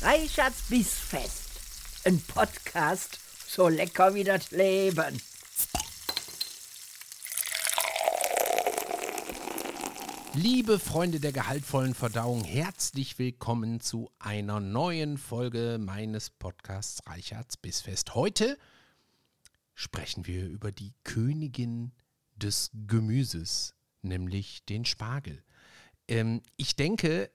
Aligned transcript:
Reichards 0.00 0.62
Bissfest. 0.68 1.50
Ein 2.04 2.20
Podcast 2.20 3.18
so 3.48 3.66
lecker 3.66 4.14
wie 4.14 4.22
das 4.22 4.52
Leben. 4.52 5.20
Liebe 10.34 10.78
Freunde 10.78 11.18
der 11.18 11.32
gehaltvollen 11.32 11.94
Verdauung, 11.94 12.44
herzlich 12.44 13.18
willkommen 13.18 13.80
zu 13.80 14.08
einer 14.20 14.60
neuen 14.60 15.18
Folge 15.18 15.78
meines 15.80 16.30
Podcasts 16.30 17.04
Reichards 17.08 17.56
Bissfest. 17.56 18.14
Heute 18.14 18.56
sprechen 19.74 20.28
wir 20.28 20.46
über 20.46 20.70
die 20.70 20.94
Königin 21.02 21.90
des 22.36 22.70
Gemüses, 22.86 23.74
nämlich 24.02 24.64
den 24.64 24.84
Spargel. 24.84 25.42
Ähm, 26.06 26.40
ich 26.56 26.76
denke, 26.76 27.32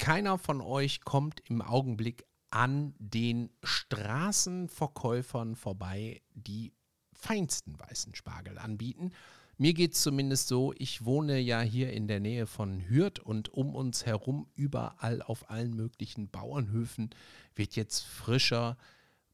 keiner 0.00 0.38
von 0.38 0.60
euch 0.62 1.02
kommt 1.02 1.40
im 1.48 1.62
Augenblick 1.62 2.24
an 2.48 2.94
den 2.98 3.50
Straßenverkäufern 3.62 5.54
vorbei, 5.54 6.22
die 6.32 6.72
feinsten 7.12 7.78
weißen 7.78 8.14
Spargel 8.14 8.58
anbieten. 8.58 9.12
Mir 9.58 9.74
geht 9.74 9.92
es 9.92 10.00
zumindest 10.00 10.48
so, 10.48 10.72
ich 10.78 11.04
wohne 11.04 11.38
ja 11.38 11.60
hier 11.60 11.92
in 11.92 12.08
der 12.08 12.18
Nähe 12.18 12.46
von 12.46 12.88
Hürth 12.88 13.20
und 13.22 13.50
um 13.50 13.74
uns 13.74 14.06
herum 14.06 14.48
überall 14.54 15.20
auf 15.20 15.50
allen 15.50 15.76
möglichen 15.76 16.30
Bauernhöfen 16.30 17.10
wird 17.54 17.76
jetzt 17.76 18.02
frischer, 18.02 18.78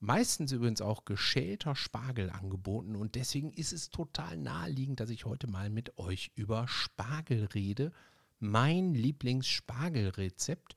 meistens 0.00 0.50
übrigens 0.50 0.80
auch 0.80 1.04
geschälter 1.04 1.76
Spargel 1.76 2.28
angeboten. 2.28 2.96
Und 2.96 3.14
deswegen 3.14 3.52
ist 3.52 3.72
es 3.72 3.90
total 3.90 4.36
naheliegend, 4.36 4.98
dass 4.98 5.10
ich 5.10 5.26
heute 5.26 5.46
mal 5.46 5.70
mit 5.70 5.96
euch 5.96 6.32
über 6.34 6.66
Spargel 6.66 7.44
rede 7.54 7.92
mein 8.38 8.94
Lieblingsspargelrezept 8.94 10.76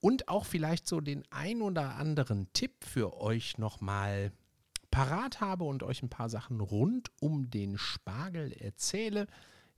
und 0.00 0.28
auch 0.28 0.44
vielleicht 0.44 0.86
so 0.86 1.00
den 1.00 1.24
ein 1.30 1.62
oder 1.62 1.96
anderen 1.96 2.52
Tipp 2.52 2.84
für 2.84 3.20
euch 3.20 3.58
nochmal 3.58 4.32
parat 4.90 5.40
habe 5.40 5.64
und 5.64 5.82
euch 5.82 6.02
ein 6.02 6.10
paar 6.10 6.28
Sachen 6.28 6.60
rund 6.60 7.10
um 7.20 7.50
den 7.50 7.78
Spargel 7.78 8.52
erzähle, 8.52 9.26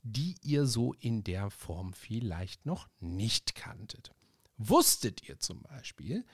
die 0.03 0.37
ihr 0.43 0.67
so 0.67 0.93
in 0.93 1.25
der 1.25 1.51
Form 1.51 1.95
vielleicht 1.95 2.67
noch 2.67 2.89
nicht 3.01 3.55
kanntet. 3.55 4.13
Wusstet 4.59 5.27
ihr 5.29 5.39
zum 5.41 5.63
Beispiel, 5.63 6.25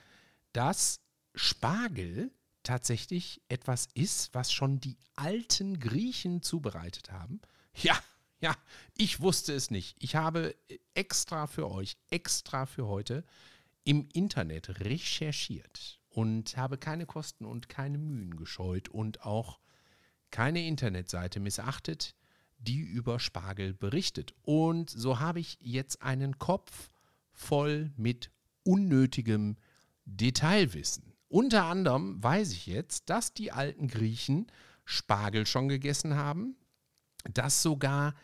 dass 0.51 0.99
Spargel 1.35 2.31
tatsächlich 2.63 3.41
etwas 3.47 3.87
ist, 3.93 4.33
was 4.33 4.51
schon 4.51 4.79
die 4.79 4.97
alten 5.15 5.79
Griechen 5.79 6.41
zubereitet 6.41 7.11
haben? 7.11 7.41
Ja, 7.75 7.97
ja, 8.41 8.55
ich 8.97 9.21
wusste 9.21 9.53
es 9.53 9.71
nicht. 9.71 9.95
Ich 9.99 10.15
habe 10.15 10.55
extra 10.93 11.47
für 11.47 11.69
euch, 11.71 11.97
extra 12.09 12.65
für 12.65 12.87
heute 12.87 13.23
im 13.83 14.07
Internet 14.13 14.81
recherchiert 14.81 15.99
und 16.09 16.57
habe 16.57 16.77
keine 16.77 17.05
Kosten 17.05 17.45
und 17.45 17.69
keine 17.69 17.97
Mühen 17.97 18.35
gescheut 18.35 18.89
und 18.89 19.23
auch 19.25 19.59
keine 20.31 20.65
Internetseite 20.65 21.39
missachtet, 21.39 22.15
die 22.57 22.79
über 22.79 23.19
Spargel 23.19 23.73
berichtet. 23.73 24.33
Und 24.43 24.89
so 24.89 25.19
habe 25.19 25.39
ich 25.39 25.57
jetzt 25.61 26.01
einen 26.01 26.37
Kopf 26.37 26.89
voll 27.31 27.91
mit 27.95 28.31
unnötigem 28.63 29.57
Detailwissen. 30.05 31.13
Unter 31.27 31.65
anderem 31.65 32.21
weiß 32.21 32.51
ich 32.51 32.67
jetzt, 32.67 33.09
dass 33.09 33.33
die 33.33 33.51
alten 33.51 33.87
Griechen 33.87 34.47
Spargel 34.83 35.45
schon 35.45 35.69
gegessen 35.69 36.15
haben, 36.15 36.55
dass 37.33 37.61
sogar 37.61 38.15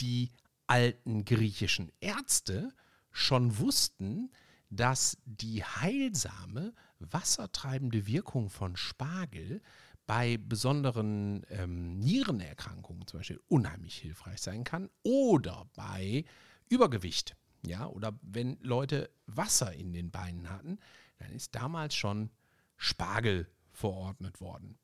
die 0.00 0.30
alten 0.66 1.24
griechischen 1.24 1.92
Ärzte 2.00 2.72
schon 3.10 3.58
wussten, 3.58 4.30
dass 4.70 5.18
die 5.24 5.64
heilsame, 5.64 6.74
wassertreibende 6.98 8.06
Wirkung 8.06 8.50
von 8.50 8.76
Spargel 8.76 9.62
bei 10.06 10.36
besonderen 10.36 11.44
ähm, 11.50 11.98
Nierenerkrankungen 11.98 13.06
zum 13.06 13.20
Beispiel 13.20 13.40
unheimlich 13.48 13.96
hilfreich 13.96 14.40
sein 14.40 14.64
kann 14.64 14.90
oder 15.02 15.68
bei 15.74 16.24
Übergewicht. 16.68 17.36
Ja, 17.66 17.86
oder 17.86 18.16
wenn 18.22 18.58
Leute 18.60 19.10
Wasser 19.26 19.72
in 19.72 19.92
den 19.92 20.10
Beinen 20.10 20.50
hatten, 20.50 20.78
dann 21.18 21.32
ist 21.32 21.54
damals 21.54 21.94
schon 21.94 22.30
Spargel 22.76 23.48
verordnet 23.72 24.40
worden. 24.40 24.78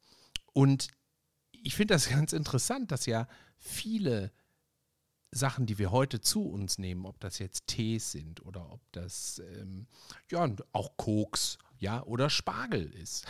Und 0.52 0.88
ich 1.52 1.74
finde 1.76 1.94
das 1.94 2.08
ganz 2.10 2.32
interessant, 2.32 2.90
dass 2.90 3.06
ja 3.06 3.28
viele 3.58 4.32
Sachen, 5.32 5.64
die 5.64 5.78
wir 5.78 5.90
heute 5.90 6.20
zu 6.20 6.44
uns 6.44 6.78
nehmen, 6.78 7.06
ob 7.06 7.18
das 7.18 7.38
jetzt 7.38 7.66
Tees 7.66 8.12
sind 8.12 8.44
oder 8.44 8.70
ob 8.70 8.80
das 8.92 9.42
ähm, 9.56 9.86
ja 10.30 10.46
auch 10.72 10.96
Koks, 10.98 11.58
ja, 11.78 12.02
oder 12.04 12.28
Spargel 12.30 12.92
ist. 12.92 13.26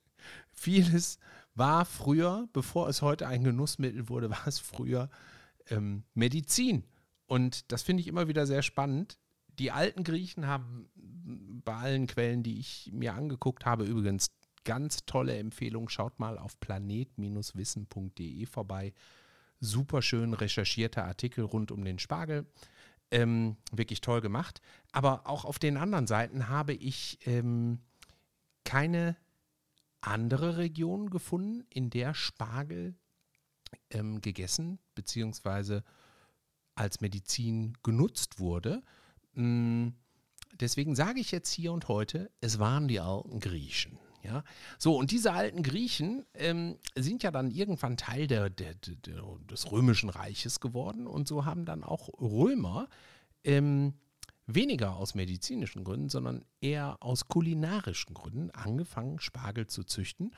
Vieles 0.50 1.18
war 1.54 1.84
früher, 1.84 2.48
bevor 2.54 2.88
es 2.88 3.02
heute 3.02 3.28
ein 3.28 3.44
Genussmittel 3.44 4.08
wurde, 4.08 4.30
war 4.30 4.46
es 4.46 4.58
früher 4.58 5.10
ähm, 5.68 6.04
Medizin. 6.14 6.84
Und 7.26 7.70
das 7.70 7.82
finde 7.82 8.00
ich 8.00 8.08
immer 8.08 8.28
wieder 8.28 8.46
sehr 8.46 8.62
spannend. 8.62 9.18
Die 9.58 9.70
alten 9.70 10.04
Griechen 10.04 10.46
haben 10.46 10.88
bei 11.64 11.74
allen 11.74 12.06
Quellen, 12.06 12.42
die 12.42 12.58
ich 12.58 12.90
mir 12.92 13.12
angeguckt 13.12 13.66
habe, 13.66 13.84
übrigens 13.84 14.30
ganz 14.64 15.04
tolle 15.04 15.36
Empfehlung. 15.36 15.90
Schaut 15.90 16.18
mal 16.18 16.38
auf 16.38 16.58
planet-wissen.de 16.60 18.46
vorbei 18.46 18.94
super 19.62 20.02
schön 20.02 20.34
recherchierter 20.34 21.04
Artikel 21.04 21.44
rund 21.44 21.70
um 21.70 21.84
den 21.84 21.98
Spargel. 21.98 22.46
Ähm, 23.10 23.56
wirklich 23.70 24.00
toll 24.00 24.20
gemacht. 24.20 24.60
Aber 24.90 25.26
auch 25.26 25.44
auf 25.44 25.58
den 25.58 25.76
anderen 25.76 26.06
Seiten 26.06 26.48
habe 26.48 26.72
ich 26.72 27.18
ähm, 27.26 27.78
keine 28.64 29.16
andere 30.00 30.56
Region 30.56 31.10
gefunden, 31.10 31.64
in 31.70 31.90
der 31.90 32.14
Spargel 32.14 32.94
ähm, 33.90 34.20
gegessen 34.20 34.78
bzw. 34.94 35.82
als 36.74 37.00
Medizin 37.00 37.78
genutzt 37.82 38.40
wurde. 38.40 38.82
Ähm, 39.36 39.94
deswegen 40.54 40.96
sage 40.96 41.20
ich 41.20 41.30
jetzt 41.30 41.52
hier 41.52 41.72
und 41.72 41.88
heute, 41.88 42.30
es 42.40 42.58
waren 42.58 42.88
die 42.88 43.00
alten 43.00 43.38
Griechen. 43.40 43.98
Ja, 44.22 44.44
so 44.78 44.96
und 44.96 45.10
diese 45.10 45.32
alten 45.32 45.64
Griechen 45.64 46.24
ähm, 46.34 46.78
sind 46.94 47.24
ja 47.24 47.32
dann 47.32 47.50
irgendwann 47.50 47.96
Teil 47.96 48.28
der, 48.28 48.50
der, 48.50 48.74
der, 48.74 49.22
des 49.50 49.72
römischen 49.72 50.10
Reiches 50.10 50.60
geworden 50.60 51.08
und 51.08 51.26
so 51.26 51.44
haben 51.44 51.64
dann 51.64 51.82
auch 51.82 52.08
Römer 52.20 52.88
ähm, 53.42 53.94
weniger 54.46 54.96
aus 54.96 55.14
medizinischen 55.14 55.82
Gründen, 55.84 56.08
sondern 56.08 56.44
eher 56.60 56.98
aus 57.00 57.28
kulinarischen 57.28 58.14
Gründen 58.14 58.50
angefangen, 58.50 59.18
Spargel 59.18 59.66
zu 59.66 59.84
züchten. 59.84 60.32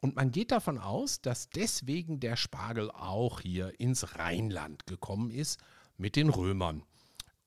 Und 0.00 0.16
man 0.16 0.32
geht 0.32 0.50
davon 0.50 0.78
aus, 0.78 1.20
dass 1.20 1.48
deswegen 1.48 2.18
der 2.18 2.36
Spargel 2.36 2.90
auch 2.90 3.40
hier 3.40 3.78
ins 3.78 4.16
Rheinland 4.16 4.86
gekommen 4.86 5.30
ist 5.30 5.60
mit 5.96 6.16
den 6.16 6.28
Römern. 6.28 6.82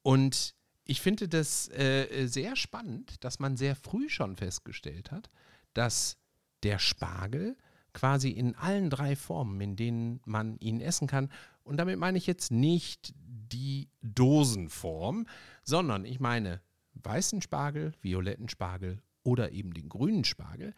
Und 0.04 0.56
ich 0.86 1.02
finde 1.02 1.28
das 1.28 1.68
äh, 1.70 2.28
sehr 2.28 2.56
spannend, 2.56 3.24
dass 3.24 3.40
man 3.40 3.58
sehr 3.58 3.76
früh 3.76 4.08
schon 4.08 4.38
festgestellt 4.38 5.12
hat, 5.12 5.30
dass 5.76 6.18
der 6.64 6.80
Spargel 6.80 7.56
quasi 7.94 8.32
in 8.32 8.56
allen 8.56 8.90
drei 8.90 9.16
Formen, 9.16 9.62
in 9.62 9.76
denen 9.76 10.20
man 10.26 10.58
ihn 10.58 10.82
essen 10.82 11.08
kann, 11.08 11.30
und 11.64 11.78
damit 11.78 11.98
meine 11.98 12.18
ich 12.18 12.28
jetzt 12.28 12.52
nicht 12.52 13.14
die 13.16 13.90
Dosenform, 14.02 15.28
sondern 15.64 16.06
ich 16.06 16.20
meine 16.20 16.62
weißen 16.94 17.42
Spargel, 17.42 17.94
violetten 18.02 18.50
Spargel 18.50 19.02
oder 19.24 19.52
eben 19.52 19.74
den 19.74 19.90
grünen 19.90 20.24
Spargel, 20.24 20.74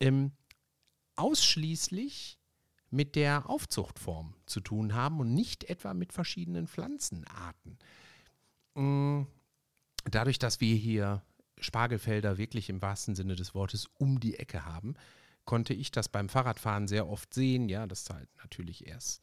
ähm, 0.00 0.32
ausschließlich 1.16 2.38
mit 2.90 3.16
der 3.16 3.50
Aufzuchtform 3.50 4.34
zu 4.46 4.60
tun 4.60 4.94
haben 4.94 5.20
und 5.20 5.34
nicht 5.34 5.64
etwa 5.64 5.92
mit 5.92 6.12
verschiedenen 6.12 6.68
Pflanzenarten. 6.68 7.78
Mm, 8.74 9.22
dadurch, 10.04 10.38
dass 10.38 10.60
wir 10.60 10.76
hier 10.76 11.22
Spargelfelder 11.60 12.38
wirklich 12.38 12.68
im 12.68 12.82
wahrsten 12.82 13.14
Sinne 13.14 13.36
des 13.36 13.54
Wortes 13.54 13.88
um 13.98 14.20
die 14.20 14.38
Ecke 14.38 14.64
haben, 14.64 14.94
konnte 15.44 15.74
ich 15.74 15.90
das 15.90 16.08
beim 16.08 16.28
Fahrradfahren 16.28 16.88
sehr 16.88 17.08
oft 17.08 17.32
sehen, 17.32 17.68
ja, 17.68 17.86
dass 17.86 18.10
halt 18.10 18.28
natürlich 18.36 18.86
erst 18.86 19.22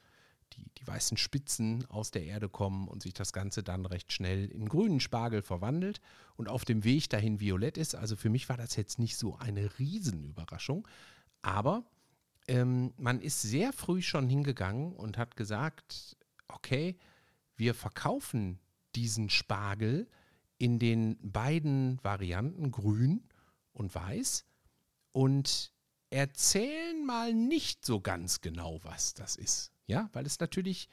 die, 0.54 0.72
die 0.78 0.88
weißen 0.88 1.18
Spitzen 1.18 1.86
aus 1.88 2.12
der 2.12 2.24
Erde 2.24 2.50
kommen 2.50 2.88
und 2.88 3.04
sich 3.04 3.14
das 3.14 3.34
Ganze 3.34 3.64
dann 3.64 3.86
recht 3.86 4.12
schnell 4.12 4.46
in 4.46 4.68
grünen 4.68 5.00
Spargel 5.00 5.42
verwandelt 5.42 6.02
und 6.36 6.50
auf 6.50 6.66
dem 6.66 6.84
Weg 6.84 7.10
dahin 7.10 7.40
violett 7.40 7.78
ist. 7.78 7.96
Also 7.96 8.16
für 8.16 8.30
mich 8.30 8.50
war 8.50 8.58
das 8.58 8.76
jetzt 8.76 9.00
nicht 9.00 9.18
so 9.18 9.36
eine 9.38 9.78
Riesenüberraschung, 9.80 10.88
aber 11.42 11.84
ähm, 12.48 12.94
man 12.98 13.22
ist 13.22 13.42
sehr 13.42 13.74
früh 13.74 14.02
schon 14.02 14.30
hingegangen 14.30 14.94
und 14.94 15.18
hat 15.18 15.36
gesagt, 15.36 16.18
okay, 16.48 16.98
wir 17.56 17.74
verkaufen 17.74 18.60
diesen 18.96 19.30
Spargel 19.30 20.08
in 20.58 20.80
den 20.80 21.18
beiden 21.22 22.04
Varianten 22.04 22.72
grün 22.72 23.28
und 23.74 23.94
weiß 23.94 24.46
und 25.12 25.74
erzählen 26.10 27.06
mal 27.06 27.34
nicht 27.34 27.86
so 27.86 28.00
ganz 28.00 28.42
genau, 28.42 28.80
was 28.84 29.14
das 29.14 29.36
ist. 29.36 29.72
Ja, 29.88 30.10
weil 30.14 30.26
es 30.26 30.40
natürlich 30.40 30.88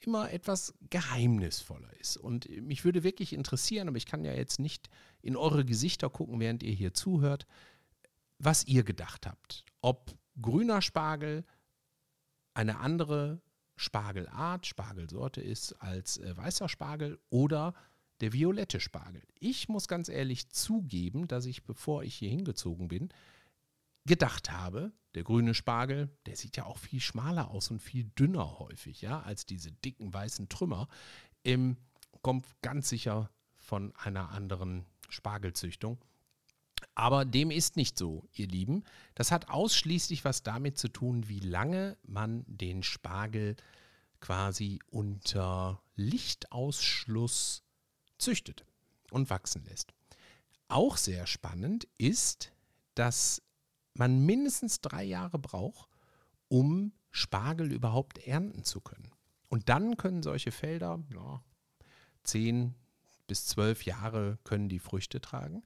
immer 0.00 0.32
etwas 0.32 0.74
geheimnisvoller 0.90 1.92
ist. 2.00 2.16
Und 2.16 2.48
mich 2.62 2.84
würde 2.84 3.02
wirklich 3.02 3.32
interessieren, 3.32 3.88
aber 3.88 3.96
ich 3.96 4.06
kann 4.06 4.24
ja 4.24 4.32
jetzt 4.32 4.58
nicht 4.58 4.88
in 5.22 5.36
eure 5.36 5.64
Gesichter 5.64 6.10
gucken, 6.10 6.40
während 6.40 6.62
ihr 6.62 6.74
hier 6.74 6.92
zuhört, 6.92 7.46
was 8.38 8.64
ihr 8.66 8.82
gedacht 8.82 9.26
habt. 9.26 9.64
Ob 9.80 10.16
grüner 10.40 10.82
Spargel 10.82 11.44
eine 12.54 12.78
andere 12.78 13.40
Spargelart, 13.76 14.66
Spargelsorte 14.66 15.40
ist 15.40 15.74
als 15.74 16.18
äh, 16.18 16.36
weißer 16.36 16.68
Spargel 16.68 17.18
oder 17.28 17.74
der 18.20 18.32
violette 18.32 18.80
Spargel. 18.80 19.22
Ich 19.38 19.68
muss 19.68 19.88
ganz 19.88 20.08
ehrlich 20.08 20.48
zugeben, 20.48 21.28
dass 21.28 21.46
ich, 21.46 21.64
bevor 21.64 22.02
ich 22.02 22.14
hier 22.14 22.30
hingezogen 22.30 22.88
bin, 22.88 23.10
gedacht 24.06 24.50
habe, 24.50 24.92
der 25.14 25.24
grüne 25.24 25.54
Spargel, 25.54 26.10
der 26.26 26.36
sieht 26.36 26.56
ja 26.56 26.64
auch 26.66 26.78
viel 26.78 27.00
schmaler 27.00 27.50
aus 27.50 27.70
und 27.70 27.80
viel 27.80 28.04
dünner 28.04 28.58
häufig, 28.58 29.02
ja, 29.02 29.20
als 29.20 29.46
diese 29.46 29.72
dicken 29.72 30.12
weißen 30.12 30.48
Trümmer. 30.48 30.88
Ähm, 31.44 31.76
kommt 32.22 32.46
ganz 32.62 32.88
sicher 32.88 33.30
von 33.54 33.94
einer 33.96 34.30
anderen 34.30 34.86
Spargelzüchtung. 35.08 35.98
Aber 36.94 37.24
dem 37.24 37.50
ist 37.50 37.76
nicht 37.76 37.98
so, 37.98 38.28
ihr 38.32 38.46
Lieben. 38.46 38.84
Das 39.14 39.30
hat 39.30 39.48
ausschließlich 39.48 40.24
was 40.24 40.42
damit 40.42 40.78
zu 40.78 40.88
tun, 40.88 41.28
wie 41.28 41.40
lange 41.40 41.96
man 42.02 42.44
den 42.46 42.82
Spargel 42.82 43.56
quasi 44.20 44.80
unter 44.90 45.82
Lichtausschluss 45.94 47.65
züchtet 48.18 48.64
und 49.10 49.30
wachsen 49.30 49.64
lässt. 49.64 49.92
Auch 50.68 50.96
sehr 50.96 51.26
spannend 51.26 51.86
ist, 51.98 52.52
dass 52.94 53.42
man 53.94 54.24
mindestens 54.24 54.80
drei 54.80 55.04
Jahre 55.04 55.38
braucht, 55.38 55.88
um 56.48 56.92
Spargel 57.10 57.72
überhaupt 57.72 58.18
ernten 58.18 58.64
zu 58.64 58.80
können. 58.80 59.10
Und 59.48 59.68
dann 59.68 59.96
können 59.96 60.22
solche 60.22 60.50
Felder, 60.50 61.02
ja, 61.12 61.42
zehn 62.24 62.74
bis 63.26 63.46
zwölf 63.46 63.84
Jahre 63.84 64.38
können 64.44 64.68
die 64.68 64.78
Früchte 64.78 65.20
tragen. 65.20 65.62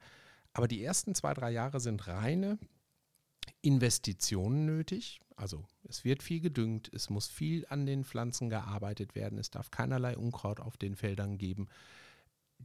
Aber 0.53 0.67
die 0.67 0.83
ersten 0.83 1.15
zwei, 1.15 1.33
drei 1.33 1.51
Jahre 1.51 1.79
sind 1.79 2.07
reine 2.07 2.59
Investitionen 3.61 4.65
nötig. 4.65 5.19
Also 5.35 5.65
es 5.83 6.03
wird 6.03 6.23
viel 6.23 6.41
gedüngt, 6.41 6.91
es 6.93 7.09
muss 7.09 7.27
viel 7.27 7.65
an 7.69 7.85
den 7.85 8.03
Pflanzen 8.03 8.49
gearbeitet 8.49 9.15
werden, 9.15 9.39
es 9.39 9.49
darf 9.49 9.71
keinerlei 9.71 10.17
Unkraut 10.17 10.59
auf 10.59 10.77
den 10.77 10.95
Feldern 10.95 11.37
geben. 11.37 11.67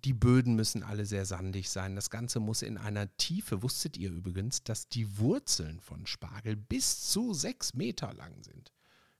Die 0.04 0.12
Böden 0.12 0.54
müssen 0.54 0.82
alle 0.82 1.06
sehr 1.06 1.24
sandig 1.24 1.70
sein. 1.70 1.96
Das 1.96 2.10
Ganze 2.10 2.38
muss 2.38 2.62
in 2.62 2.76
einer 2.76 3.14
Tiefe, 3.16 3.62
wusstet 3.62 3.96
ihr 3.96 4.10
übrigens, 4.10 4.62
dass 4.62 4.88
die 4.88 5.18
Wurzeln 5.18 5.80
von 5.80 6.06
Spargel 6.06 6.56
bis 6.56 7.08
zu 7.08 7.32
sechs 7.32 7.74
Meter 7.74 8.12
lang 8.12 8.42
sind. 8.42 8.72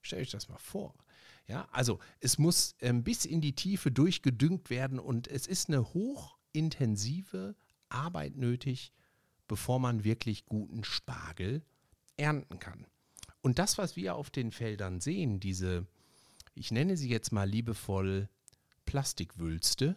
Stellt 0.02 0.23
euch 0.23 0.31
das 0.31 0.49
mal 0.49 0.58
vor. 0.58 0.94
Ja, 1.49 1.69
also 1.70 2.00
es 2.20 2.38
muss 2.38 2.75
ähm, 2.81 3.05
bis 3.05 3.25
in 3.25 3.40
die 3.40 3.55
Tiefe 3.55 3.90
durchgedüngt 3.90 4.69
werden 4.69 4.99
und 4.99 5.28
es 5.28 5.46
ist 5.46 5.69
eine 5.69 5.94
hochintensive 5.94 7.55
Arbeit 7.88 8.37
nötig, 8.37 8.93
bevor 9.46 9.78
man 9.78 10.05
wirklich 10.05 10.46
guten 10.46 10.84
Spargel 10.84 11.62
ernten 12.17 12.58
kann. 12.58 12.87
Und 13.43 13.58
das, 13.61 13.78
was 13.78 13.94
wir 13.94 14.17
auf 14.17 14.31
den 14.31 14.50
Feldern 14.50 15.00
sehen, 15.00 15.38
diese, 15.38 15.87
ich 16.55 16.73
nenne 16.73 16.96
sie 16.96 17.08
jetzt 17.08 17.31
mal 17.31 17.49
liebevoll 17.49 18.28
Plastikwülste, 18.87 19.96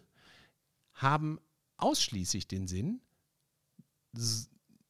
haben 1.00 1.40
ausschließlich 1.78 2.48
den 2.48 2.68
Sinn, 2.68 3.02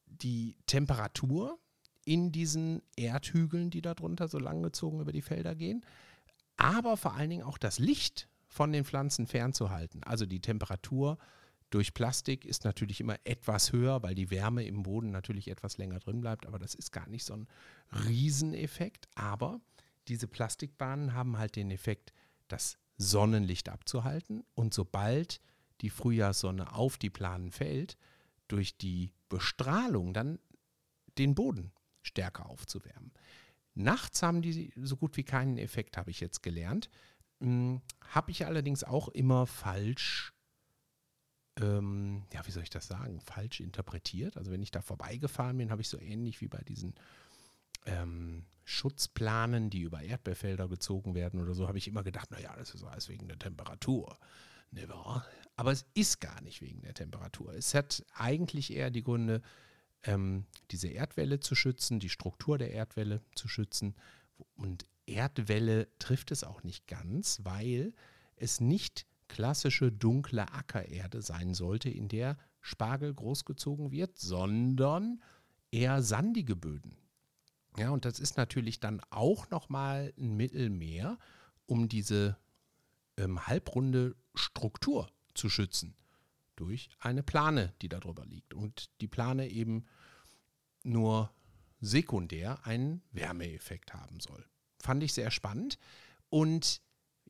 die 0.06 0.56
Temperatur 0.66 1.58
in 2.04 2.32
diesen 2.32 2.82
Erdhügeln, 2.96 3.70
die 3.70 3.82
darunter 3.82 4.28
so 4.28 4.38
langgezogen 4.38 5.00
über 5.00 5.12
die 5.12 5.22
Felder 5.22 5.54
gehen, 5.54 5.84
aber 6.56 6.96
vor 6.96 7.14
allen 7.14 7.30
Dingen 7.30 7.42
auch 7.44 7.58
das 7.58 7.78
Licht 7.78 8.28
von 8.48 8.72
den 8.72 8.84
Pflanzen 8.84 9.26
fernzuhalten. 9.26 10.02
Also 10.02 10.26
die 10.26 10.40
Temperatur 10.40 11.18
durch 11.70 11.94
Plastik 11.94 12.44
ist 12.44 12.64
natürlich 12.64 13.00
immer 13.00 13.16
etwas 13.22 13.72
höher, 13.72 14.02
weil 14.02 14.16
die 14.16 14.30
Wärme 14.30 14.64
im 14.64 14.82
Boden 14.82 15.10
natürlich 15.10 15.48
etwas 15.48 15.78
länger 15.78 16.00
drin 16.00 16.20
bleibt, 16.20 16.46
aber 16.46 16.58
das 16.58 16.74
ist 16.74 16.90
gar 16.90 17.08
nicht 17.08 17.24
so 17.24 17.34
ein 17.34 17.46
Rieseneffekt. 18.08 19.08
Aber 19.14 19.60
diese 20.08 20.26
Plastikbahnen 20.26 21.14
haben 21.14 21.38
halt 21.38 21.54
den 21.54 21.70
Effekt, 21.70 22.12
das 22.48 22.78
Sonnenlicht 22.96 23.68
abzuhalten 23.68 24.42
und 24.54 24.74
sobald 24.74 25.40
die 25.80 25.90
Frühjahrssonne 25.90 26.74
auf 26.74 26.98
die 26.98 27.10
Planen 27.10 27.50
fällt, 27.50 27.96
durch 28.48 28.76
die 28.76 29.12
Bestrahlung 29.28 30.12
dann 30.12 30.38
den 31.18 31.34
Boden 31.34 31.72
stärker 32.02 32.46
aufzuwärmen. 32.46 33.12
Nachts 33.74 34.22
haben 34.22 34.42
die 34.42 34.72
so 34.76 34.96
gut 34.96 35.16
wie 35.16 35.24
keinen 35.24 35.58
Effekt, 35.58 35.96
habe 35.96 36.10
ich 36.10 36.20
jetzt 36.20 36.42
gelernt. 36.42 36.90
Hm, 37.40 37.80
habe 38.08 38.30
ich 38.30 38.46
allerdings 38.46 38.84
auch 38.84 39.08
immer 39.08 39.46
falsch, 39.46 40.32
ähm, 41.58 42.24
ja, 42.32 42.46
wie 42.46 42.50
soll 42.50 42.62
ich 42.62 42.70
das 42.70 42.88
sagen, 42.88 43.20
falsch 43.20 43.60
interpretiert. 43.60 44.36
Also 44.36 44.50
wenn 44.50 44.62
ich 44.62 44.70
da 44.70 44.82
vorbeigefahren 44.82 45.56
bin, 45.56 45.70
habe 45.70 45.82
ich 45.82 45.88
so 45.88 45.98
ähnlich 45.98 46.40
wie 46.40 46.48
bei 46.48 46.62
diesen 46.62 46.94
ähm, 47.86 48.44
Schutzplanen, 48.64 49.70
die 49.70 49.80
über 49.80 50.02
Erdbeerfelder 50.02 50.68
gezogen 50.68 51.14
werden 51.14 51.40
oder 51.40 51.54
so, 51.54 51.66
habe 51.66 51.78
ich 51.78 51.88
immer 51.88 52.02
gedacht, 52.02 52.30
naja, 52.30 52.54
das 52.56 52.74
ist 52.74 52.84
alles 52.84 53.08
wegen 53.08 53.28
der 53.28 53.38
Temperatur. 53.38 54.18
Ne, 54.70 54.86
Aber 55.56 55.72
es 55.72 55.84
ist 55.94 56.20
gar 56.20 56.40
nicht 56.42 56.60
wegen 56.60 56.82
der 56.82 56.94
Temperatur. 56.94 57.54
Es 57.54 57.74
hat 57.74 58.04
eigentlich 58.14 58.72
eher 58.72 58.90
die 58.90 59.02
Gründe, 59.02 59.42
ähm, 60.04 60.46
diese 60.70 60.88
Erdwelle 60.88 61.40
zu 61.40 61.54
schützen, 61.54 62.00
die 62.00 62.08
Struktur 62.08 62.56
der 62.56 62.70
Erdwelle 62.72 63.20
zu 63.34 63.48
schützen. 63.48 63.94
Und 64.54 64.86
Erdwelle 65.06 65.88
trifft 65.98 66.30
es 66.30 66.44
auch 66.44 66.62
nicht 66.62 66.86
ganz, 66.86 67.40
weil 67.42 67.92
es 68.36 68.60
nicht 68.60 69.06
klassische 69.28 69.92
dunkle 69.92 70.52
Ackererde 70.52 71.22
sein 71.22 71.54
sollte, 71.54 71.90
in 71.90 72.08
der 72.08 72.36
Spargel 72.60 73.14
großgezogen 73.14 73.90
wird, 73.90 74.18
sondern 74.18 75.22
eher 75.70 76.02
sandige 76.02 76.56
Böden. 76.56 76.96
Ja, 77.76 77.90
und 77.90 78.04
das 78.04 78.18
ist 78.18 78.36
natürlich 78.36 78.80
dann 78.80 79.00
auch 79.10 79.48
nochmal 79.50 80.12
ein 80.18 80.36
Mittel 80.36 80.70
mehr, 80.70 81.18
um 81.66 81.88
diese 81.88 82.36
ähm, 83.16 83.46
halbrunde 83.46 84.16
Struktur 84.34 85.10
zu 85.34 85.48
schützen 85.48 85.94
durch 86.56 86.90
eine 86.98 87.22
Plane, 87.22 87.74
die 87.80 87.88
darüber 87.88 88.24
liegt. 88.26 88.54
Und 88.54 88.90
die 89.00 89.08
Plane 89.08 89.48
eben 89.48 89.86
nur 90.82 91.32
sekundär 91.80 92.64
einen 92.66 93.02
Wärmeeffekt 93.12 93.94
haben 93.94 94.20
soll. 94.20 94.44
Fand 94.78 95.02
ich 95.02 95.14
sehr 95.14 95.30
spannend. 95.30 95.78
Und 96.28 96.82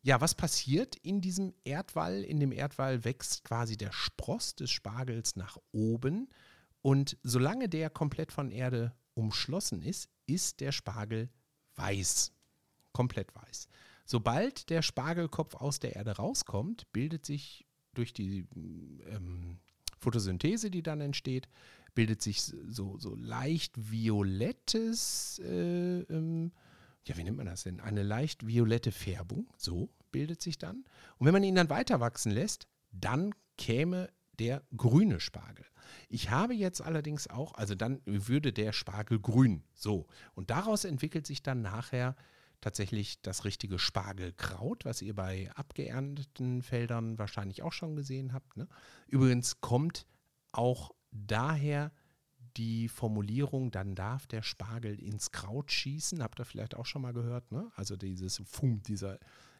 ja, 0.02 0.20
was 0.20 0.34
passiert 0.34 0.96
in 0.96 1.20
diesem 1.20 1.54
Erdwall? 1.64 2.22
In 2.22 2.40
dem 2.40 2.52
Erdwall 2.52 3.04
wächst 3.04 3.44
quasi 3.44 3.76
der 3.76 3.92
Spross 3.92 4.54
des 4.54 4.70
Spargels 4.70 5.36
nach 5.36 5.58
oben. 5.72 6.28
Und 6.82 7.18
solange 7.22 7.68
der 7.68 7.90
komplett 7.90 8.32
von 8.32 8.50
Erde 8.50 8.94
umschlossen 9.14 9.82
ist, 9.82 10.08
ist 10.26 10.60
der 10.60 10.72
Spargel 10.72 11.28
weiß. 11.76 12.32
Komplett 12.92 13.34
weiß. 13.34 13.68
Sobald 14.10 14.70
der 14.70 14.82
Spargelkopf 14.82 15.54
aus 15.54 15.78
der 15.78 15.94
Erde 15.94 16.16
rauskommt, 16.16 16.92
bildet 16.92 17.24
sich 17.24 17.64
durch 17.94 18.12
die 18.12 18.44
ähm, 19.08 19.60
Photosynthese, 20.00 20.68
die 20.68 20.82
dann 20.82 21.00
entsteht, 21.00 21.48
bildet 21.94 22.20
sich 22.20 22.42
so, 22.42 22.98
so 22.98 23.14
leicht 23.14 23.72
violettes, 23.76 25.40
äh, 25.44 26.00
ähm, 26.00 26.50
ja, 27.06 27.16
wie 27.16 27.22
nennt 27.22 27.36
man 27.36 27.46
das 27.46 27.62
denn? 27.62 27.78
Eine 27.78 28.02
leicht 28.02 28.44
violette 28.44 28.90
Färbung, 28.90 29.46
so 29.56 29.90
bildet 30.10 30.42
sich 30.42 30.58
dann. 30.58 30.84
Und 31.18 31.26
wenn 31.28 31.32
man 31.32 31.44
ihn 31.44 31.54
dann 31.54 31.70
weiter 31.70 32.00
wachsen 32.00 32.32
lässt, 32.32 32.66
dann 32.90 33.32
käme 33.58 34.08
der 34.40 34.64
grüne 34.76 35.20
Spargel. 35.20 35.66
Ich 36.08 36.30
habe 36.30 36.54
jetzt 36.54 36.80
allerdings 36.82 37.30
auch, 37.30 37.54
also 37.54 37.76
dann 37.76 38.00
würde 38.06 38.52
der 38.52 38.72
Spargel 38.72 39.20
grün, 39.20 39.62
so. 39.72 40.08
Und 40.34 40.50
daraus 40.50 40.84
entwickelt 40.84 41.28
sich 41.28 41.44
dann 41.44 41.62
nachher 41.62 42.16
tatsächlich 42.60 43.22
das 43.22 43.44
richtige 43.44 43.78
Spargelkraut, 43.78 44.84
was 44.84 45.02
ihr 45.02 45.14
bei 45.14 45.50
abgeernteten 45.54 46.62
Feldern 46.62 47.18
wahrscheinlich 47.18 47.62
auch 47.62 47.72
schon 47.72 47.96
gesehen 47.96 48.32
habt. 48.32 48.56
Ne? 48.56 48.68
Übrigens 49.08 49.60
kommt 49.60 50.06
auch 50.52 50.90
daher 51.10 51.92
die 52.56 52.88
Formulierung, 52.88 53.70
dann 53.70 53.94
darf 53.94 54.26
der 54.26 54.42
Spargel 54.42 54.98
ins 54.98 55.30
Kraut 55.30 55.70
schießen. 55.70 56.22
Habt 56.22 56.40
ihr 56.40 56.44
vielleicht 56.44 56.74
auch 56.74 56.86
schon 56.86 57.02
mal 57.02 57.12
gehört? 57.12 57.52
Ne? 57.52 57.70
Also 57.76 57.96
dieses 57.96 58.42
Fum, 58.44 58.82
dieser 58.82 59.18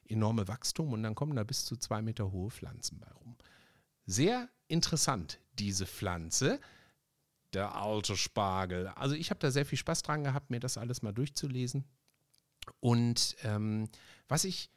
enorme 0.09 0.49
Wachstum 0.49 0.93
und 0.93 1.03
dann 1.03 1.15
kommen 1.15 1.37
da 1.37 1.45
bis 1.45 1.65
zu 1.65 1.77
zwei 1.77 2.03
Meter 2.03 2.33
hohe 2.33 2.51
Pflanzen 2.51 2.99
bei 2.99 3.11
rum. 3.13 3.37
Sehr 4.07 4.49
interessant, 4.67 5.41
diese 5.59 5.87
Pflanze. 5.87 6.61
Der 7.53 7.75
alte 7.75 8.17
Spargel. 8.17 8.89
Also 8.89 9.15
ich 9.15 9.31
habe 9.31 9.41
da 9.41 9.51
sehr 9.51 9.67
viel 9.67 9.79
Spaß 9.79 10.03
dran 10.03 10.23
gehabt, 10.23 10.51
mir 10.51 10.61
das 10.61 10.79
alles 10.79 11.03
mal 11.03 11.13
durchzulesen. 11.13 11.85
Und 12.81 13.37
ähm, 13.43 13.89
was 14.29 14.45
ich 14.45 14.71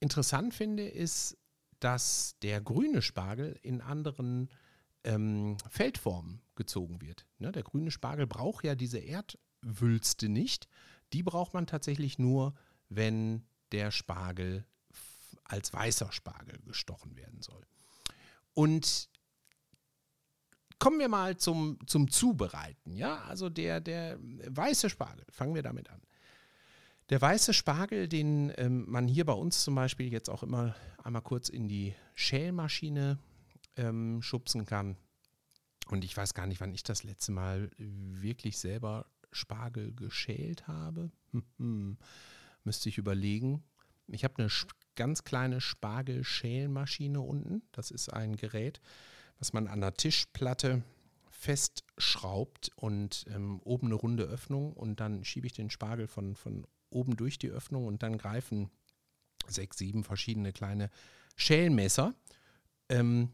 interessant 0.00 0.54
finde, 0.54 0.88
ist, 0.88 1.36
dass 1.80 2.36
der 2.42 2.60
grüne 2.60 3.02
Spargel 3.02 3.58
in 3.62 3.80
anderen 3.80 4.50
ähm, 5.04 5.56
Feldformen 5.68 6.42
gezogen 6.54 7.00
wird. 7.00 7.26
Ne, 7.38 7.52
der 7.52 7.62
grüne 7.62 7.90
Spargel 7.90 8.26
braucht 8.26 8.64
ja 8.64 8.74
diese 8.74 8.98
Erdwülste 8.98 10.28
nicht. 10.28 10.68
Die 11.12 11.22
braucht 11.22 11.54
man 11.54 11.66
tatsächlich 11.66 12.18
nur, 12.18 12.54
wenn 12.88 13.46
der 13.72 13.90
Spargel 13.90 14.66
als 15.44 15.72
weißer 15.72 16.12
Spargel 16.12 16.58
gestochen 16.66 17.16
werden 17.16 17.42
soll. 17.42 17.64
Und 18.54 19.08
kommen 20.78 20.98
wir 20.98 21.08
mal 21.08 21.36
zum, 21.36 21.78
zum 21.86 22.10
Zubereiten. 22.10 22.96
Ja, 22.96 23.22
also 23.22 23.48
der, 23.48 23.80
der 23.80 24.18
weiße 24.20 24.90
Spargel, 24.90 25.24
fangen 25.30 25.54
wir 25.54 25.62
damit 25.62 25.88
an. 25.90 26.00
Der 27.10 27.20
weiße 27.20 27.52
Spargel, 27.52 28.06
den 28.06 28.52
ähm, 28.56 28.88
man 28.88 29.08
hier 29.08 29.24
bei 29.24 29.32
uns 29.32 29.64
zum 29.64 29.74
Beispiel 29.74 30.12
jetzt 30.12 30.30
auch 30.30 30.44
immer 30.44 30.76
einmal 31.02 31.22
kurz 31.22 31.48
in 31.48 31.66
die 31.66 31.92
Schälmaschine 32.14 33.18
ähm, 33.76 34.22
schubsen 34.22 34.64
kann. 34.64 34.96
Und 35.88 36.04
ich 36.04 36.16
weiß 36.16 36.34
gar 36.34 36.46
nicht, 36.46 36.60
wann 36.60 36.72
ich 36.72 36.84
das 36.84 37.02
letzte 37.02 37.32
Mal 37.32 37.68
wirklich 37.78 38.58
selber 38.58 39.06
Spargel 39.32 39.92
geschält 39.92 40.68
habe. 40.68 41.10
Müsste 42.64 42.88
ich 42.88 42.96
überlegen. 42.96 43.64
Ich 44.06 44.22
habe 44.22 44.38
eine 44.38 44.48
ganz 44.94 45.24
kleine 45.24 45.60
Spargelschälmaschine 45.60 47.20
unten. 47.20 47.62
Das 47.72 47.90
ist 47.90 48.12
ein 48.12 48.36
Gerät, 48.36 48.80
was 49.40 49.52
man 49.52 49.66
an 49.66 49.80
der 49.80 49.94
Tischplatte 49.94 50.84
festschraubt 51.28 52.70
und 52.76 53.24
ähm, 53.34 53.60
oben 53.64 53.88
eine 53.88 53.96
runde 53.96 54.24
Öffnung 54.24 54.74
und 54.74 55.00
dann 55.00 55.24
schiebe 55.24 55.48
ich 55.48 55.54
den 55.54 55.70
Spargel 55.70 56.06
von, 56.06 56.36
von 56.36 56.66
oben 56.90 57.16
durch 57.16 57.38
die 57.38 57.50
Öffnung 57.50 57.86
und 57.86 58.02
dann 58.02 58.18
greifen 58.18 58.70
sechs, 59.46 59.78
sieben 59.78 60.04
verschiedene 60.04 60.52
kleine 60.52 60.90
Schälmesser. 61.36 62.14
Ähm, 62.88 63.30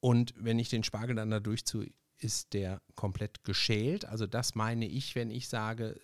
und 0.00 0.34
wenn 0.36 0.58
ich 0.58 0.68
den 0.68 0.84
Spargel 0.84 1.16
dann 1.16 1.30
da 1.30 1.40
durchziehe, 1.40 1.92
ist 2.18 2.52
der 2.52 2.82
komplett 2.94 3.44
geschält. 3.44 4.04
Also 4.04 4.26
das 4.26 4.54
meine 4.54 4.86
ich, 4.86 5.14
wenn 5.14 5.30
ich 5.30 5.48
sage, 5.48 6.00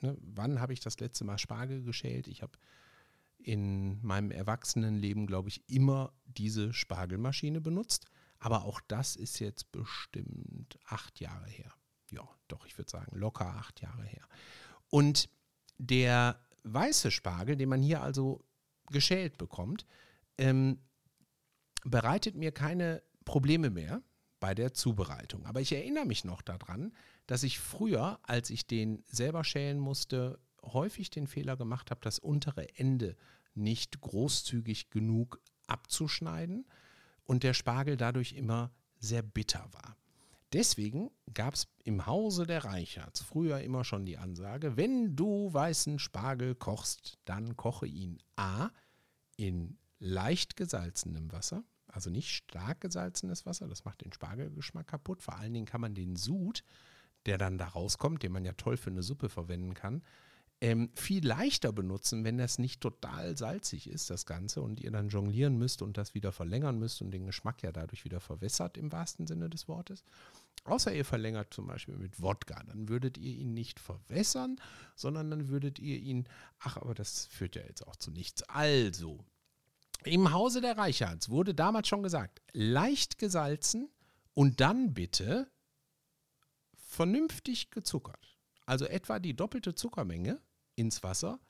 ne, 0.00 0.16
wann 0.20 0.60
habe 0.60 0.72
ich 0.72 0.80
das 0.80 0.98
letzte 1.00 1.24
Mal 1.24 1.38
Spargel 1.38 1.82
geschält? 1.82 2.28
Ich 2.28 2.42
habe 2.42 2.58
in 3.38 4.04
meinem 4.04 4.30
Erwachsenenleben, 4.30 5.26
glaube 5.26 5.48
ich, 5.48 5.68
immer 5.68 6.12
diese 6.24 6.72
Spargelmaschine 6.72 7.60
benutzt. 7.60 8.06
Aber 8.38 8.64
auch 8.64 8.80
das 8.88 9.16
ist 9.16 9.38
jetzt 9.38 9.70
bestimmt 9.72 10.78
acht 10.86 11.20
Jahre 11.20 11.48
her. 11.48 11.72
Ja, 12.10 12.28
doch, 12.48 12.66
ich 12.66 12.76
würde 12.78 12.90
sagen, 12.90 13.16
locker 13.16 13.46
acht 13.46 13.80
Jahre 13.80 14.04
her. 14.04 14.26
Und 14.88 15.28
der 15.80 16.38
weiße 16.64 17.10
Spargel, 17.10 17.56
den 17.56 17.70
man 17.70 17.82
hier 17.82 18.02
also 18.02 18.44
geschält 18.90 19.38
bekommt, 19.38 19.86
ähm, 20.36 20.78
bereitet 21.84 22.34
mir 22.36 22.52
keine 22.52 23.02
Probleme 23.24 23.70
mehr 23.70 24.02
bei 24.40 24.54
der 24.54 24.74
Zubereitung. 24.74 25.46
Aber 25.46 25.60
ich 25.60 25.72
erinnere 25.72 26.04
mich 26.04 26.24
noch 26.24 26.42
daran, 26.42 26.92
dass 27.26 27.42
ich 27.42 27.58
früher, 27.58 28.18
als 28.22 28.50
ich 28.50 28.66
den 28.66 29.04
selber 29.06 29.42
schälen 29.44 29.78
musste, 29.78 30.38
häufig 30.62 31.10
den 31.10 31.26
Fehler 31.26 31.56
gemacht 31.56 31.90
habe, 31.90 32.00
das 32.02 32.18
untere 32.18 32.76
Ende 32.76 33.16
nicht 33.54 34.00
großzügig 34.00 34.90
genug 34.90 35.40
abzuschneiden 35.66 36.66
und 37.24 37.42
der 37.42 37.54
Spargel 37.54 37.96
dadurch 37.96 38.32
immer 38.32 38.70
sehr 38.98 39.22
bitter 39.22 39.66
war. 39.72 39.96
Deswegen 40.52 41.10
gab 41.32 41.54
es 41.54 41.68
im 41.84 42.06
Hause 42.06 42.44
der 42.44 42.64
Reichards 42.64 43.22
früher 43.22 43.60
immer 43.60 43.84
schon 43.84 44.04
die 44.04 44.18
Ansage, 44.18 44.76
wenn 44.76 45.14
du 45.14 45.52
weißen 45.52 45.98
Spargel 45.98 46.56
kochst, 46.56 47.18
dann 47.24 47.56
koche 47.56 47.86
ihn 47.86 48.18
a 48.36 48.70
in 49.36 49.78
leicht 50.00 50.56
gesalzenem 50.56 51.30
Wasser, 51.30 51.62
also 51.86 52.10
nicht 52.10 52.30
stark 52.30 52.80
gesalzenes 52.80 53.46
Wasser, 53.46 53.68
das 53.68 53.84
macht 53.84 54.04
den 54.04 54.12
Spargelgeschmack 54.12 54.88
kaputt. 54.88 55.22
Vor 55.22 55.36
allen 55.36 55.54
Dingen 55.54 55.66
kann 55.66 55.80
man 55.80 55.94
den 55.94 56.16
Sud, 56.16 56.64
der 57.26 57.38
dann 57.38 57.58
da 57.58 57.68
rauskommt, 57.68 58.22
den 58.22 58.32
man 58.32 58.44
ja 58.44 58.52
toll 58.52 58.76
für 58.76 58.90
eine 58.90 59.02
Suppe 59.02 59.28
verwenden 59.28 59.74
kann, 59.74 60.02
ähm, 60.62 60.90
viel 60.94 61.26
leichter 61.26 61.72
benutzen, 61.72 62.24
wenn 62.24 62.36
das 62.36 62.58
nicht 62.58 62.80
total 62.82 63.36
salzig 63.36 63.88
ist, 63.88 64.10
das 64.10 64.26
Ganze, 64.26 64.60
und 64.60 64.80
ihr 64.80 64.90
dann 64.90 65.08
jonglieren 65.08 65.56
müsst 65.56 65.80
und 65.80 65.96
das 65.96 66.14
wieder 66.14 66.32
verlängern 66.32 66.78
müsst 66.78 67.00
und 67.00 67.12
den 67.12 67.24
Geschmack 67.26 67.62
ja 67.62 67.72
dadurch 67.72 68.04
wieder 68.04 68.20
verwässert 68.20 68.76
im 68.76 68.92
wahrsten 68.92 69.26
Sinne 69.26 69.48
des 69.48 69.68
Wortes. 69.68 70.04
Außer 70.64 70.92
ihr 70.94 71.04
verlängert 71.04 71.54
zum 71.54 71.66
Beispiel 71.66 71.96
mit 71.96 72.20
Wodka, 72.20 72.62
dann 72.64 72.88
würdet 72.88 73.16
ihr 73.16 73.34
ihn 73.34 73.54
nicht 73.54 73.80
verwässern, 73.80 74.60
sondern 74.94 75.30
dann 75.30 75.48
würdet 75.48 75.78
ihr 75.78 75.98
ihn, 75.98 76.28
ach, 76.58 76.76
aber 76.76 76.94
das 76.94 77.26
führt 77.26 77.56
ja 77.56 77.62
jetzt 77.62 77.86
auch 77.86 77.96
zu 77.96 78.10
nichts. 78.10 78.42
Also, 78.44 79.24
im 80.04 80.32
Hause 80.32 80.60
der 80.60 80.76
Reichards 80.76 81.28
wurde 81.28 81.54
damals 81.54 81.88
schon 81.88 82.02
gesagt, 82.02 82.42
leicht 82.52 83.18
gesalzen 83.18 83.88
und 84.34 84.60
dann 84.60 84.94
bitte 84.94 85.50
vernünftig 86.74 87.70
gezuckert. 87.70 88.38
Also 88.66 88.86
etwa 88.86 89.18
die 89.18 89.34
doppelte 89.34 89.74
Zuckermenge 89.74 90.40
ins 90.74 91.02
Wasser, 91.02 91.40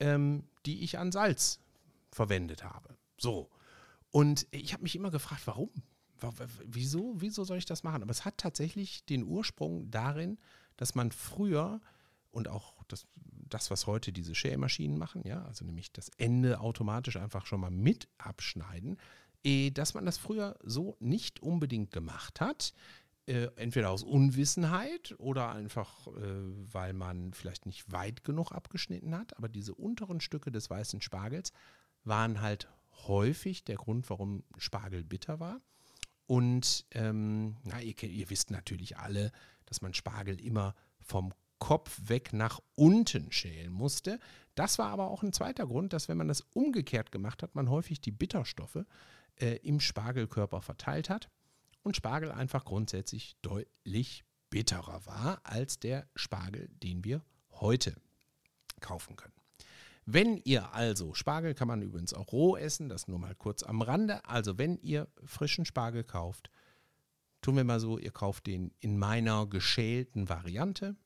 ähm, 0.00 0.48
die 0.66 0.82
ich 0.82 0.98
an 0.98 1.12
Salz 1.12 1.60
verwendet 2.10 2.64
habe. 2.64 2.96
So. 3.18 3.50
Und 4.10 4.46
ich 4.50 4.72
habe 4.72 4.82
mich 4.82 4.94
immer 4.94 5.10
gefragt, 5.10 5.46
warum? 5.46 5.70
Wieso, 6.64 7.14
wieso 7.16 7.44
soll 7.44 7.58
ich 7.58 7.66
das 7.66 7.82
machen? 7.82 8.02
Aber 8.02 8.10
es 8.10 8.24
hat 8.24 8.38
tatsächlich 8.38 9.04
den 9.04 9.24
Ursprung 9.24 9.90
darin, 9.90 10.38
dass 10.76 10.94
man 10.94 11.12
früher 11.12 11.80
und 12.30 12.48
auch 12.48 12.74
das, 12.88 13.06
das 13.48 13.70
was 13.70 13.86
heute 13.86 14.12
diese 14.12 14.34
Schälmaschinen 14.34 14.98
machen, 14.98 15.22
ja, 15.24 15.44
also 15.44 15.64
nämlich 15.64 15.92
das 15.92 16.10
Ende 16.18 16.60
automatisch 16.60 17.16
einfach 17.16 17.46
schon 17.46 17.60
mal 17.60 17.70
mit 17.70 18.08
abschneiden, 18.18 18.98
eh, 19.44 19.70
dass 19.70 19.94
man 19.94 20.04
das 20.04 20.18
früher 20.18 20.58
so 20.62 20.96
nicht 21.00 21.40
unbedingt 21.40 21.92
gemacht 21.92 22.40
hat. 22.40 22.74
Äh, 23.26 23.48
entweder 23.56 23.88
aus 23.90 24.02
Unwissenheit 24.02 25.14
oder 25.18 25.50
einfach, 25.50 26.08
äh, 26.08 26.12
weil 26.72 26.92
man 26.92 27.32
vielleicht 27.32 27.64
nicht 27.64 27.90
weit 27.90 28.22
genug 28.22 28.52
abgeschnitten 28.52 29.14
hat. 29.16 29.36
Aber 29.38 29.48
diese 29.48 29.74
unteren 29.74 30.20
Stücke 30.20 30.50
des 30.50 30.68
weißen 30.68 31.00
Spargels 31.00 31.52
waren 32.04 32.42
halt 32.42 32.68
häufig 33.06 33.64
der 33.64 33.76
Grund, 33.76 34.10
warum 34.10 34.42
Spargel 34.58 35.04
bitter 35.04 35.40
war. 35.40 35.62
Und 36.26 36.86
ähm, 36.92 37.56
na, 37.64 37.80
ihr, 37.80 38.00
ihr, 38.02 38.30
wisst 38.30 38.50
natürlich 38.50 38.96
alle, 38.96 39.30
dass 39.66 39.82
man 39.82 39.94
Spargel 39.94 40.40
immer 40.40 40.74
vom 41.00 41.34
Kopf 41.58 42.00
weg 42.08 42.32
nach 42.32 42.60
unten 42.74 43.30
schälen 43.30 43.72
musste. 43.72 44.18
Das 44.54 44.78
war 44.78 44.88
aber 44.88 45.10
auch 45.10 45.22
ein 45.22 45.32
zweiter 45.32 45.66
Grund, 45.66 45.92
dass 45.92 46.08
wenn 46.08 46.16
man 46.16 46.28
das 46.28 46.42
umgekehrt 46.52 47.12
gemacht 47.12 47.42
hat, 47.42 47.54
man 47.54 47.70
häufig 47.70 48.00
die 48.00 48.10
Bitterstoffe 48.10 48.84
äh, 49.36 49.56
im 49.62 49.80
Spargelkörper 49.80 50.60
verteilt 50.60 51.10
hat 51.10 51.28
und 51.82 51.96
Spargel 51.96 52.32
einfach 52.32 52.64
grundsätzlich 52.64 53.36
deutlich 53.42 54.24
bitterer 54.50 55.04
war 55.06 55.40
als 55.42 55.78
der 55.78 56.08
Spargel, 56.14 56.68
den 56.82 57.04
wir 57.04 57.24
heute 57.50 57.96
kaufen 58.80 59.16
können. 59.16 59.43
Wenn 60.06 60.36
ihr 60.38 60.74
also, 60.74 61.14
Spargel 61.14 61.54
kann 61.54 61.68
man 61.68 61.80
übrigens 61.80 62.12
auch 62.12 62.32
roh 62.32 62.56
essen, 62.56 62.88
das 62.88 63.08
nur 63.08 63.18
mal 63.18 63.34
kurz 63.34 63.62
am 63.62 63.80
Rande, 63.80 64.24
also 64.26 64.58
wenn 64.58 64.76
ihr 64.78 65.08
frischen 65.24 65.64
Spargel 65.64 66.04
kauft, 66.04 66.50
tun 67.40 67.56
wir 67.56 67.64
mal 67.64 67.80
so, 67.80 67.98
ihr 67.98 68.10
kauft 68.10 68.46
den 68.46 68.72
in 68.80 68.98
meiner 68.98 69.46
geschälten 69.46 70.28
Variante, 70.28 70.96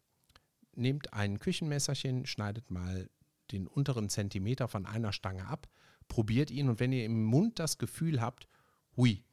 nehmt 0.75 1.13
ein 1.13 1.39
Küchenmesserchen, 1.39 2.27
schneidet 2.27 2.71
mal 2.71 3.09
den 3.53 3.67
unteren 3.67 4.09
Zentimeter 4.09 4.69
von 4.69 4.85
einer 4.85 5.13
Stange 5.13 5.47
ab, 5.47 5.69
probiert 6.09 6.51
ihn 6.51 6.69
und 6.69 6.81
wenn 6.81 6.93
ihr 6.93 7.05
im 7.05 7.25
Mund 7.25 7.59
das 7.59 7.79
Gefühl 7.79 8.21
habt, 8.21 8.49
hui, 8.97 9.25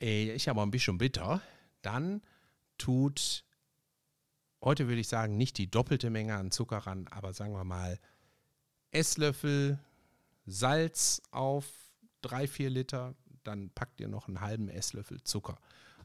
äh, 0.00 0.34
ist 0.34 0.48
aber 0.48 0.62
ein 0.62 0.70
bisschen 0.70 0.98
bitter, 0.98 1.42
dann 1.82 2.22
tut, 2.78 3.44
heute 4.62 4.86
würde 4.86 5.00
ich 5.00 5.08
sagen, 5.08 5.36
nicht 5.36 5.58
die 5.58 5.70
doppelte 5.70 6.10
Menge 6.10 6.34
an 6.36 6.52
Zucker 6.52 6.78
ran, 6.78 7.08
aber 7.08 7.32
sagen 7.32 7.54
wir 7.54 7.64
mal 7.64 7.98
Esslöffel 8.94 9.78
Salz 10.46 11.22
auf 11.30 11.66
3, 12.22 12.46
4 12.46 12.70
Liter, 12.70 13.14
dann 13.42 13.70
packt 13.70 14.00
ihr 14.00 14.08
noch 14.08 14.28
einen 14.28 14.40
halben 14.40 14.68
Esslöffel 14.68 15.22
Zucker 15.22 15.58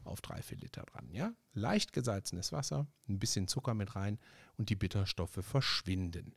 auf 0.04 0.20
3, 0.20 0.42
4 0.42 0.58
Liter 0.58 0.82
dran. 0.82 1.08
Ja? 1.12 1.32
Leicht 1.52 1.92
gesalzenes 1.92 2.52
Wasser, 2.52 2.86
ein 3.08 3.18
bisschen 3.18 3.48
Zucker 3.48 3.74
mit 3.74 3.96
rein 3.96 4.18
und 4.56 4.70
die 4.70 4.76
Bitterstoffe 4.76 5.40
verschwinden. 5.42 6.34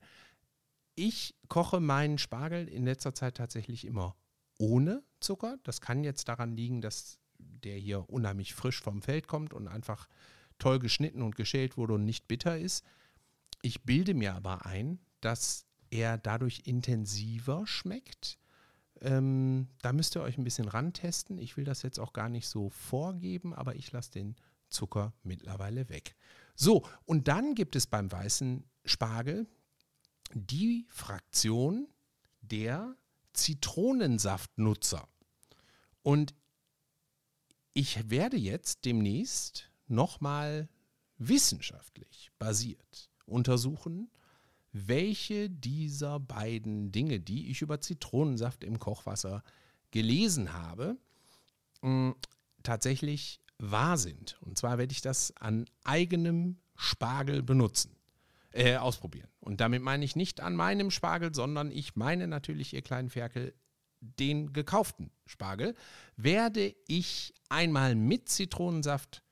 Ich 0.96 1.36
koche 1.48 1.80
meinen 1.80 2.18
Spargel 2.18 2.68
in 2.68 2.86
letzter 2.86 3.16
Zeit 3.16 3.36
tatsächlich 3.38 3.86
immer 3.86 4.16
ohne 4.60 5.04
Zucker. 5.20 5.58
Das 5.64 5.82
kann 5.82 6.04
jetzt 6.04 6.28
daran 6.28 6.56
liegen, 6.56 6.82
dass 6.82 7.20
der 7.40 7.78
hier 7.78 8.10
unheimlich 8.10 8.54
frisch 8.54 8.82
vom 8.82 9.02
Feld 9.02 9.28
kommt 9.28 9.54
und 9.54 9.68
einfach 9.68 10.08
toll 10.60 10.80
geschnitten 10.80 11.22
und 11.22 11.36
geschält 11.36 11.78
wurde 11.78 11.96
und 11.96 12.06
nicht 12.06 12.28
bitter 12.28 12.60
ist. 12.60 12.86
Ich 13.62 13.84
bilde 13.84 14.14
mir 14.14 14.36
aber 14.36 14.66
ein, 14.66 15.00
dass 15.20 15.66
er 15.94 16.18
dadurch 16.18 16.64
intensiver 16.66 17.68
schmeckt. 17.68 18.40
Ähm, 19.02 19.68
da 19.82 19.94
müsst 19.94 20.16
ihr 20.16 20.22
euch 20.22 20.38
ein 20.38 20.44
bisschen 20.44 20.68
rantesten. 20.68 21.38
Ich 21.38 21.56
will 21.56 21.66
das 21.66 21.84
jetzt 21.84 22.00
auch 22.00 22.14
gar 22.14 22.30
nicht 22.30 22.48
so 22.48 22.70
vorgeben, 22.70 23.54
aber 23.54 23.76
ich 23.76 23.92
lasse 23.92 24.12
den 24.12 24.36
Zucker 24.70 25.14
mittlerweile 25.24 25.90
weg. 25.90 26.16
So, 26.56 26.88
und 27.06 27.28
dann 27.28 27.54
gibt 27.54 27.76
es 27.76 27.86
beim 27.86 28.12
weißen 28.12 28.64
Spargel 28.86 29.48
die 30.34 30.88
Fraktion 30.90 31.88
der 32.42 32.96
Zitronensaftnutzer. 33.34 35.08
Und 36.02 36.34
ich 37.74 38.10
werde 38.10 38.38
jetzt 38.38 38.86
demnächst 38.86 39.70
nochmal 39.88 40.70
wissenschaftlich 41.18 42.32
basiert 42.40 43.12
untersuchen, 43.26 44.10
welche 44.74 45.50
dieser 45.50 46.20
beiden 46.20 46.92
Dinge, 46.92 47.20
die 47.20 47.50
ich 47.50 47.62
über 47.62 47.80
Zitronensaft 47.80 48.64
im 48.64 48.80
Kochwasser 48.80 49.44
gelesen 49.92 50.54
habe, 50.54 50.98
mh, 51.82 52.16
tatsächlich 52.64 53.40
wahr 53.60 53.98
sind. 53.98 54.38
Und 54.42 54.58
zwar 54.58 54.80
werde 54.80 54.92
ich 54.92 55.02
das 55.02 55.36
an 55.38 55.66
eigenem 55.84 56.58
Spargel 56.76 57.44
benutzen, 57.44 57.96
äh, 58.52 58.76
ausprobieren. 58.78 59.30
Und 59.40 59.62
damit 59.62 59.84
meine 59.84 60.04
ich 60.04 60.16
nicht 60.16 60.42
an 60.42 60.56
meinem 60.56 60.90
Spargel, 60.90 61.34
sondern 61.34 61.72
ich 61.72 61.96
meine 61.96 62.28
natürlich, 62.28 62.74
ihr 62.74 62.82
kleinen 62.82 63.10
Ferkel, 63.10 63.54
den 64.02 64.52
gekauften 64.54 65.12
Spargel, 65.26 65.76
werde 66.18 66.76
ich 66.88 67.34
einmal 67.48 67.96
mit 67.96 68.28
Zitronensaft 68.28 69.24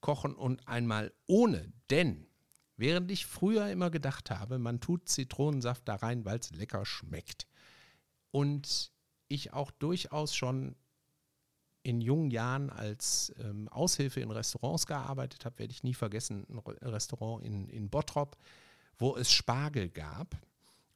kochen 0.00 0.34
und 0.34 0.66
einmal 0.68 1.12
ohne. 1.26 1.72
Denn 1.90 2.26
während 2.84 3.10
ich 3.10 3.24
früher 3.24 3.70
immer 3.70 3.90
gedacht 3.90 4.30
habe, 4.30 4.58
man 4.58 4.78
tut 4.78 5.08
Zitronensaft 5.08 5.88
da 5.88 5.94
rein, 5.94 6.26
weil 6.26 6.38
es 6.38 6.50
lecker 6.50 6.84
schmeckt. 6.84 7.46
Und 8.30 8.92
ich 9.28 9.54
auch 9.54 9.70
durchaus 9.70 10.36
schon 10.36 10.76
in 11.82 12.02
jungen 12.02 12.30
Jahren 12.30 12.68
als 12.68 13.34
ähm, 13.38 13.68
Aushilfe 13.68 14.20
in 14.20 14.30
Restaurants 14.30 14.84
gearbeitet 14.86 15.46
habe, 15.46 15.60
werde 15.60 15.72
ich 15.72 15.82
nie 15.82 15.94
vergessen, 15.94 16.46
ein 16.46 16.58
Restaurant 16.90 17.42
in, 17.42 17.70
in 17.70 17.88
Bottrop, 17.88 18.36
wo 18.98 19.16
es 19.16 19.32
Spargel 19.32 19.88
gab. 19.88 20.36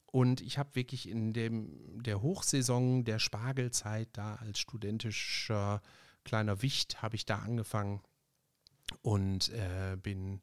Und 0.04 0.42
ich 0.42 0.58
habe 0.58 0.74
wirklich 0.74 1.08
in 1.08 1.32
dem, 1.32 2.02
der 2.02 2.20
Hochsaison 2.20 3.04
der 3.04 3.18
Spargelzeit 3.18 4.10
da 4.12 4.34
als 4.34 4.58
studentischer 4.58 5.80
kleiner 6.22 6.60
Wicht 6.60 7.00
habe 7.00 7.16
ich 7.16 7.24
da 7.24 7.38
angefangen 7.38 8.02
und 9.00 9.48
äh, 9.54 9.96
bin 9.96 10.42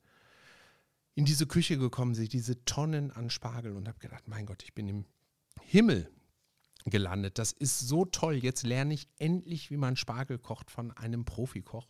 in 1.15 1.25
diese 1.25 1.47
Küche 1.47 1.77
gekommen, 1.77 2.13
sehe 2.13 2.27
diese 2.27 2.63
Tonnen 2.65 3.11
an 3.11 3.29
Spargel 3.29 3.75
und 3.75 3.87
habe 3.87 3.99
gedacht, 3.99 4.27
mein 4.27 4.45
Gott, 4.45 4.63
ich 4.63 4.73
bin 4.73 4.87
im 4.87 5.05
Himmel 5.61 6.11
gelandet. 6.85 7.39
Das 7.39 7.51
ist 7.53 7.79
so 7.79 8.05
toll. 8.05 8.35
Jetzt 8.35 8.63
lerne 8.63 8.93
ich 8.93 9.07
endlich, 9.17 9.71
wie 9.71 9.77
man 9.77 9.95
Spargel 9.95 10.37
kocht 10.37 10.69
von 10.69 10.91
einem 10.91 11.25
Profikoch. 11.25 11.87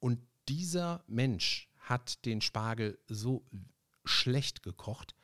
Und 0.00 0.18
dieser 0.48 1.04
Mensch 1.06 1.68
hat 1.78 2.24
den 2.24 2.40
Spargel 2.40 2.98
so 3.06 3.44
schlecht 4.04 4.62
gekocht, 4.62 5.14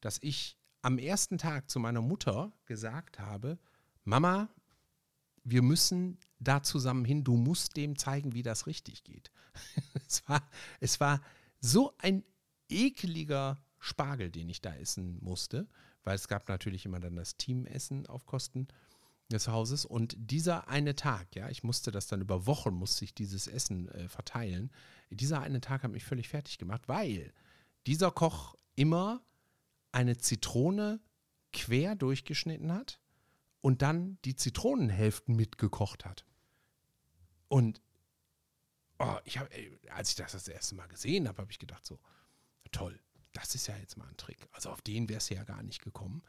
dass 0.00 0.18
ich 0.20 0.58
am 0.82 0.98
ersten 0.98 1.38
Tag 1.38 1.70
zu 1.70 1.80
meiner 1.80 2.02
Mutter 2.02 2.52
gesagt 2.66 3.18
habe, 3.18 3.58
Mama, 4.04 4.48
wir 5.42 5.62
müssen 5.62 6.18
da 6.38 6.62
zusammen 6.62 7.04
hin, 7.04 7.24
du 7.24 7.36
musst 7.36 7.76
dem 7.76 7.96
zeigen, 7.96 8.34
wie 8.34 8.42
das 8.42 8.66
richtig 8.66 9.04
geht. 9.04 9.30
es, 10.06 10.28
war, 10.28 10.42
es 10.80 11.00
war 11.00 11.22
so 11.60 11.94
ein 11.98 12.24
ekeliger 12.68 13.58
Spargel, 13.78 14.30
den 14.30 14.48
ich 14.48 14.60
da 14.60 14.74
essen 14.74 15.18
musste 15.22 15.68
weil 16.06 16.14
es 16.14 16.28
gab 16.28 16.48
natürlich 16.48 16.86
immer 16.86 17.00
dann 17.00 17.16
das 17.16 17.36
Teamessen 17.36 18.06
auf 18.06 18.26
Kosten 18.26 18.68
des 19.28 19.48
Hauses 19.48 19.84
und 19.84 20.14
dieser 20.16 20.68
eine 20.68 20.94
Tag, 20.94 21.34
ja, 21.34 21.50
ich 21.50 21.64
musste 21.64 21.90
das 21.90 22.06
dann 22.06 22.20
über 22.20 22.46
Wochen, 22.46 22.72
musste 22.72 23.04
ich 23.04 23.12
dieses 23.12 23.48
Essen 23.48 23.88
äh, 23.88 24.08
verteilen. 24.08 24.70
Dieser 25.10 25.40
eine 25.40 25.60
Tag 25.60 25.82
hat 25.82 25.90
mich 25.90 26.04
völlig 26.04 26.28
fertig 26.28 26.58
gemacht, 26.58 26.82
weil 26.86 27.32
dieser 27.88 28.12
Koch 28.12 28.54
immer 28.76 29.20
eine 29.90 30.16
Zitrone 30.16 31.00
quer 31.52 31.96
durchgeschnitten 31.96 32.72
hat 32.72 33.00
und 33.60 33.82
dann 33.82 34.18
die 34.24 34.36
Zitronenhälften 34.36 35.34
mitgekocht 35.34 36.04
hat. 36.04 36.24
Und 37.48 37.82
oh, 39.00 39.16
ich 39.24 39.38
hab, 39.38 39.50
als 39.90 40.10
ich 40.10 40.16
das 40.16 40.32
das 40.32 40.46
erste 40.46 40.76
Mal 40.76 40.86
gesehen 40.86 41.26
habe, 41.26 41.42
habe 41.42 41.50
ich 41.50 41.58
gedacht 41.58 41.84
so, 41.84 41.98
toll, 42.76 43.00
das 43.32 43.54
ist 43.54 43.68
ja 43.68 43.76
jetzt 43.78 43.96
mal 43.96 44.06
ein 44.06 44.16
Trick. 44.16 44.48
Also 44.52 44.70
auf 44.70 44.82
den 44.82 45.08
wäre 45.08 45.18
es 45.18 45.28
ja 45.30 45.44
gar 45.44 45.62
nicht 45.62 45.82
gekommen. 45.82 46.22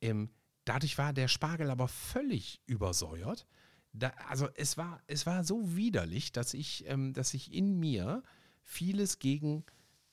Ähm, 0.00 0.30
dadurch 0.64 0.96
war 0.96 1.12
der 1.12 1.28
Spargel 1.28 1.70
aber 1.70 1.86
völlig 1.86 2.62
übersäuert. 2.66 3.46
Da, 3.92 4.08
also 4.28 4.48
es 4.54 4.78
war, 4.78 5.02
es 5.06 5.26
war 5.26 5.44
so 5.44 5.76
widerlich, 5.76 6.32
dass 6.32 6.54
ich, 6.54 6.88
ähm, 6.88 7.12
dass 7.12 7.34
ich 7.34 7.52
in 7.52 7.78
mir 7.78 8.22
vieles 8.62 9.18
gegen 9.18 9.64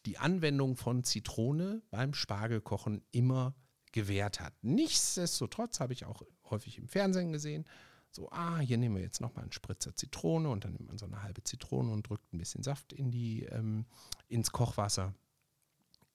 die 0.06 0.18
Anwendung 0.18 0.76
von 0.76 1.06
Zitrone 1.06 1.82
beim 1.92 2.14
Spargelkochen 2.14 3.02
immer 3.12 3.56
gewährt 3.94 4.42
hat. 4.42 4.54
Nichtsdestotrotz 4.62 5.80
habe 5.80 5.94
ich 5.94 6.06
auch 6.06 6.24
häufig 6.50 6.78
im 6.78 6.90
Fernsehen 6.90 7.32
gesehen, 7.32 7.66
so, 8.12 8.30
ah, 8.32 8.60
hier 8.60 8.78
nehmen 8.78 8.96
wir 8.96 9.04
jetzt 9.04 9.22
nochmal 9.22 9.44
einen 9.44 9.52
Spritzer 9.54 9.96
Zitrone 9.96 10.50
und 10.50 10.66
dann 10.66 10.74
nimmt 10.74 10.88
man 10.88 10.98
so 10.98 11.06
eine 11.06 11.22
halbe 11.24 11.44
Zitrone 11.44 11.92
und 11.92 12.10
drückt 12.10 12.34
ein 12.34 12.38
bisschen 12.38 12.64
Saft 12.64 12.92
in 12.92 13.12
die, 13.12 13.44
ähm, 13.44 13.86
ins 14.28 14.52
Kochwasser. 14.52 15.14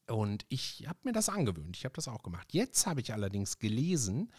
Und 0.08 0.44
ich 0.48 0.84
habe 0.86 0.98
mir 1.04 1.12
das 1.12 1.28
angewöhnt. 1.28 1.76
Ich 1.76 1.84
habe 1.84 1.94
das 1.94 2.08
auch 2.08 2.22
gemacht. 2.22 2.52
Jetzt 2.52 2.86
habe 2.86 3.00
ich 3.00 3.12
allerdings 3.12 3.58
gelesen, 3.58 4.30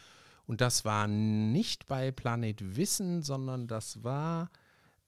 und 0.48 0.62
das 0.62 0.86
war 0.86 1.08
nicht 1.08 1.88
bei 1.88 2.12
Planet 2.12 2.76
Wissen, 2.76 3.22
sondern 3.24 3.68
das 3.68 4.04
war, 4.04 4.52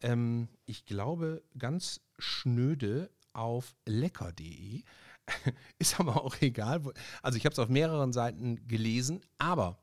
ähm, 0.01 0.49
ich 0.65 0.85
glaube, 0.85 1.43
ganz 1.57 2.01
schnöde 2.17 3.11
auf 3.33 3.75
lecker.de. 3.85 4.83
Ist 5.79 5.99
aber 5.99 6.23
auch 6.23 6.35
egal. 6.41 6.81
Also 7.21 7.37
ich 7.37 7.45
habe 7.45 7.53
es 7.53 7.59
auf 7.59 7.69
mehreren 7.69 8.13
Seiten 8.13 8.67
gelesen, 8.67 9.21
aber 9.37 9.77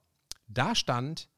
da 0.49 0.75
stand, 0.75 1.29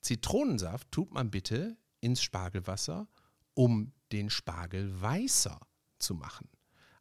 Zitronensaft 0.00 0.90
tut 0.92 1.12
man 1.12 1.30
bitte 1.30 1.76
ins 2.00 2.22
Spargelwasser, 2.22 3.08
um 3.54 3.92
den 4.12 4.30
Spargel 4.30 5.00
weißer 5.00 5.58
zu 5.98 6.14
machen. 6.14 6.48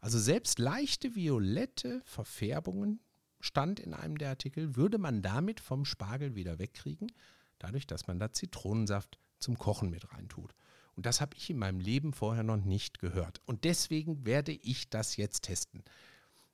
Also 0.02 0.20
selbst 0.20 0.60
leichte 0.60 1.16
violette 1.16 2.02
Verfärbungen, 2.06 3.00
stand 3.40 3.80
in 3.80 3.94
einem 3.94 4.18
der 4.18 4.30
Artikel, 4.30 4.76
würde 4.76 4.98
man 4.98 5.22
damit 5.22 5.60
vom 5.60 5.86
Spargel 5.86 6.36
wieder 6.36 6.60
wegkriegen, 6.60 7.12
dadurch, 7.60 7.88
dass 7.88 8.08
man 8.08 8.20
da 8.20 8.32
Zitronensaft 8.32 9.20
zum 9.40 9.58
Kochen 9.58 9.90
mit 9.90 10.12
reintut. 10.14 10.54
Und 10.96 11.06
das 11.06 11.22
habe 11.22 11.36
ich 11.38 11.50
in 11.50 11.60
meinem 11.60 11.80
Leben 11.80 12.12
vorher 12.12 12.44
noch 12.44 12.58
nicht 12.58 13.00
gehört. 13.00 13.42
Und 13.46 13.64
deswegen 13.64 14.26
werde 14.26 14.52
ich 14.52 14.90
das 14.90 15.16
jetzt 15.16 15.44
testen. 15.44 15.84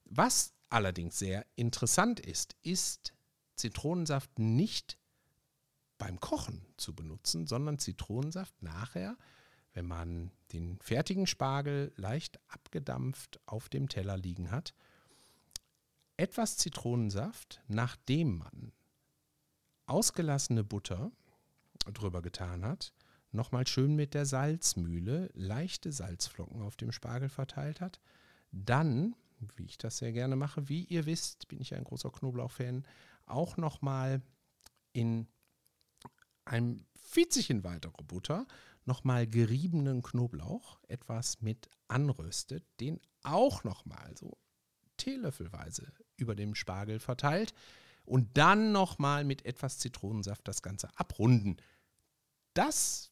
Was 0.04 0.54
allerdings 0.70 1.18
sehr 1.18 1.46
interessant 1.56 2.20
ist, 2.20 2.56
ist 2.62 3.14
Zitronensaft 3.56 4.38
nicht 4.40 4.98
beim 5.98 6.20
Kochen 6.20 6.66
zu 6.76 6.94
benutzen, 6.94 7.48
sondern 7.48 7.80
Zitronensaft 7.80 8.62
nachher 8.62 9.18
wenn 9.74 9.86
man 9.86 10.32
den 10.52 10.80
fertigen 10.80 11.28
Spargel 11.28 11.92
leicht 11.96 12.40
abgedampft 12.48 13.40
auf 13.46 13.70
dem 13.70 13.90
Teller 13.90 14.18
liegen 14.18 14.52
hat, 14.52 14.74
etwas 16.18 16.58
Zitronensaft, 16.58 17.62
nachdem 17.68 18.38
man 18.38 18.72
ausgelassene 19.86 20.64
Butter 20.64 21.12
drüber 21.92 22.22
getan 22.22 22.64
hat, 22.64 22.94
nochmal 23.32 23.68
schön 23.68 23.96
mit 23.96 24.14
der 24.14 24.26
Salzmühle 24.26 25.30
leichte 25.34 25.92
Salzflocken 25.92 26.62
auf 26.62 26.78
dem 26.78 26.92
Spargel 26.92 27.30
verteilt 27.30 27.82
hat, 27.82 28.00
dann, 28.52 29.16
wie 29.56 29.66
ich 29.66 29.78
das 29.78 29.98
sehr 29.98 30.14
gerne 30.14 30.36
mache, 30.36 30.70
wie 30.70 30.84
ihr 30.86 31.06
wisst, 31.06 31.48
bin 31.48 31.60
ich 31.60 31.74
ein 31.74 31.84
großer 31.84 32.12
Knoblauch-Fan, 32.12 32.86
auch 33.26 33.58
nochmal 33.58 34.22
in 34.94 35.28
ein 36.46 36.86
Vizchen 36.94 37.64
weitere 37.64 38.04
Butter 38.04 38.46
nochmal 38.88 39.28
geriebenen 39.28 40.02
Knoblauch 40.02 40.80
etwas 40.88 41.42
mit 41.42 41.70
anröstet, 41.88 42.66
den 42.80 43.00
auch 43.24 43.64
nochmal 43.64 44.16
so 44.18 44.38
teelöffelweise 44.98 45.92
über 46.18 46.36
dem 46.36 46.56
Spargel 46.56 47.00
verteilt 47.00 47.54
und 48.06 48.38
dann 48.38 48.72
nochmal 48.72 49.24
mit 49.24 49.46
etwas 49.46 49.80
Zitronensaft 49.80 50.48
das 50.48 50.62
Ganze 50.62 50.90
abrunden. 50.98 51.58
Das 52.54 53.12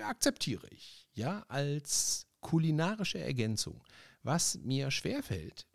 akzeptiere 0.00 0.66
ich, 0.70 1.08
ja, 1.14 1.44
als 1.48 2.26
kulinarische 2.40 3.18
Ergänzung. 3.18 3.82
Was 4.22 4.58
mir 4.58 4.90
schwerfällt, 4.90 5.66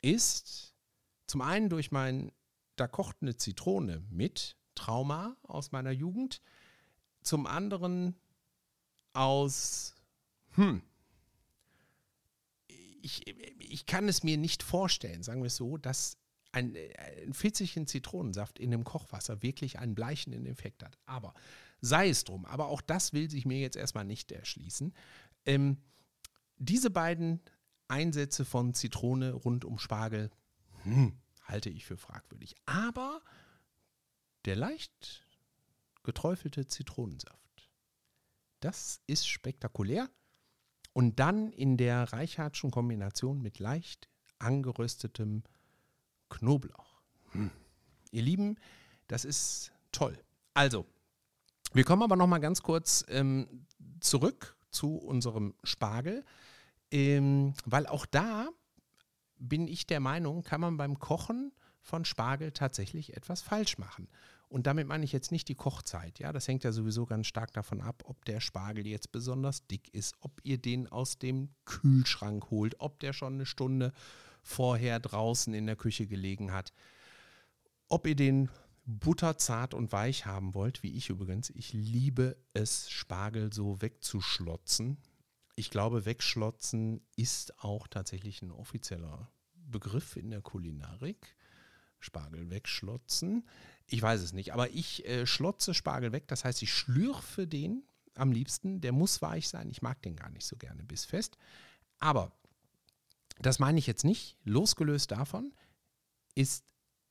ist 0.00 0.74
zum 1.26 1.40
einen 1.40 1.68
durch 1.68 1.90
mein, 1.90 2.32
da 2.76 2.86
kocht 2.86 3.16
eine 3.20 3.36
Zitrone 3.36 4.02
mit 4.10 4.56
Trauma 4.74 5.36
aus 5.42 5.72
meiner 5.72 5.92
Jugend, 5.92 6.40
zum 7.24 7.46
anderen 7.46 8.14
aus, 9.12 9.94
hm, 10.52 10.82
ich, 13.02 13.26
ich 13.58 13.86
kann 13.86 14.08
es 14.08 14.22
mir 14.22 14.38
nicht 14.38 14.62
vorstellen, 14.62 15.22
sagen 15.22 15.42
wir 15.42 15.48
es 15.48 15.56
so, 15.56 15.76
dass 15.76 16.16
ein, 16.52 16.76
ein 17.24 17.34
Fitzelchen 17.34 17.86
Zitronensaft 17.86 18.58
in 18.58 18.70
dem 18.70 18.84
Kochwasser 18.84 19.42
wirklich 19.42 19.78
einen 19.78 19.94
bleichenden 19.94 20.46
Effekt 20.46 20.82
hat. 20.84 20.96
Aber 21.04 21.34
sei 21.80 22.08
es 22.08 22.24
drum, 22.24 22.44
aber 22.46 22.68
auch 22.68 22.80
das 22.80 23.12
will 23.12 23.28
sich 23.28 23.44
mir 23.44 23.58
jetzt 23.58 23.76
erstmal 23.76 24.04
nicht 24.04 24.30
erschließen. 24.30 24.94
Ähm, 25.44 25.78
diese 26.56 26.90
beiden 26.90 27.40
Einsätze 27.88 28.44
von 28.44 28.72
Zitrone 28.74 29.32
rund 29.32 29.64
um 29.64 29.78
Spargel 29.78 30.30
hm, 30.84 31.18
halte 31.42 31.70
ich 31.70 31.84
für 31.84 31.96
fragwürdig. 31.96 32.54
Aber 32.66 33.20
der 34.44 34.56
leicht 34.56 35.23
geträufelte 36.04 36.66
Zitronensaft. 36.66 37.70
Das 38.60 39.00
ist 39.06 39.28
spektakulär. 39.28 40.08
Und 40.92 41.18
dann 41.18 41.50
in 41.50 41.76
der 41.76 42.12
Reichhardtschen 42.12 42.70
Kombination 42.70 43.42
mit 43.42 43.58
leicht 43.58 44.08
angeröstetem 44.38 45.42
Knoblauch. 46.30 47.02
Hm. 47.32 47.50
Ihr 48.12 48.22
Lieben, 48.22 48.56
das 49.08 49.24
ist 49.24 49.72
toll. 49.90 50.16
Also, 50.54 50.86
wir 51.72 51.84
kommen 51.84 52.02
aber 52.02 52.14
noch 52.14 52.28
mal 52.28 52.38
ganz 52.38 52.62
kurz 52.62 53.04
ähm, 53.08 53.66
zurück 53.98 54.56
zu 54.70 54.96
unserem 54.96 55.54
Spargel, 55.64 56.24
ähm, 56.92 57.54
weil 57.64 57.86
auch 57.86 58.06
da 58.06 58.48
bin 59.36 59.66
ich 59.66 59.86
der 59.86 60.00
Meinung, 60.00 60.42
kann 60.42 60.60
man 60.60 60.76
beim 60.76 60.98
Kochen 60.98 61.52
von 61.84 62.04
Spargel 62.06 62.50
tatsächlich 62.50 63.14
etwas 63.14 63.42
falsch 63.42 63.76
machen. 63.78 64.08
Und 64.48 64.66
damit 64.66 64.88
meine 64.88 65.04
ich 65.04 65.12
jetzt 65.12 65.32
nicht 65.32 65.48
die 65.48 65.54
Kochzeit. 65.54 66.18
Ja, 66.18 66.32
das 66.32 66.48
hängt 66.48 66.64
ja 66.64 66.72
sowieso 66.72 67.06
ganz 67.06 67.26
stark 67.26 67.52
davon 67.52 67.80
ab, 67.80 68.02
ob 68.06 68.24
der 68.24 68.40
Spargel 68.40 68.86
jetzt 68.86 69.12
besonders 69.12 69.66
dick 69.66 69.92
ist, 69.92 70.14
ob 70.20 70.40
ihr 70.44 70.58
den 70.58 70.88
aus 70.88 71.18
dem 71.18 71.50
Kühlschrank 71.66 72.50
holt, 72.50 72.80
ob 72.80 73.00
der 73.00 73.12
schon 73.12 73.34
eine 73.34 73.46
Stunde 73.46 73.92
vorher 74.42 74.98
draußen 74.98 75.52
in 75.52 75.66
der 75.66 75.76
Küche 75.76 76.06
gelegen 76.06 76.52
hat, 76.52 76.72
ob 77.88 78.06
ihr 78.06 78.16
den 78.16 78.48
butterzart 78.86 79.74
und 79.74 79.92
weich 79.92 80.24
haben 80.24 80.54
wollt, 80.54 80.82
wie 80.82 80.94
ich 80.94 81.10
übrigens. 81.10 81.50
Ich 81.50 81.72
liebe 81.72 82.36
es, 82.54 82.90
Spargel 82.90 83.52
so 83.52 83.82
wegzuschlotzen. 83.82 84.98
Ich 85.56 85.70
glaube, 85.70 86.06
wegschlotzen 86.06 87.02
ist 87.16 87.62
auch 87.62 87.88
tatsächlich 87.88 88.40
ein 88.42 88.52
offizieller 88.52 89.30
Begriff 89.54 90.16
in 90.16 90.30
der 90.30 90.42
Kulinarik. 90.42 91.36
Spargel 92.04 92.50
wegschlotzen. 92.50 93.48
Ich 93.86 94.00
weiß 94.00 94.20
es 94.20 94.32
nicht, 94.32 94.52
aber 94.52 94.70
ich 94.70 95.04
äh, 95.06 95.26
schlotze 95.26 95.74
Spargel 95.74 96.12
weg. 96.12 96.28
Das 96.28 96.44
heißt, 96.44 96.62
ich 96.62 96.72
schlürfe 96.72 97.46
den 97.46 97.84
am 98.14 98.32
liebsten. 98.32 98.80
Der 98.80 98.92
muss 98.92 99.22
weich 99.22 99.48
sein. 99.48 99.68
Ich 99.70 99.82
mag 99.82 100.00
den 100.02 100.16
gar 100.16 100.30
nicht 100.30 100.46
so 100.46 100.56
gerne 100.56 100.84
bis 100.84 101.04
fest. 101.04 101.36
Aber 101.98 102.32
das 103.38 103.58
meine 103.58 103.78
ich 103.78 103.86
jetzt 103.86 104.04
nicht. 104.04 104.36
Losgelöst 104.44 105.10
davon 105.10 105.52
ist 106.34 106.64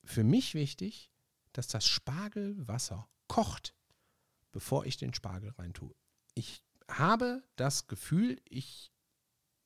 für 0.04 0.24
mich 0.24 0.54
wichtig, 0.54 1.12
dass 1.52 1.68
das 1.68 1.88
Spargelwasser 1.88 3.08
kocht, 3.28 3.76
bevor 4.52 4.86
ich 4.86 4.98
den 4.98 5.14
Spargel 5.14 5.52
reintue. 5.52 5.96
Ich 6.34 6.64
habe 6.88 7.44
das 7.56 7.88
Gefühl, 7.88 8.42
ich 8.46 8.92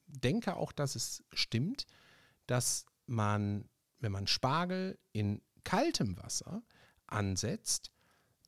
denke 0.06 0.56
auch, 0.56 0.72
dass 0.72 0.96
es 0.96 1.24
stimmt, 1.34 1.86
dass 2.46 2.86
man, 3.06 3.70
wenn 4.00 4.12
man 4.12 4.28
Spargel 4.28 4.98
in 5.12 5.42
kaltem 5.64 6.18
Wasser 6.18 6.64
ansetzt, 7.08 7.92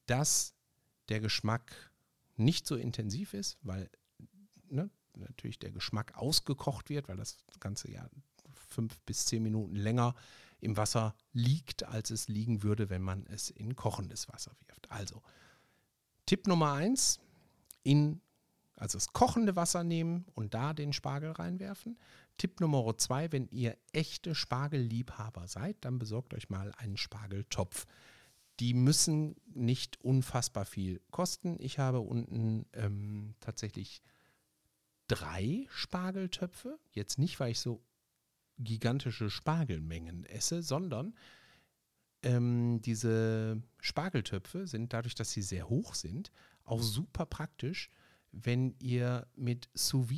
dass 0.05 0.53
der 1.09 1.19
Geschmack 1.19 1.91
nicht 2.35 2.65
so 2.65 2.75
intensiv 2.75 3.33
ist, 3.33 3.57
weil 3.61 3.89
ne, 4.69 4.89
natürlich 5.15 5.59
der 5.59 5.71
Geschmack 5.71 6.15
ausgekocht 6.15 6.89
wird, 6.89 7.07
weil 7.09 7.17
das 7.17 7.37
Ganze 7.59 7.91
ja 7.91 8.07
fünf 8.53 8.97
bis 9.01 9.25
zehn 9.25 9.43
Minuten 9.43 9.75
länger 9.75 10.15
im 10.61 10.77
Wasser 10.77 11.15
liegt, 11.31 11.83
als 11.83 12.11
es 12.11 12.27
liegen 12.27 12.63
würde, 12.63 12.89
wenn 12.89 13.01
man 13.01 13.25
es 13.27 13.49
in 13.49 13.75
kochendes 13.75 14.27
Wasser 14.29 14.51
wirft. 14.67 14.91
Also 14.91 15.21
Tipp 16.25 16.47
Nummer 16.47 16.73
eins, 16.73 17.19
in, 17.83 18.21
also 18.75 18.97
das 18.97 19.13
kochende 19.13 19.55
Wasser 19.55 19.83
nehmen 19.83 20.25
und 20.33 20.53
da 20.53 20.73
den 20.73 20.93
Spargel 20.93 21.31
reinwerfen. 21.31 21.97
Tipp 22.39 22.61
Nummer 22.61 22.97
zwei, 22.97 23.31
wenn 23.31 23.47
ihr 23.49 23.77
echte 23.91 24.33
Spargelliebhaber 24.33 25.47
seid, 25.47 25.77
dann 25.81 25.99
besorgt 25.99 26.33
euch 26.33 26.49
mal 26.49 26.73
einen 26.77 26.97
Spargeltopf. 26.97 27.85
Die 28.59 28.73
müssen 28.73 29.35
nicht 29.53 30.01
unfassbar 30.01 30.65
viel 30.65 31.01
kosten. 31.11 31.57
Ich 31.59 31.79
habe 31.79 31.99
unten 31.99 32.65
ähm, 32.73 33.35
tatsächlich 33.41 34.01
drei 35.07 35.67
Spargeltöpfe. 35.69 36.79
Jetzt 36.91 37.19
nicht, 37.19 37.39
weil 37.39 37.51
ich 37.51 37.59
so 37.59 37.83
gigantische 38.57 39.29
Spargelmengen 39.29 40.25
esse, 40.25 40.63
sondern 40.63 41.15
ähm, 42.23 42.81
diese 42.81 43.61
Spargeltöpfe 43.79 44.65
sind 44.65 44.93
dadurch, 44.93 45.15
dass 45.15 45.31
sie 45.31 45.41
sehr 45.41 45.69
hoch 45.69 45.93
sind, 45.93 46.31
auch 46.63 46.81
super 46.81 47.25
praktisch, 47.25 47.89
wenn 48.31 48.75
ihr 48.79 49.27
mit 49.35 49.69
sous 49.73 50.09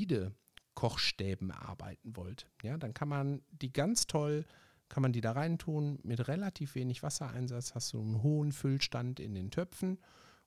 Kochstäben 0.81 1.51
arbeiten 1.51 2.15
wollt. 2.15 2.47
Ja, 2.63 2.75
dann 2.75 2.95
kann 2.95 3.07
man 3.07 3.43
die 3.51 3.71
ganz 3.71 4.07
toll 4.07 4.45
kann 4.89 5.03
man 5.03 5.13
die 5.13 5.21
da 5.21 5.31
reintun. 5.31 5.99
Mit 6.01 6.27
relativ 6.27 6.73
wenig 6.73 7.01
Wassereinsatz 7.01 7.75
hast 7.75 7.93
du 7.93 8.01
einen 8.01 8.23
hohen 8.23 8.51
Füllstand 8.51 9.19
in 9.19 9.35
den 9.35 9.51
Töpfen 9.51 9.99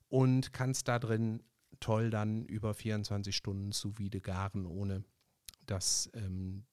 und 0.07 0.51
kannst 0.51 0.89
da 0.89 0.99
drin 0.99 1.41
toll 1.79 2.09
dann 2.09 2.45
über 2.45 2.73
24 2.73 3.35
Stunden 3.35 3.71
sous 3.71 3.97
vide 3.97 4.19
garen, 4.19 4.65
ohne 4.65 5.05
dass 5.65 6.11
ähm, 6.13 6.65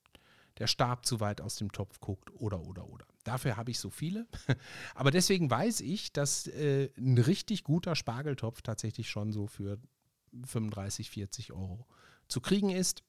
der 0.59 0.67
Stab 0.67 1.07
zu 1.07 1.21
weit 1.21 1.41
aus 1.41 1.55
dem 1.55 1.71
Topf 1.73 2.01
guckt 2.01 2.31
oder, 2.35 2.61
oder, 2.67 2.89
oder. 2.89 3.07
Dafür 3.25 3.57
habe 3.57 3.71
ich 3.71 3.79
so 3.79 3.91
viele. 3.91 4.27
Aber 4.95 5.13
deswegen 5.13 5.49
weiß 5.49 5.81
ich, 5.83 6.13
dass 6.13 6.49
äh, 6.49 6.91
ein 6.99 7.17
richtig 7.17 7.65
guter 7.65 7.95
Spargeltopf 7.95 8.61
tatsächlich 8.61 9.09
schon 9.09 9.33
so 9.33 9.47
für 9.47 9.79
35, 10.45 11.09
40 11.11 11.53
Euro 11.53 11.87
zu 12.29 12.43
kriegen 12.43 12.71
ist. 12.71 13.03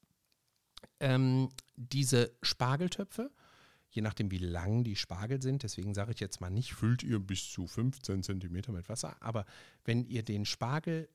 Ähm, 1.00 1.50
diese 1.76 2.36
Spargeltöpfe 2.42 3.32
je 3.94 4.02
nachdem, 4.02 4.32
wie 4.32 4.40
lang 4.40 4.84
die 4.84 4.96
Spargel 4.96 5.42
sind. 5.42 5.64
Deswegen 5.64 5.94
sage 5.94 6.12
ich 6.12 6.20
jetzt 6.20 6.42
mal 6.42 6.50
nicht, 6.50 6.74
füllt 6.74 7.04
ihr 7.04 7.20
bis 7.20 7.52
zu 7.52 7.68
15 7.68 8.24
cm 8.24 8.52
mit 8.70 8.90
Wasser. 8.90 9.16
Aber 9.22 9.46
wenn 9.86 10.04
ihr 10.06 10.24
den 10.24 10.46
Spargel, 10.46 11.10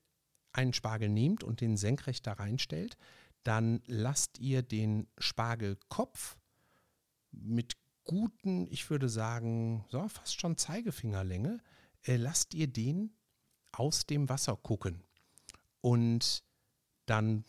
einen 0.52 0.72
Spargel 0.72 1.08
nehmt 1.08 1.42
und 1.42 1.60
den 1.60 1.76
senkrecht 1.76 2.26
da 2.26 2.34
reinstellt, 2.34 2.96
dann 3.42 3.82
lasst 3.86 4.38
ihr 4.38 4.62
den 4.62 5.08
Spargelkopf 5.18 6.38
mit 7.32 7.76
guten, 8.04 8.66
ich 8.70 8.88
würde 8.90 9.08
sagen, 9.08 9.84
so 9.88 10.08
fast 10.08 10.40
schon 10.40 10.56
Zeigefingerlänge, 10.56 11.60
äh, 12.04 12.16
lasst 12.16 12.54
ihr 12.54 12.68
den 12.68 13.12
aus 13.72 14.06
dem 14.06 14.28
Wasser 14.28 14.56
gucken. 14.56 15.02
Und 15.80 16.42
dann 17.06 17.44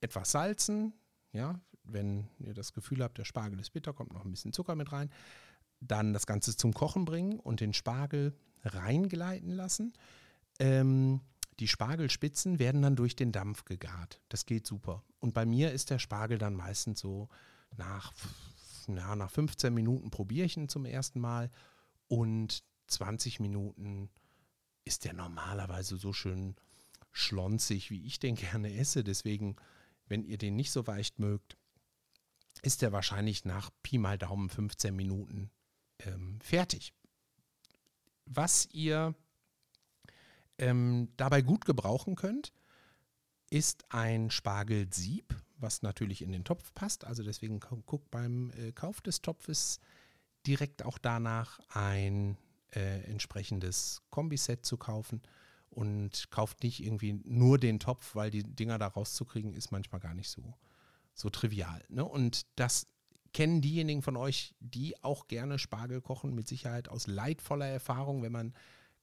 etwas 0.00 0.30
salzen, 0.32 0.92
ja, 1.32 1.60
wenn 1.84 2.28
ihr 2.38 2.54
das 2.54 2.72
Gefühl 2.72 3.02
habt, 3.02 3.18
der 3.18 3.24
Spargel 3.24 3.58
ist 3.60 3.70
bitter, 3.70 3.92
kommt 3.92 4.12
noch 4.12 4.24
ein 4.24 4.30
bisschen 4.30 4.52
Zucker 4.52 4.74
mit 4.74 4.92
rein. 4.92 5.10
Dann 5.80 6.12
das 6.12 6.26
Ganze 6.26 6.56
zum 6.56 6.72
Kochen 6.72 7.04
bringen 7.04 7.38
und 7.38 7.60
den 7.60 7.72
Spargel 7.72 8.34
reingleiten 8.64 9.50
lassen. 9.50 9.92
Ähm, 10.58 11.20
die 11.58 11.68
Spargelspitzen 11.68 12.58
werden 12.58 12.82
dann 12.82 12.96
durch 12.96 13.16
den 13.16 13.32
Dampf 13.32 13.64
gegart. 13.64 14.20
Das 14.28 14.46
geht 14.46 14.66
super. 14.66 15.04
Und 15.20 15.32
bei 15.32 15.46
mir 15.46 15.72
ist 15.72 15.90
der 15.90 15.98
Spargel 15.98 16.38
dann 16.38 16.54
meistens 16.54 17.00
so 17.00 17.28
nach, 17.76 18.12
ja, 18.88 19.16
nach 19.16 19.30
15 19.30 19.72
Minuten 19.72 20.10
ihn 20.36 20.68
zum 20.68 20.84
ersten 20.84 21.20
Mal 21.20 21.50
und 22.08 22.62
20 22.88 23.40
Minuten 23.40 24.10
ist 24.84 25.04
der 25.04 25.14
normalerweise 25.14 25.96
so 25.96 26.12
schön 26.12 26.56
schlonzig, 27.10 27.90
wie 27.90 28.04
ich 28.06 28.18
den 28.18 28.34
gerne 28.36 28.74
esse. 28.76 29.02
Deswegen, 29.02 29.56
wenn 30.08 30.24
ihr 30.24 30.38
den 30.38 30.56
nicht 30.56 30.70
so 30.70 30.86
weich 30.86 31.18
mögt, 31.18 31.56
ist 32.62 32.82
er 32.82 32.92
wahrscheinlich 32.92 33.44
nach 33.44 33.70
Pi 33.82 33.98
mal 33.98 34.18
Daumen 34.18 34.48
15 34.48 34.94
Minuten 34.94 35.50
ähm, 36.00 36.40
fertig. 36.40 36.92
Was 38.24 38.66
ihr 38.72 39.14
ähm, 40.58 41.08
dabei 41.16 41.42
gut 41.42 41.64
gebrauchen 41.64 42.16
könnt, 42.16 42.52
ist 43.50 43.84
ein 43.90 44.30
Spargelsieb, 44.30 45.34
was 45.58 45.82
natürlich 45.82 46.22
in 46.22 46.32
den 46.32 46.44
Topf 46.44 46.74
passt. 46.74 47.04
Also 47.04 47.22
deswegen 47.22 47.60
guckt 47.60 48.10
beim 48.10 48.50
äh, 48.50 48.72
Kauf 48.72 49.00
des 49.00 49.22
Topfes 49.22 49.78
direkt 50.46 50.84
auch 50.84 50.98
danach 50.98 51.60
ein 51.68 52.36
äh, 52.74 53.02
entsprechendes 53.04 54.02
Kombiset 54.10 54.64
zu 54.64 54.76
kaufen 54.76 55.22
und 55.76 56.30
kauft 56.30 56.62
nicht 56.62 56.82
irgendwie 56.82 57.20
nur 57.24 57.58
den 57.58 57.78
Topf, 57.78 58.14
weil 58.14 58.30
die 58.30 58.42
Dinger 58.42 58.78
da 58.78 58.86
rauszukriegen 58.88 59.54
ist 59.54 59.70
manchmal 59.72 60.00
gar 60.00 60.14
nicht 60.14 60.30
so 60.30 60.54
so 61.16 61.30
trivial. 61.30 61.82
Ne? 61.88 62.04
Und 62.04 62.46
das 62.56 62.86
kennen 63.32 63.60
diejenigen 63.60 64.02
von 64.02 64.16
euch, 64.16 64.54
die 64.60 65.02
auch 65.02 65.26
gerne 65.26 65.58
Spargel 65.58 66.00
kochen, 66.00 66.34
mit 66.34 66.46
Sicherheit 66.46 66.88
aus 66.88 67.06
leidvoller 67.06 67.66
Erfahrung, 67.66 68.22
wenn 68.22 68.32
man 68.32 68.54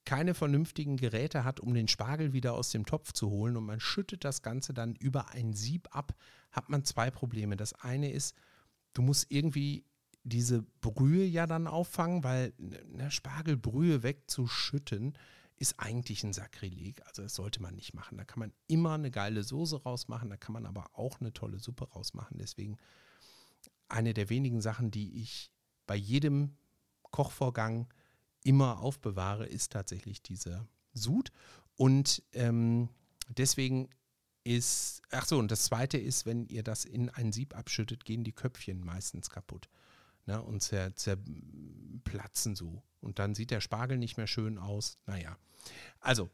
keine 0.05 0.33
vernünftigen 0.33 0.97
Geräte 0.97 1.43
hat, 1.43 1.59
um 1.59 1.73
den 1.73 1.87
Spargel 1.87 2.33
wieder 2.33 2.53
aus 2.53 2.69
dem 2.69 2.85
Topf 2.85 3.13
zu 3.13 3.29
holen 3.29 3.57
und 3.57 3.65
man 3.65 3.79
schüttet 3.79 4.23
das 4.23 4.41
Ganze 4.41 4.73
dann 4.73 4.95
über 4.95 5.29
ein 5.29 5.53
Sieb 5.53 5.87
ab, 5.95 6.13
hat 6.51 6.69
man 6.69 6.83
zwei 6.83 7.09
Probleme. 7.09 7.55
Das 7.55 7.73
eine 7.73 8.11
ist, 8.11 8.35
du 8.93 9.01
musst 9.01 9.27
irgendwie 9.29 9.85
diese 10.23 10.63
Brühe 10.81 11.25
ja 11.25 11.47
dann 11.47 11.67
auffangen, 11.67 12.23
weil 12.23 12.53
eine 12.93 13.11
Spargelbrühe 13.11 14.03
wegzuschütten, 14.03 15.17
ist 15.57 15.79
eigentlich 15.79 16.23
ein 16.23 16.33
Sakrileg. 16.33 17.05
Also 17.07 17.23
das 17.23 17.35
sollte 17.35 17.61
man 17.61 17.75
nicht 17.75 17.93
machen. 17.93 18.17
Da 18.17 18.25
kann 18.25 18.39
man 18.39 18.53
immer 18.67 18.93
eine 18.93 19.11
geile 19.11 19.43
Soße 19.43 19.83
rausmachen, 19.83 20.29
da 20.29 20.37
kann 20.37 20.53
man 20.53 20.65
aber 20.65 20.89
auch 20.93 21.19
eine 21.19 21.33
tolle 21.33 21.59
Suppe 21.59 21.89
rausmachen. 21.89 22.37
Deswegen 22.37 22.77
eine 23.87 24.13
der 24.13 24.29
wenigen 24.29 24.61
Sachen, 24.61 24.91
die 24.91 25.21
ich 25.21 25.51
bei 25.85 25.95
jedem 25.95 26.57
Kochvorgang 27.11 27.87
immer 28.43 28.79
aufbewahre, 28.79 29.45
ist 29.45 29.71
tatsächlich 29.71 30.21
dieser 30.21 30.67
Sud. 30.93 31.31
Und 31.75 32.23
ähm, 32.33 32.89
deswegen 33.29 33.89
ist, 34.43 35.01
ach 35.11 35.25
so, 35.25 35.37
und 35.37 35.51
das 35.51 35.65
zweite 35.65 35.97
ist, 35.97 36.25
wenn 36.25 36.45
ihr 36.47 36.63
das 36.63 36.85
in 36.85 37.09
ein 37.09 37.31
Sieb 37.31 37.55
abschüttet, 37.55 38.03
gehen 38.03 38.23
die 38.23 38.33
Köpfchen 38.33 38.83
meistens 38.83 39.29
kaputt. 39.29 39.69
Ne, 40.25 40.41
und 40.41 40.61
zer, 40.61 40.95
zerplatzen 40.95 42.55
so. 42.55 42.83
Und 43.01 43.19
dann 43.19 43.35
sieht 43.35 43.51
der 43.51 43.61
Spargel 43.61 43.97
nicht 43.97 44.17
mehr 44.17 44.27
schön 44.27 44.57
aus. 44.57 44.97
Naja, 45.05 45.37
also 45.99 46.29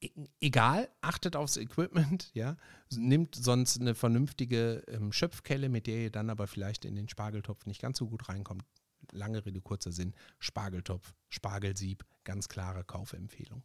e, 0.00 0.10
egal, 0.40 0.88
achtet 1.00 1.36
aufs 1.36 1.56
Equipment, 1.56 2.30
ja, 2.34 2.56
nimmt 2.90 3.34
sonst 3.34 3.80
eine 3.80 3.94
vernünftige 3.94 4.84
ähm, 4.88 5.12
Schöpfkelle, 5.12 5.68
mit 5.68 5.86
der 5.86 6.02
ihr 6.02 6.10
dann 6.10 6.30
aber 6.30 6.46
vielleicht 6.46 6.84
in 6.84 6.94
den 6.94 7.08
Spargeltopf 7.08 7.66
nicht 7.66 7.80
ganz 7.80 7.98
so 7.98 8.06
gut 8.06 8.28
reinkommt. 8.28 8.64
Lange 9.12 9.44
Rede, 9.46 9.60
kurzer 9.60 9.92
Sinn, 9.92 10.14
Spargeltopf, 10.38 11.14
Spargelsieb, 11.28 12.04
ganz 12.24 12.48
klare 12.48 12.84
Kaufempfehlung. 12.84 13.62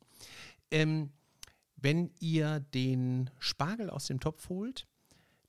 Ähm, 0.72 1.12
wenn 1.76 2.12
ihr 2.20 2.62
den 2.62 3.30
Spargel 3.40 3.90
aus 3.90 4.06
dem 4.06 4.22
Topf 4.22 4.48
holt, 4.48 4.88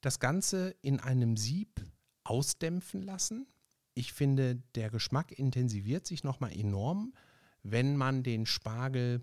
das 0.00 0.18
Ganze 0.18 0.74
in 0.82 1.00
einem 1.00 1.36
Sieb 1.36 1.80
ausdämpfen 2.24 3.02
lassen. 3.02 3.46
Ich 3.94 4.12
finde, 4.12 4.56
der 4.74 4.90
Geschmack 4.90 5.32
intensiviert 5.32 6.06
sich 6.06 6.24
nochmal 6.24 6.52
enorm, 6.52 7.14
wenn 7.62 7.96
man 7.96 8.22
den 8.22 8.44
Spargel, 8.46 9.22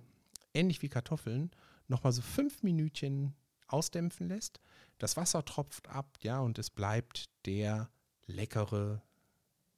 ähnlich 0.53 0.81
wie 0.81 0.89
Kartoffeln, 0.89 1.51
nochmal 1.87 2.13
so 2.13 2.21
fünf 2.21 2.63
Minütchen 2.63 3.33
ausdämpfen 3.67 4.27
lässt. 4.27 4.59
Das 4.97 5.17
Wasser 5.17 5.43
tropft 5.45 5.89
ab, 5.89 6.17
ja, 6.21 6.39
und 6.39 6.57
es 6.57 6.69
bleibt 6.69 7.29
der 7.45 7.89
leckere, 8.25 9.01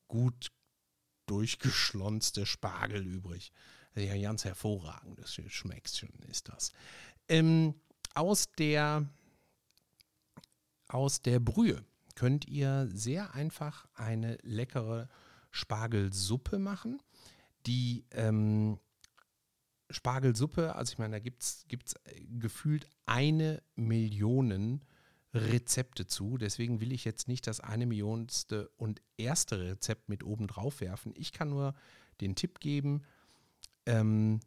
gut 0.07 0.51
durchgeschlonzte 1.25 2.45
Spargel 2.45 3.05
übrig. 3.05 3.51
Also 3.95 4.07
ja, 4.07 4.21
ganz 4.21 4.45
hervorragendes 4.45 5.39
schmeckt 5.47 5.95
schon, 5.95 6.09
ist 6.29 6.49
das. 6.49 6.71
Ähm, 7.27 7.75
aus 8.13 8.51
der 8.57 9.07
aus 10.87 11.21
der 11.21 11.39
Brühe 11.39 11.83
könnt 12.15 12.47
ihr 12.47 12.87
sehr 12.91 13.33
einfach 13.33 13.87
eine 13.93 14.37
leckere 14.43 15.09
Spargelsuppe 15.51 16.59
machen. 16.59 17.01
Die 17.65 18.05
ähm, 18.11 18.79
Spargelsuppe, 19.89 20.75
also 20.75 20.91
ich 20.91 20.97
meine, 20.97 21.15
da 21.15 21.19
gibt 21.19 21.43
es 21.43 21.65
äh, 22.05 22.25
gefühlt 22.39 22.87
eine 23.05 23.61
Million 23.75 24.83
Rezepte 25.33 26.05
zu. 26.05 26.37
Deswegen 26.37 26.79
will 26.81 26.91
ich 26.91 27.05
jetzt 27.05 27.27
nicht 27.27 27.47
das 27.47 27.59
eine 27.59 27.85
Millionste 27.85 28.69
und 28.77 29.01
erste 29.17 29.59
Rezept 29.59 30.09
mit 30.09 30.23
oben 30.23 30.47
drauf 30.47 30.81
werfen. 30.81 31.13
Ich 31.15 31.31
kann 31.31 31.49
nur 31.49 31.73
den 32.21 32.35
Tipp 32.35 32.59
geben, 32.59 33.03
ähm, 33.85 34.39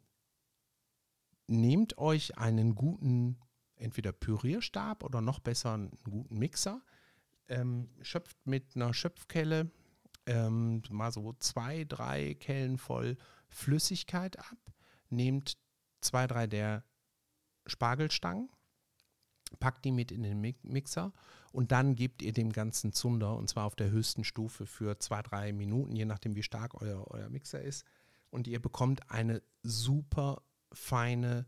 nehmt 1.47 1.97
euch 1.97 2.37
einen 2.37 2.75
guten, 2.75 3.37
entweder 3.75 4.11
Pürierstab 4.11 5.03
oder 5.03 5.21
noch 5.21 5.39
besser 5.39 5.73
einen 5.73 5.91
guten 6.03 6.39
Mixer, 6.39 6.81
ähm, 7.49 7.89
schöpft 8.01 8.37
mit 8.45 8.75
einer 8.75 8.93
Schöpfkelle 8.93 9.71
ähm, 10.27 10.81
mal 10.89 11.11
so 11.11 11.33
zwei, 11.39 11.85
drei 11.85 12.35
Kellen 12.35 12.77
voll 12.77 13.17
Flüssigkeit 13.49 14.37
ab, 14.39 14.57
nehmt 15.09 15.57
zwei, 16.01 16.27
drei 16.27 16.47
der 16.47 16.83
Spargelstangen, 17.65 18.49
packt 19.59 19.85
die 19.85 19.91
mit 19.91 20.11
in 20.11 20.23
den 20.23 20.41
Mixer 20.41 21.13
und 21.51 21.71
dann 21.71 21.95
gebt 21.95 22.21
ihr 22.21 22.33
dem 22.33 22.51
ganzen 22.51 22.91
Zunder 22.91 23.35
und 23.35 23.49
zwar 23.49 23.65
auf 23.65 23.75
der 23.75 23.89
höchsten 23.89 24.23
Stufe 24.23 24.65
für 24.65 24.99
zwei, 24.99 25.21
drei 25.21 25.53
Minuten, 25.53 25.95
je 25.95 26.05
nachdem 26.05 26.35
wie 26.35 26.43
stark 26.43 26.81
euer, 26.81 27.05
euer 27.09 27.29
Mixer 27.29 27.61
ist. 27.61 27.85
Und 28.29 28.47
ihr 28.47 28.61
bekommt 28.61 29.09
eine 29.09 29.41
super 29.63 30.41
feine, 30.73 31.45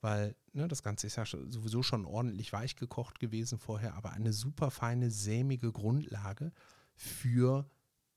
weil 0.00 0.34
ne, 0.52 0.68
das 0.68 0.82
Ganze 0.82 1.06
ist 1.06 1.16
ja 1.16 1.24
sowieso 1.26 1.82
schon 1.82 2.06
ordentlich 2.06 2.52
weich 2.52 2.76
gekocht 2.76 3.18
gewesen 3.18 3.58
vorher, 3.58 3.94
aber 3.94 4.12
eine 4.12 4.32
super 4.32 4.70
feine, 4.70 5.10
sämige 5.10 5.72
Grundlage 5.72 6.52
für 6.94 7.68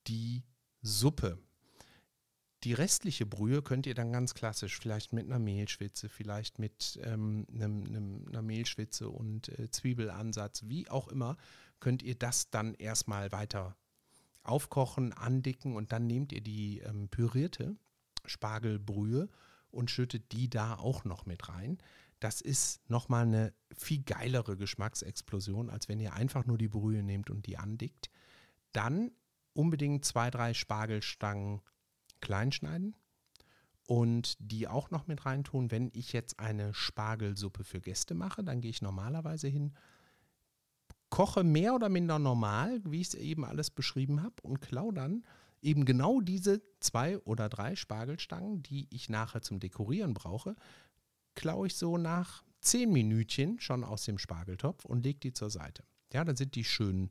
die 0.08 0.44
Suppe. 0.82 1.38
Die 2.64 2.74
restliche 2.74 3.26
Brühe 3.26 3.62
könnt 3.62 3.86
ihr 3.88 3.94
dann 3.94 4.14
ganz 4.14 4.34
klassisch, 4.34 4.80
vielleicht 4.80 5.12
mit 5.12 5.26
einer 5.26 5.40
Mehlschwitze, 5.40 6.08
vielleicht 6.08 6.60
mit 6.60 6.98
ähm, 7.04 7.46
einem, 7.54 7.84
einem, 7.84 8.26
einer 8.30 8.42
Mehlschwitze 8.42 9.10
und 9.10 9.50
äh, 9.60 9.70
Zwiebelansatz, 9.70 10.64
wie 10.68 10.90
auch 10.90 11.10
immer, 11.10 11.36
könnt 11.82 12.04
ihr 12.04 12.16
das 12.16 12.50
dann 12.50 12.74
erstmal 12.76 13.34
weiter 13.34 13.76
aufkochen, 14.44 15.12
andicken 15.12 15.76
und 15.76 15.92
dann 15.92 16.08
nehmt 16.08 16.32
ihr 16.32 16.42
die 16.42 16.80
ähm, 16.80 17.10
pürierte 17.10 17.76
Spargelbrühe 18.26 19.28
und 19.74 19.92
schüttet 19.92 20.32
die 20.32 20.50
da 20.50 20.76
auch 20.76 21.04
noch 21.04 21.26
mit 21.26 21.50
rein. 21.50 21.78
Das 22.20 22.40
ist 22.40 22.90
nochmal 22.90 23.26
eine 23.26 23.54
viel 23.76 24.04
geilere 24.04 24.56
Geschmacksexplosion, 24.56 25.70
als 25.70 25.90
wenn 25.90 26.00
ihr 26.00 26.14
einfach 26.14 26.46
nur 26.46 26.58
die 26.58 26.70
Brühe 26.70 27.04
nehmt 27.04 27.30
und 27.30 27.46
die 27.48 27.58
andickt. 27.58 28.10
Dann 28.72 29.12
unbedingt 29.54 30.06
zwei, 30.06 30.30
drei 30.30 30.54
Spargelstangen 30.54 31.62
klein 32.22 32.52
schneiden 32.52 32.96
und 33.88 34.36
die 34.40 34.68
auch 34.68 34.90
noch 34.90 35.08
mit 35.08 35.26
reintun. 35.26 35.72
Wenn 35.72 35.92
ich 35.94 36.14
jetzt 36.14 36.40
eine 36.40 36.74
Spargelsuppe 36.74 37.64
für 37.64 37.82
Gäste 37.82 38.14
mache, 38.14 38.44
dann 38.44 38.62
gehe 38.62 38.72
ich 38.72 38.82
normalerweise 38.82 39.48
hin, 39.48 39.74
koche 41.10 41.44
mehr 41.44 41.76
oder 41.76 41.90
minder 41.90 42.20
normal, 42.20 42.82
wie 42.86 43.02
ich 43.02 43.10
es 43.10 43.16
eben 43.16 43.46
alles 43.46 43.70
beschrieben 43.70 44.24
habe, 44.24 44.36
und 44.42 44.62
klaue 44.62 44.94
dann 44.94 45.24
eben 45.64 45.86
genau 45.86 46.22
diese 46.22 46.62
zwei 46.80 47.18
oder 47.20 47.50
drei 47.50 47.76
Spargelstangen, 47.76 48.64
die 48.64 48.88
ich 48.90 49.10
nachher 49.10 49.42
zum 49.42 49.60
Dekorieren 49.60 50.14
brauche, 50.14 50.56
klaue 51.36 51.68
ich 51.68 51.76
so 51.76 51.98
nach 51.98 52.44
zehn 52.62 52.92
Minütchen 52.92 53.60
schon 53.60 53.84
aus 53.84 54.06
dem 54.06 54.18
Spargeltopf 54.18 54.86
und 54.86 55.04
lege 55.04 55.20
die 55.20 55.34
zur 55.34 55.50
Seite. 55.50 55.84
Ja, 56.12 56.24
dann 56.24 56.36
sind 56.36 56.56
die 56.56 56.64
schön 56.64 57.10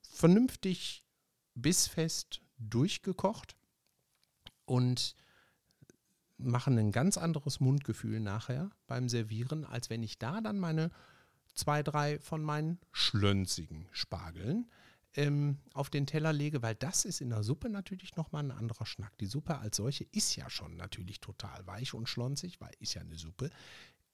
vernünftig 0.00 1.04
bissfest 1.54 2.40
durchgekocht 2.58 3.56
und 4.64 5.14
machen 6.38 6.78
ein 6.78 6.92
ganz 6.92 7.18
anderes 7.18 7.60
Mundgefühl 7.60 8.20
nachher 8.20 8.70
beim 8.86 9.08
Servieren, 9.08 9.64
als 9.64 9.90
wenn 9.90 10.02
ich 10.02 10.18
da 10.18 10.40
dann 10.40 10.58
meine 10.58 10.90
zwei, 11.54 11.82
drei 11.82 12.18
von 12.20 12.42
meinen 12.42 12.78
schlönzigen 12.92 13.88
Spargeln 13.90 14.70
ähm, 15.14 15.58
auf 15.72 15.90
den 15.90 16.06
Teller 16.06 16.32
lege, 16.32 16.62
weil 16.62 16.74
das 16.74 17.04
ist 17.04 17.20
in 17.20 17.30
der 17.30 17.42
Suppe 17.42 17.68
natürlich 17.68 18.16
nochmal 18.16 18.44
ein 18.44 18.50
anderer 18.50 18.86
Schnack. 18.86 19.16
Die 19.18 19.26
Suppe 19.26 19.58
als 19.58 19.76
solche 19.76 20.04
ist 20.04 20.36
ja 20.36 20.48
schon 20.50 20.76
natürlich 20.76 21.20
total 21.20 21.66
weich 21.66 21.94
und 21.94 22.08
schlonzig, 22.08 22.60
weil 22.60 22.72
ist 22.78 22.94
ja 22.94 23.00
eine 23.00 23.16
Suppe. 23.16 23.50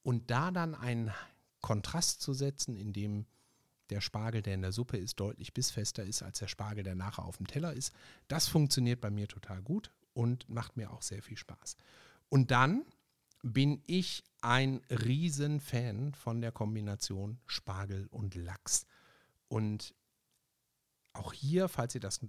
Und 0.03 0.31
da 0.31 0.51
dann 0.51 0.75
einen 0.75 1.13
Kontrast 1.61 2.21
zu 2.21 2.33
setzen, 2.33 2.77
in 2.77 2.93
dem 2.93 3.27
der 3.91 4.01
Spargel, 4.01 4.43
der 4.43 4.55
in 4.55 4.63
der 4.63 4.73
Suppe 4.73 4.97
ist, 4.97 5.21
deutlich 5.21 5.53
bissfester 5.53 6.05
ist 6.05 6.23
als 6.23 6.39
der 6.39 6.49
Spargel, 6.49 6.85
der 6.85 6.95
nachher 6.95 7.25
auf 7.25 7.37
dem 7.37 7.47
Teller 7.47 7.73
ist, 7.73 7.93
das 8.29 8.49
funktioniert 8.49 9.01
bei 9.01 9.11
mir 9.11 9.29
total 9.29 9.63
gut 9.63 9.93
und 10.15 10.49
macht 10.49 10.77
mir 10.77 10.91
auch 10.91 11.03
sehr 11.03 11.23
viel 11.23 11.37
Spaß. 11.37 11.77
Und 12.29 12.51
dann 12.51 12.85
bin 13.43 13.83
ich 13.87 14.25
ein 14.41 14.81
Riesenfan 14.89 16.15
von 16.15 16.41
der 16.41 16.51
Kombination 16.51 17.39
Spargel 17.47 18.07
und 18.07 18.35
Lachs. 18.35 18.87
Und 19.49 19.95
auch 21.15 21.33
hier, 21.33 21.69
falls 21.69 21.95
ihr 21.95 22.01
das 22.01 22.21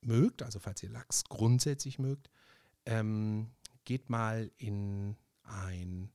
mögt, 0.00 0.42
also 0.42 0.58
falls 0.58 0.82
ihr 0.82 0.90
Lachs 0.90 1.24
grundsätzlich 1.24 1.98
mögt, 1.98 2.30
ähm, 2.86 3.50
geht 3.84 4.10
mal 4.10 4.50
in 4.56 5.16
ein, 5.42 6.10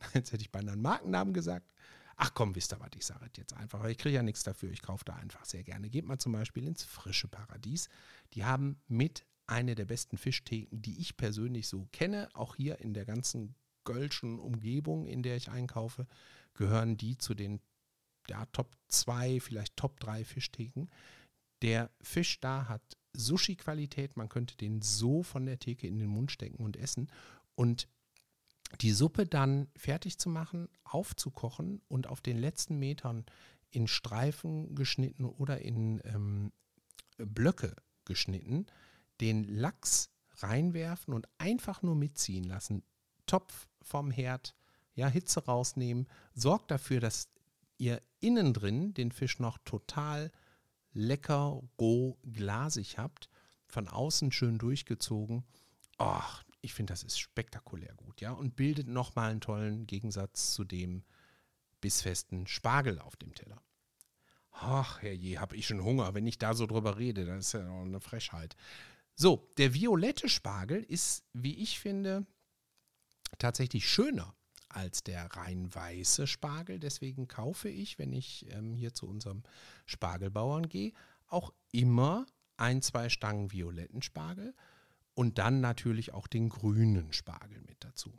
jetzt 0.14 0.32
hätte 0.32 0.42
ich 0.42 0.52
beinahe 0.52 0.74
einen 0.74 0.82
Markennamen 0.82 1.34
gesagt. 1.34 1.66
Ach 2.16 2.34
komm, 2.34 2.54
wisst 2.54 2.72
ihr 2.74 2.80
was, 2.80 2.90
ich 2.96 3.06
sage 3.06 3.30
jetzt 3.36 3.54
einfach, 3.54 3.82
ich 3.86 3.96
kriege 3.96 4.16
ja 4.16 4.22
nichts 4.22 4.42
dafür, 4.42 4.70
ich 4.70 4.82
kaufe 4.82 5.06
da 5.06 5.14
einfach 5.14 5.44
sehr 5.46 5.64
gerne. 5.64 5.88
Geht 5.88 6.04
mal 6.04 6.18
zum 6.18 6.32
Beispiel 6.32 6.66
ins 6.66 6.84
Frische 6.84 7.28
Paradies. 7.28 7.88
Die 8.34 8.44
haben 8.44 8.78
mit 8.88 9.24
eine 9.46 9.74
der 9.74 9.86
besten 9.86 10.18
Fischtheken, 10.18 10.82
die 10.82 11.00
ich 11.00 11.16
persönlich 11.16 11.66
so 11.66 11.88
kenne, 11.92 12.28
auch 12.34 12.56
hier 12.56 12.78
in 12.80 12.92
der 12.92 13.06
ganzen 13.06 13.54
Gölschen 13.84 14.38
Umgebung, 14.38 15.06
in 15.06 15.22
der 15.22 15.36
ich 15.36 15.50
einkaufe, 15.50 16.06
gehören 16.52 16.96
die 16.96 17.16
zu 17.16 17.34
den 17.34 17.60
ja, 18.28 18.46
Top 18.46 18.76
2, 18.88 19.40
vielleicht 19.40 19.76
Top 19.76 20.00
3 20.00 20.24
Fischtheken. 20.24 20.88
Der 21.62 21.90
Fisch 22.00 22.40
da 22.40 22.68
hat 22.68 22.82
Sushi-Qualität, 23.12 24.16
man 24.16 24.28
könnte 24.28 24.56
den 24.56 24.82
so 24.82 25.22
von 25.22 25.46
der 25.46 25.58
Theke 25.58 25.86
in 25.86 25.98
den 25.98 26.08
Mund 26.08 26.30
stecken 26.30 26.64
und 26.64 26.76
essen. 26.76 27.10
Und 27.54 27.88
die 28.80 28.92
Suppe 28.92 29.26
dann 29.26 29.68
fertig 29.76 30.18
zu 30.18 30.28
machen, 30.28 30.68
aufzukochen 30.84 31.82
und 31.88 32.06
auf 32.06 32.20
den 32.20 32.38
letzten 32.38 32.78
Metern 32.78 33.26
in 33.70 33.86
Streifen 33.88 34.74
geschnitten 34.74 35.24
oder 35.24 35.60
in 35.60 36.00
ähm, 36.04 36.52
Blöcke 37.18 37.74
geschnitten, 38.04 38.66
den 39.20 39.44
Lachs 39.44 40.10
reinwerfen 40.36 41.14
und 41.14 41.28
einfach 41.38 41.82
nur 41.82 41.94
mitziehen 41.94 42.44
lassen. 42.44 42.82
Topf 43.26 43.68
vom 43.82 44.10
Herd, 44.10 44.54
ja, 44.94 45.08
Hitze 45.08 45.44
rausnehmen, 45.44 46.08
sorgt 46.34 46.70
dafür, 46.70 47.00
dass 47.00 47.28
ihr 47.80 48.02
innen 48.20 48.52
drin 48.52 48.94
den 48.94 49.10
Fisch 49.10 49.38
noch 49.38 49.58
total 49.64 50.30
lecker, 50.92 51.62
roh, 51.80 52.18
glasig 52.30 52.98
habt, 52.98 53.28
von 53.66 53.88
außen 53.88 54.32
schön 54.32 54.58
durchgezogen. 54.58 55.44
Ach, 55.96 56.44
ich 56.60 56.74
finde, 56.74 56.92
das 56.92 57.02
ist 57.02 57.18
spektakulär 57.18 57.94
gut, 57.94 58.20
ja, 58.20 58.32
und 58.32 58.56
bildet 58.56 58.86
nochmal 58.86 59.30
einen 59.30 59.40
tollen 59.40 59.86
Gegensatz 59.86 60.52
zu 60.52 60.64
dem 60.64 61.04
bissfesten 61.80 62.46
Spargel 62.46 62.98
auf 62.98 63.16
dem 63.16 63.34
Teller. 63.34 63.62
Ach, 64.52 65.00
herrje, 65.00 65.40
habe 65.40 65.56
ich 65.56 65.66
schon 65.66 65.82
Hunger. 65.82 66.12
Wenn 66.12 66.26
ich 66.26 66.38
da 66.38 66.52
so 66.52 66.66
drüber 66.66 66.98
rede, 66.98 67.24
das 67.24 67.46
ist 67.46 67.52
ja 67.54 67.62
noch 67.62 67.82
eine 67.82 68.00
Frechheit. 68.00 68.56
So, 69.14 69.50
der 69.56 69.72
violette 69.72 70.28
Spargel 70.28 70.82
ist, 70.82 71.24
wie 71.32 71.62
ich 71.62 71.78
finde, 71.78 72.26
tatsächlich 73.38 73.88
schöner 73.88 74.34
als 74.70 75.02
der 75.02 75.26
rein 75.36 75.74
weiße 75.74 76.26
Spargel. 76.26 76.78
Deswegen 76.78 77.28
kaufe 77.28 77.68
ich, 77.68 77.98
wenn 77.98 78.12
ich 78.12 78.46
ähm, 78.50 78.74
hier 78.74 78.94
zu 78.94 79.06
unserem 79.06 79.42
Spargelbauern 79.86 80.68
gehe, 80.68 80.92
auch 81.26 81.52
immer 81.72 82.26
ein, 82.56 82.82
zwei 82.82 83.08
Stangen 83.08 83.52
violetten 83.52 84.02
Spargel 84.02 84.54
und 85.14 85.38
dann 85.38 85.60
natürlich 85.60 86.14
auch 86.14 86.26
den 86.26 86.48
grünen 86.48 87.12
Spargel 87.12 87.60
mit 87.62 87.84
dazu. 87.84 88.12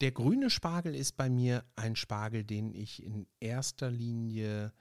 Der 0.00 0.10
grüne 0.10 0.50
Spargel 0.50 0.94
ist 0.94 1.16
bei 1.16 1.30
mir 1.30 1.64
ein 1.76 1.94
Spargel, 1.94 2.44
den 2.44 2.74
ich 2.74 3.02
in 3.02 3.26
erster 3.38 3.90
Linie 3.90 4.72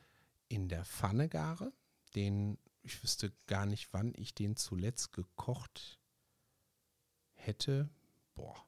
in 0.48 0.68
der 0.68 0.84
Pfanne 0.84 1.30
gare. 1.30 1.72
Den, 2.16 2.58
ich 2.82 3.04
wüsste 3.04 3.32
gar 3.46 3.66
nicht, 3.66 3.94
wann 3.94 4.14
ich 4.16 4.34
den 4.34 4.56
zuletzt 4.56 5.14
gekocht 5.14 6.00
hätte. 7.34 7.90
Boah, 8.34 8.66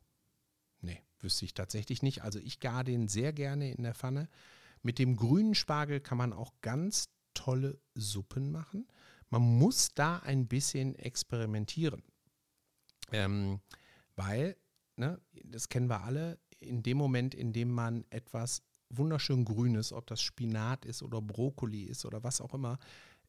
wüsste 1.24 1.46
ich 1.46 1.54
tatsächlich 1.54 2.02
nicht. 2.02 2.24
Also 2.24 2.40
ich 2.40 2.60
gare 2.60 2.84
den 2.84 3.08
sehr 3.08 3.34
gerne 3.34 3.72
in 3.72 3.84
der 3.84 3.96
Pfanne. 3.96 4.30
Mit 4.82 5.00
dem 5.00 5.16
grünen 5.16 5.56
Spargel 5.56 6.00
kann 6.00 6.18
man 6.18 6.34
auch 6.34 6.54
ganz 6.62 7.10
tolle 7.34 7.80
Suppen 7.96 8.52
machen. 8.52 8.88
Man 9.30 9.42
muss 9.42 9.94
da 9.96 10.20
ein 10.20 10.48
bisschen 10.48 10.96
experimentieren. 10.96 12.04
Ähm, 13.12 13.62
weil, 14.16 14.58
ne, 14.96 15.20
das 15.44 15.70
kennen 15.70 15.90
wir 15.90 16.04
alle, 16.04 16.40
in 16.60 16.84
dem 16.84 16.98
Moment, 16.98 17.34
in 17.36 17.54
dem 17.54 17.72
man 17.72 18.06
etwas 18.10 18.62
wunderschön 18.90 19.46
Grünes, 19.46 19.92
ob 19.92 20.08
das 20.08 20.22
Spinat 20.22 20.86
ist 20.86 21.02
oder 21.04 21.22
Brokkoli 21.22 21.84
ist 21.84 22.06
oder 22.06 22.24
was 22.24 22.42
auch 22.42 22.54
immer, 22.54 22.78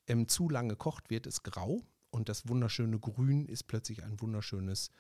ähm, 0.07 0.29
zu 0.29 0.49
lange 0.49 0.77
kocht, 0.77 1.11
wird 1.11 1.27
es 1.27 1.43
grau 1.43 1.83
und 2.11 2.29
das 2.29 2.49
wunderschöne 2.49 2.99
Grün 2.99 3.47
ist 3.47 3.65
plötzlich 3.65 4.03
ein 4.05 4.21
wunderschönes 4.21 4.91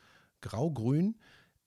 Graugrün. 0.40 1.16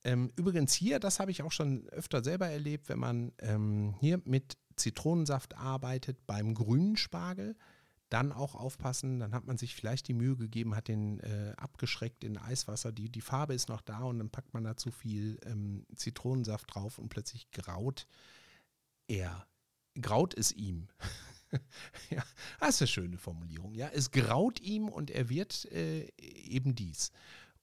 Ähm, 0.04 0.32
übrigens 0.36 0.74
hier, 0.74 1.00
das 1.00 1.20
habe 1.20 1.32
ich 1.32 1.44
auch 1.44 1.52
schon 1.52 1.88
öfter 1.90 2.24
selber 2.24 2.48
erlebt, 2.48 2.90
wenn 2.90 3.00
man 3.00 3.34
ähm, 3.40 3.96
hier 4.00 4.22
mit 4.26 4.58
Zitronensaft 4.76 5.58
arbeitet 5.58 6.26
beim 6.28 6.54
grünen 6.54 6.98
Spargel, 6.98 7.56
dann 8.10 8.32
auch 8.32 8.56
aufpassen, 8.56 9.20
dann 9.20 9.34
hat 9.34 9.46
man 9.46 9.58
sich 9.58 9.76
vielleicht 9.76 10.08
die 10.08 10.14
Mühe 10.14 10.38
gegeben, 10.38 10.76
hat 10.76 10.88
den 10.88 11.20
äh, 11.20 11.54
abgeschreckt 11.58 12.24
in 12.24 12.38
Eiswasser, 12.38 12.92
die, 12.92 13.10
die 13.10 13.22
Farbe 13.22 13.54
ist 13.54 13.70
noch 13.70 13.82
da 13.82 14.00
und 14.04 14.20
dann 14.20 14.30
packt 14.30 14.54
man 14.54 14.64
da 14.64 14.78
zu 14.78 14.92
viel 14.92 15.40
ähm, 15.46 15.86
Zitronensaft 15.96 16.74
drauf 16.74 17.00
und 17.00 17.10
plötzlich 17.10 17.52
graut 17.52 18.08
er. 19.08 19.46
Graut 20.00 20.38
es 20.38 20.52
ihm. 20.52 20.88
ja, 22.10 22.24
das 22.60 22.76
ist 22.76 22.82
eine 22.82 22.88
schöne 22.88 23.18
Formulierung. 23.18 23.74
Ja, 23.74 23.90
es 23.94 24.12
graut 24.12 24.62
ihm 24.62 24.90
und 24.90 25.12
er 25.12 25.30
wird 25.30 25.66
äh, 25.72 26.08
eben 26.18 26.76
dies. 26.76 27.12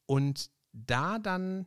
Und 0.07 0.51
da 0.73 1.19
dann 1.19 1.67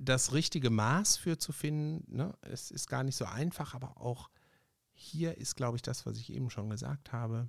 das 0.00 0.32
richtige 0.32 0.70
Maß 0.70 1.18
für 1.18 1.38
zu 1.38 1.52
finden, 1.52 2.16
ne, 2.16 2.34
es 2.40 2.70
ist 2.70 2.88
gar 2.88 3.04
nicht 3.04 3.16
so 3.16 3.26
einfach, 3.26 3.74
aber 3.74 4.00
auch 4.00 4.30
hier 4.92 5.36
ist, 5.36 5.56
glaube 5.56 5.76
ich, 5.76 5.82
das, 5.82 6.06
was 6.06 6.16
ich 6.18 6.32
eben 6.32 6.50
schon 6.50 6.70
gesagt 6.70 7.12
habe. 7.12 7.48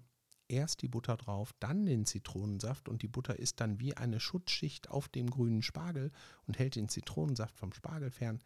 Erst 0.50 0.82
die 0.82 0.90
Butter 0.90 1.16
drauf, 1.16 1.54
dann 1.60 1.86
den 1.86 2.06
Zitronensaft 2.06 2.90
und 2.90 3.04
die 3.04 3.08
Butter 3.08 3.40
ist 3.40 3.62
dann 3.62 3.80
wie 3.80 3.96
eine 3.96 4.20
Schutzschicht 4.20 4.90
auf 4.90 5.08
dem 5.08 5.30
grünen 5.30 5.62
Spargel 5.62 6.12
und 6.46 6.60
hält 6.60 6.76
den 6.76 6.90
Zitronensaft 6.90 7.58
vom 7.58 7.72
Spargel 7.72 8.12
fern. 8.12 8.42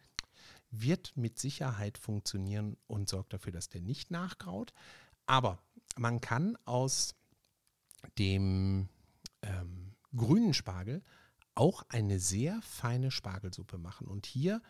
Wird 0.70 1.16
mit 1.16 1.40
Sicherheit 1.40 1.98
funktionieren 1.98 2.76
und 2.86 3.08
sorgt 3.08 3.32
dafür, 3.32 3.50
dass 3.50 3.68
der 3.68 3.80
nicht 3.80 4.12
nachgraut. 4.12 4.72
Aber 5.26 5.58
man 5.96 6.20
kann 6.20 6.56
aus 6.64 7.16
dem 8.18 8.88
ähm, 9.42 9.96
grünen 10.14 10.54
Spargel 10.54 11.02
auch 11.56 11.82
eine 11.88 12.20
sehr 12.20 12.60
feine 12.62 13.10
Spargelsuppe 13.10 13.78
machen. 13.78 14.06
Und 14.06 14.26
hier 14.26 14.62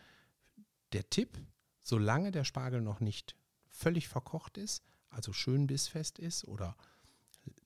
der 0.92 1.10
Tipp, 1.10 1.38
solange 1.82 2.30
der 2.30 2.44
Spargel 2.44 2.80
noch 2.80 3.00
nicht 3.00 3.36
völlig 3.68 4.08
verkocht 4.08 4.56
ist, 4.56 4.82
also 5.10 5.32
schön 5.32 5.66
bissfest 5.66 6.18
ist 6.18 6.44
oder 6.44 6.76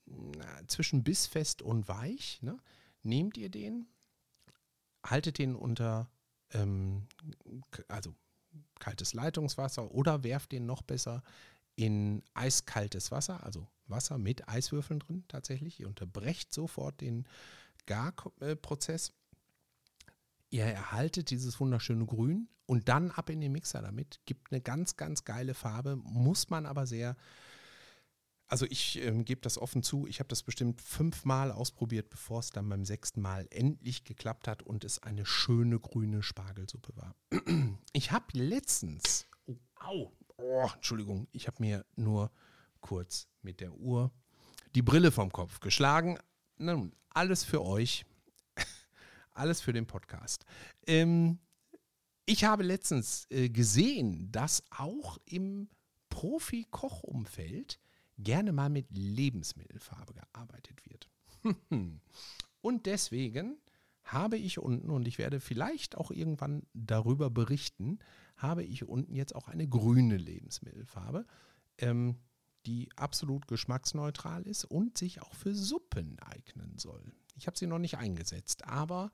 na, 0.05 0.67
zwischen 0.67 1.03
bissfest 1.03 1.61
und 1.61 1.87
weich, 1.87 2.41
ne, 2.41 2.57
nehmt 3.03 3.37
ihr 3.37 3.49
den, 3.49 3.87
haltet 5.03 5.37
den 5.37 5.55
unter 5.55 6.09
ähm, 6.51 7.07
also 7.87 8.13
kaltes 8.79 9.13
Leitungswasser 9.13 9.91
oder 9.91 10.23
werft 10.23 10.51
den 10.51 10.65
noch 10.65 10.81
besser 10.81 11.23
in 11.75 12.23
eiskaltes 12.33 13.11
Wasser, 13.11 13.43
also 13.43 13.67
Wasser 13.85 14.17
mit 14.17 14.47
Eiswürfeln 14.49 14.99
drin 14.99 15.23
tatsächlich. 15.27 15.79
Ihr 15.79 15.87
unterbrecht 15.87 16.53
sofort 16.53 17.01
den 17.01 17.27
Garprozess. 17.85 19.13
Ihr 20.49 20.65
erhaltet 20.65 21.29
dieses 21.29 21.59
wunderschöne 21.59 22.05
Grün 22.05 22.49
und 22.65 22.89
dann 22.89 23.11
ab 23.11 23.29
in 23.29 23.41
den 23.41 23.51
Mixer 23.51 23.81
damit. 23.81 24.19
Gibt 24.25 24.51
eine 24.51 24.61
ganz, 24.61 24.97
ganz 24.97 25.23
geile 25.23 25.53
Farbe, 25.53 25.95
muss 25.97 26.49
man 26.49 26.65
aber 26.65 26.85
sehr. 26.85 27.15
Also 28.47 28.65
ich 28.69 29.01
ähm, 29.01 29.23
gebe 29.23 29.39
das 29.39 29.57
offen 29.57 29.81
zu, 29.81 30.07
ich 30.07 30.19
habe 30.19 30.27
das 30.27 30.43
bestimmt 30.43 30.81
fünfmal 30.81 31.53
ausprobiert, 31.53 32.09
bevor 32.09 32.39
es 32.39 32.49
dann 32.49 32.67
beim 32.67 32.83
sechsten 32.83 33.21
Mal 33.21 33.47
endlich 33.49 34.03
geklappt 34.03 34.47
hat 34.47 34.61
und 34.61 34.83
es 34.83 34.99
eine 34.99 35.25
schöne 35.25 35.79
grüne 35.79 36.21
Spargelsuppe 36.21 36.95
war. 36.95 37.15
Ich 37.93 38.11
habe 38.11 38.25
letztens, 38.33 39.27
oh, 39.45 39.55
au, 39.75 40.11
oh, 40.37 40.69
Entschuldigung, 40.73 41.27
ich 41.31 41.47
habe 41.47 41.57
mir 41.59 41.85
nur 41.95 42.31
kurz 42.81 43.27
mit 43.41 43.59
der 43.61 43.73
Uhr 43.73 44.11
die 44.75 44.81
Brille 44.81 45.11
vom 45.11 45.31
Kopf 45.31 45.59
geschlagen. 45.59 46.17
Nun, 46.61 46.93
alles 47.09 47.43
für 47.43 47.63
euch. 47.65 48.05
Alles 49.33 49.61
für 49.61 49.73
den 49.73 49.87
Podcast. 49.87 50.45
Ähm, 50.85 51.39
ich 52.27 52.43
habe 52.43 52.61
letztens 52.61 53.25
äh, 53.31 53.49
gesehen, 53.49 54.31
dass 54.31 54.63
auch 54.69 55.17
im 55.25 55.69
Profi-Kochumfeld 56.09 57.79
gerne 58.19 58.51
mal 58.51 58.69
mit 58.69 58.85
Lebensmittelfarbe 58.91 60.13
gearbeitet 60.13 60.81
wird. 60.85 61.09
und 62.61 62.85
deswegen 62.85 63.57
habe 64.03 64.37
ich 64.37 64.59
unten, 64.59 64.91
und 64.91 65.07
ich 65.07 65.17
werde 65.17 65.39
vielleicht 65.39 65.97
auch 65.97 66.11
irgendwann 66.11 66.67
darüber 66.73 67.31
berichten, 67.31 67.97
habe 68.37 68.63
ich 68.63 68.87
unten 68.87 69.15
jetzt 69.15 69.33
auch 69.33 69.47
eine 69.47 69.67
grüne 69.67 70.17
Lebensmittelfarbe, 70.17 71.25
ähm, 71.79 72.17
die 72.65 72.89
absolut 72.95 73.47
geschmacksneutral 73.47 74.43
ist 74.43 74.65
und 74.65 74.97
sich 74.97 75.21
auch 75.21 75.33
für 75.33 75.53
Suppen 75.55 76.19
eignen 76.19 76.77
soll. 76.77 77.03
Ich 77.35 77.47
habe 77.47 77.57
sie 77.57 77.67
noch 77.67 77.79
nicht 77.79 77.97
eingesetzt, 77.97 78.65
aber 78.65 79.11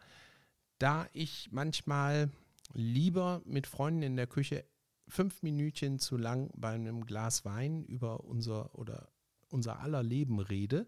da 0.80 1.08
ich 1.14 1.50
manchmal 1.52 2.30
lieber 2.74 3.42
mit 3.46 3.68
Freunden 3.68 4.04
in 4.04 4.16
der 4.16 4.28
Küche 4.28 4.66
fünf 5.08 5.42
Minütchen 5.42 6.00
zu 6.00 6.18
lang 6.18 6.52
bei 6.56 6.74
einem 6.74 7.06
Glas 7.06 7.46
Wein 7.46 7.84
über 7.84 8.26
unser 8.26 8.76
oder 8.76 9.10
unser 9.50 9.80
aller 9.80 10.04
Leben 10.04 10.40
rede, 10.40 10.88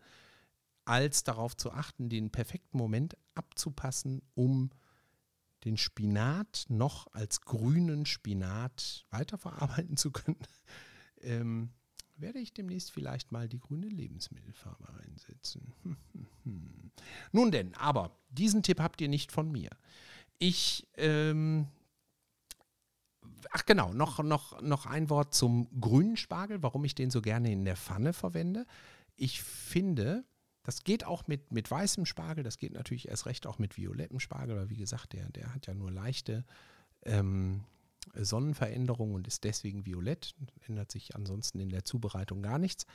als 0.85 1.23
darauf 1.23 1.55
zu 1.55 1.71
achten, 1.71 2.09
den 2.09 2.31
perfekten 2.31 2.77
Moment 2.77 3.15
abzupassen, 3.35 4.21
um 4.33 4.71
den 5.65 5.77
Spinat 5.77 6.65
noch 6.69 7.07
als 7.13 7.41
grünen 7.41 8.05
Spinat 8.05 9.05
weiterverarbeiten 9.09 9.97
zu 9.97 10.11
können, 10.11 10.39
ähm, 11.21 11.71
werde 12.21 12.39
ich 12.39 12.53
demnächst 12.53 12.91
vielleicht 12.91 13.31
mal 13.31 13.47
die 13.47 13.59
grüne 13.59 13.87
Lebensmittelfarbe 13.87 14.87
einsetzen. 15.05 15.73
Nun 17.31 17.51
denn, 17.51 17.73
aber 17.75 18.17
diesen 18.29 18.63
Tipp 18.63 18.79
habt 18.79 19.01
ihr 19.01 19.07
nicht 19.07 19.31
von 19.31 19.51
mir. 19.51 19.69
Ich, 20.37 20.87
ähm, 20.97 21.67
ach 23.51 23.65
genau, 23.65 23.93
noch, 23.93 24.23
noch, 24.23 24.61
noch 24.61 24.85
ein 24.85 25.09
Wort 25.09 25.33
zum 25.33 25.67
grünen 25.79 26.17
Spargel, 26.17 26.63
warum 26.63 26.85
ich 26.85 26.95
den 26.95 27.11
so 27.11 27.21
gerne 27.21 27.51
in 27.51 27.65
der 27.65 27.75
Pfanne 27.75 28.13
verwende. 28.13 28.65
Ich 29.15 29.41
finde, 29.41 30.23
das 30.63 30.83
geht 30.83 31.05
auch 31.05 31.27
mit, 31.27 31.51
mit 31.51 31.69
weißem 31.69 32.05
Spargel, 32.05 32.43
das 32.43 32.57
geht 32.57 32.73
natürlich 32.73 33.09
erst 33.09 33.25
recht 33.25 33.47
auch 33.47 33.59
mit 33.59 33.77
violettem 33.77 34.19
Spargel, 34.19 34.55
weil 34.55 34.69
wie 34.69 34.77
gesagt, 34.77 35.13
der, 35.13 35.29
der 35.29 35.53
hat 35.53 35.67
ja 35.67 35.73
nur 35.73 35.91
leichte 35.91 36.45
ähm, 37.03 37.63
Sonnenveränderung 38.13 39.13
und 39.13 39.27
ist 39.27 39.43
deswegen 39.43 39.85
violett. 39.85 40.35
Ändert 40.67 40.91
sich 40.91 41.15
ansonsten 41.15 41.59
in 41.59 41.69
der 41.69 41.85
Zubereitung 41.85 42.41
gar 42.41 42.59
nichts. 42.59 42.85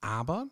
Aber 0.00 0.48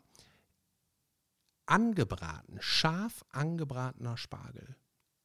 angebraten, 1.66 2.58
scharf 2.60 3.24
angebratener 3.30 4.16
Spargel 4.16 4.76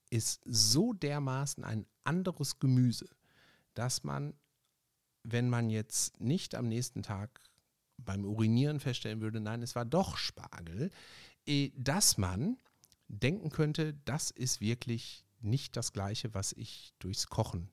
ist 0.10 0.42
so 0.46 0.94
dermaßen 0.94 1.64
ein 1.64 1.86
anderes 2.04 2.60
Gemüse, 2.60 3.08
dass 3.74 4.04
man, 4.04 4.34
wenn 5.24 5.50
man 5.50 5.70
jetzt 5.70 6.20
nicht 6.20 6.56
am 6.56 6.68
nächsten 6.68 7.04
Tag 7.04 7.42
beim 7.98 8.26
Urinieren 8.26 8.80
feststellen 8.80 9.22
würde, 9.22 9.40
nein, 9.40 9.62
es 9.62 9.76
war 9.76 9.86
doch 9.86 10.18
Spargel, 10.18 10.90
eh, 11.46 11.72
dass 11.76 12.18
man 12.18 12.58
denken 13.08 13.50
könnte, 13.50 13.94
das 14.06 14.32
ist 14.32 14.62
wirklich 14.62 15.26
nicht 15.42 15.76
das 15.76 15.94
gleiche, 15.94 16.34
was 16.34 16.54
ich 16.54 16.94
durchs 17.00 17.28
Kochen 17.28 17.70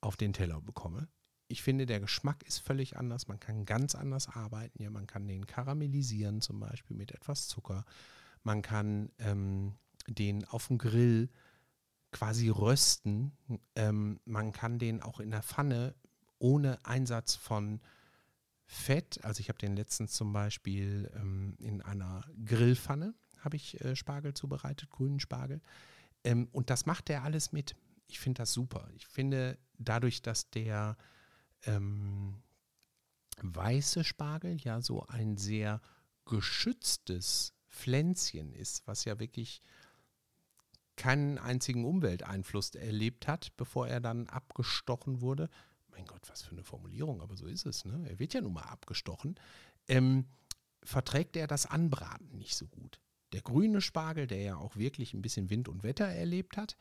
auf 0.00 0.16
den 0.16 0.32
Teller 0.32 0.60
bekomme. 0.60 1.08
ich 1.48 1.62
finde, 1.62 1.84
der 1.84 1.98
Geschmack 1.98 2.44
ist 2.44 2.58
völlig 2.58 2.96
anders. 2.96 3.26
Man 3.26 3.40
kann 3.40 3.64
ganz 3.64 3.96
anders 3.96 4.28
arbeiten. 4.28 4.82
Ja, 4.82 4.90
man 4.90 5.08
kann 5.08 5.26
den 5.26 5.46
karamellisieren, 5.48 6.40
zum 6.40 6.60
Beispiel 6.60 6.96
mit 6.96 7.10
etwas 7.10 7.48
Zucker. 7.48 7.84
Man 8.44 8.62
kann 8.62 9.10
ähm, 9.18 9.74
den 10.06 10.44
auf 10.44 10.68
dem 10.68 10.78
Grill 10.78 11.28
quasi 12.12 12.48
rösten. 12.48 13.32
Ähm, 13.74 14.20
man 14.24 14.52
kann 14.52 14.78
den 14.78 15.02
auch 15.02 15.18
in 15.18 15.32
der 15.32 15.42
Pfanne 15.42 15.94
ohne 16.38 16.84
Einsatz 16.84 17.34
von 17.34 17.80
Fett. 18.64 19.24
Also 19.24 19.40
ich 19.40 19.48
habe 19.48 19.58
den 19.58 19.74
letztens 19.74 20.12
zum 20.12 20.32
Beispiel 20.32 21.10
ähm, 21.16 21.56
in 21.58 21.82
einer 21.82 22.24
Grillpfanne 22.44 23.14
habe 23.40 23.56
ich 23.56 23.80
äh, 23.80 23.96
Spargel 23.96 24.34
zubereitet, 24.34 24.90
grünen 24.90 25.18
Spargel. 25.18 25.60
Ähm, 26.22 26.48
und 26.52 26.70
das 26.70 26.86
macht 26.86 27.10
er 27.10 27.24
alles 27.24 27.52
mit. 27.52 27.74
Ich 28.06 28.20
finde 28.20 28.38
das 28.38 28.52
super. 28.52 28.88
Ich 28.94 29.06
finde 29.06 29.58
dadurch, 29.80 30.22
dass 30.22 30.50
der 30.50 30.96
ähm, 31.64 32.42
weiße 33.42 34.04
Spargel 34.04 34.56
ja 34.60 34.80
so 34.80 35.06
ein 35.06 35.36
sehr 35.36 35.80
geschütztes 36.24 37.54
Pflänzchen 37.68 38.52
ist, 38.52 38.86
was 38.86 39.04
ja 39.04 39.18
wirklich 39.18 39.62
keinen 40.96 41.38
einzigen 41.38 41.84
Umwelteinfluss 41.84 42.74
erlebt 42.74 43.26
hat, 43.26 43.56
bevor 43.56 43.88
er 43.88 44.00
dann 44.00 44.26
abgestochen 44.28 45.20
wurde. 45.22 45.48
Mein 45.88 46.04
Gott, 46.04 46.28
was 46.28 46.42
für 46.42 46.52
eine 46.52 46.62
Formulierung, 46.62 47.22
aber 47.22 47.36
so 47.36 47.46
ist 47.46 47.64
es. 47.64 47.84
Ne? 47.84 48.06
Er 48.08 48.18
wird 48.18 48.34
ja 48.34 48.42
nun 48.42 48.52
mal 48.52 48.64
abgestochen. 48.64 49.36
Ähm, 49.88 50.26
verträgt 50.82 51.36
er 51.36 51.46
das 51.46 51.66
Anbraten 51.66 52.36
nicht 52.36 52.54
so 52.54 52.66
gut. 52.66 53.00
Der 53.32 53.40
grüne 53.40 53.80
Spargel, 53.80 54.26
der 54.26 54.42
ja 54.42 54.56
auch 54.56 54.76
wirklich 54.76 55.14
ein 55.14 55.22
bisschen 55.22 55.50
Wind 55.50 55.68
und 55.68 55.82
Wetter 55.82 56.06
erlebt 56.06 56.56
hat, 56.56 56.76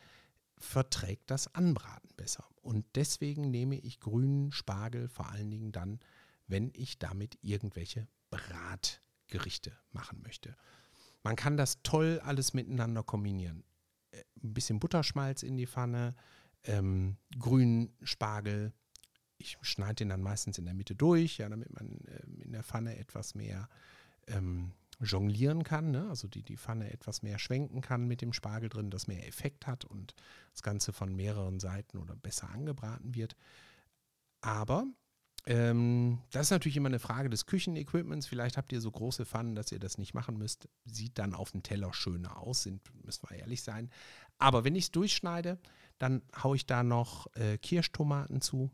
verträgt 0.60 1.32
das 1.32 1.54
Anbraten 1.56 2.10
besser. 2.16 2.46
Und 2.62 2.86
deswegen 2.96 3.50
nehme 3.50 3.78
ich 3.80 4.00
grünen 4.00 4.52
Spargel 4.52 5.08
vor 5.08 5.30
allen 5.30 5.50
Dingen 5.50 5.72
dann, 5.72 6.00
wenn 6.48 6.72
ich 6.76 7.00
damit 7.00 7.38
irgendwelche 7.42 8.08
Bratgerichte 8.30 9.72
machen 9.92 10.22
möchte. 10.22 10.56
Man 11.24 11.36
kann 11.36 11.58
das 11.58 11.82
toll 11.84 12.20
alles 12.24 12.54
miteinander 12.54 13.04
kombinieren. 13.04 13.64
Äh, 14.12 14.24
ein 14.44 14.54
bisschen 14.54 14.80
Butterschmalz 14.80 15.44
in 15.44 15.58
die 15.58 15.68
Pfanne, 15.68 16.16
ähm, 16.64 17.18
grünen 17.38 17.94
Spargel. 18.04 18.74
Ich 19.38 19.58
schneide 19.62 19.96
den 19.96 20.10
dann 20.10 20.22
meistens 20.22 20.58
in 20.58 20.66
der 20.66 20.74
Mitte 20.74 20.96
durch, 20.96 21.38
ja, 21.38 21.50
damit 21.50 21.74
man 21.74 22.00
ähm, 22.08 22.42
in 22.42 22.52
der 22.52 22.64
Pfanne 22.64 22.98
etwas 22.98 23.36
mehr 23.36 23.70
ähm, 24.28 24.74
jonglieren 25.00 25.64
kann, 25.64 25.92
ne? 25.92 26.08
also 26.10 26.28
die, 26.28 26.44
die 26.44 26.58
Pfanne 26.58 26.92
etwas 26.92 27.22
mehr 27.22 27.40
schwenken 27.40 27.82
kann 27.82 28.08
mit 28.08 28.22
dem 28.22 28.34
Spargel 28.34 28.70
drin, 28.70 28.90
das 28.90 29.08
mehr 29.08 29.28
Effekt 29.28 29.66
hat 29.66 29.86
und 29.86 30.14
das 30.52 30.62
Ganze 30.62 30.92
von 30.92 31.16
mehreren 31.16 31.60
Seiten 31.60 31.98
oder 31.98 32.16
besser 32.16 32.50
angebraten 32.50 33.16
wird. 33.16 33.36
Aber 34.42 34.86
ähm, 35.46 36.22
das 36.32 36.48
ist 36.48 36.52
natürlich 36.52 36.78
immer 36.78 36.90
eine 36.90 37.00
Frage 37.00 37.30
des 37.30 37.46
Küchenequipments. 37.46 38.28
Vielleicht 38.28 38.58
habt 38.58 38.72
ihr 38.72 38.82
so 38.82 38.92
große 38.92 39.26
Pfannen, 39.26 39.56
dass 39.56 39.72
ihr 39.72 39.80
das 39.80 39.98
nicht 39.98 40.14
machen 40.14 40.38
müsst. 40.38 40.68
Sieht 40.86 41.18
dann 41.18 41.34
auf 41.34 41.52
dem 41.52 41.64
Teller 41.64 41.94
schöner 41.94 42.38
aus, 42.38 42.64
sind, 42.64 42.82
müssen 43.06 43.30
wir 43.30 43.38
ehrlich 43.38 43.64
sein. 43.64 43.90
Aber 44.38 44.64
wenn 44.64 44.76
ich 44.76 44.86
es 44.86 44.92
durchschneide, 44.92 45.60
dann 45.98 46.22
haue 46.44 46.58
ich 46.58 46.66
da 46.66 46.84
noch 46.84 47.28
äh, 47.36 47.58
Kirschtomaten 47.58 48.42
zu 48.42 48.70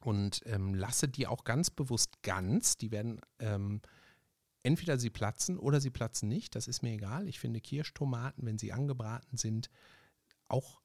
und 0.00 0.42
ähm, 0.46 0.74
lasse 0.74 1.08
die 1.08 1.26
auch 1.26 1.44
ganz 1.44 1.70
bewusst 1.70 2.22
ganz. 2.22 2.76
Die 2.76 2.90
werden 2.90 3.20
ähm, 3.38 3.80
entweder 4.66 4.98
sie 4.98 5.10
platzen 5.10 5.58
oder 5.58 5.80
sie 5.80 5.90
platzen 5.90 6.28
nicht. 6.28 6.56
Das 6.56 6.66
ist 6.66 6.82
mir 6.82 6.92
egal. 6.92 7.28
Ich 7.28 7.38
finde 7.38 7.60
Kirschtomaten, 7.60 8.44
wenn 8.44 8.58
sie 8.58 8.72
angebraten 8.72 9.36
sind, 9.36 9.70
auch 10.48 10.80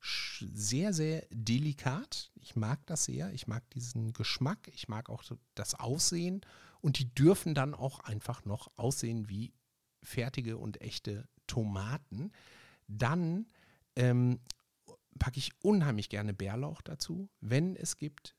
sehr, 0.00 0.94
sehr 0.94 1.26
delikat. 1.30 2.32
Ich 2.36 2.56
mag 2.56 2.84
das 2.86 3.04
sehr. 3.04 3.30
Ich 3.34 3.46
mag 3.46 3.68
diesen 3.70 4.14
Geschmack. 4.14 4.68
Ich 4.68 4.88
mag 4.88 5.10
auch 5.10 5.22
das 5.54 5.74
Aussehen. 5.74 6.40
Und 6.80 6.98
die 6.98 7.14
dürfen 7.14 7.54
dann 7.54 7.74
auch 7.74 8.00
einfach 8.00 8.46
noch 8.46 8.70
aussehen 8.76 9.28
wie 9.28 9.52
fertige 10.02 10.56
und 10.56 10.80
echte 10.80 11.28
Tomaten. 11.46 12.32
Dann 12.88 13.48
ähm, 13.96 14.40
packe 15.18 15.38
ich 15.38 15.52
unheimlich 15.62 16.08
gerne 16.08 16.32
Bärlauch 16.32 16.80
dazu. 16.80 17.28
Wenn 17.40 17.76
es 17.76 17.98
gibt, 17.98 18.34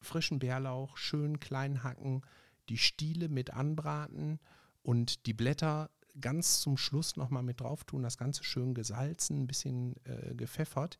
frischen 0.00 0.38
Bärlauch, 0.38 0.96
schön 0.96 1.40
klein 1.40 1.82
hacken, 1.82 2.22
die 2.68 2.78
Stiele 2.78 3.28
mit 3.28 3.52
anbraten 3.52 4.38
und 4.82 5.26
die 5.26 5.34
Blätter 5.34 5.90
ganz 6.20 6.60
zum 6.60 6.76
Schluss 6.76 7.16
nochmal 7.16 7.42
mit 7.42 7.60
drauf 7.60 7.84
tun, 7.84 8.02
das 8.02 8.18
Ganze 8.18 8.44
schön 8.44 8.74
gesalzen, 8.74 9.42
ein 9.42 9.46
bisschen 9.46 9.94
äh, 10.04 10.34
gepfeffert 10.34 10.98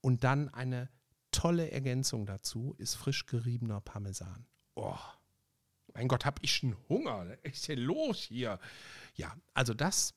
und 0.00 0.24
dann 0.24 0.48
eine 0.48 0.88
tolle 1.30 1.70
Ergänzung 1.70 2.26
dazu 2.26 2.74
ist 2.78 2.94
frisch 2.94 3.26
geriebener 3.26 3.80
Parmesan. 3.80 4.46
Oh, 4.74 4.98
mein 5.94 6.08
Gott, 6.08 6.24
hab 6.24 6.42
ich 6.42 6.54
schon 6.54 6.76
Hunger. 6.88 7.26
Was 7.44 7.52
ist 7.52 7.68
denn 7.68 7.80
los 7.80 8.18
hier? 8.18 8.58
Ja, 9.14 9.34
also 9.54 9.74
das 9.74 10.14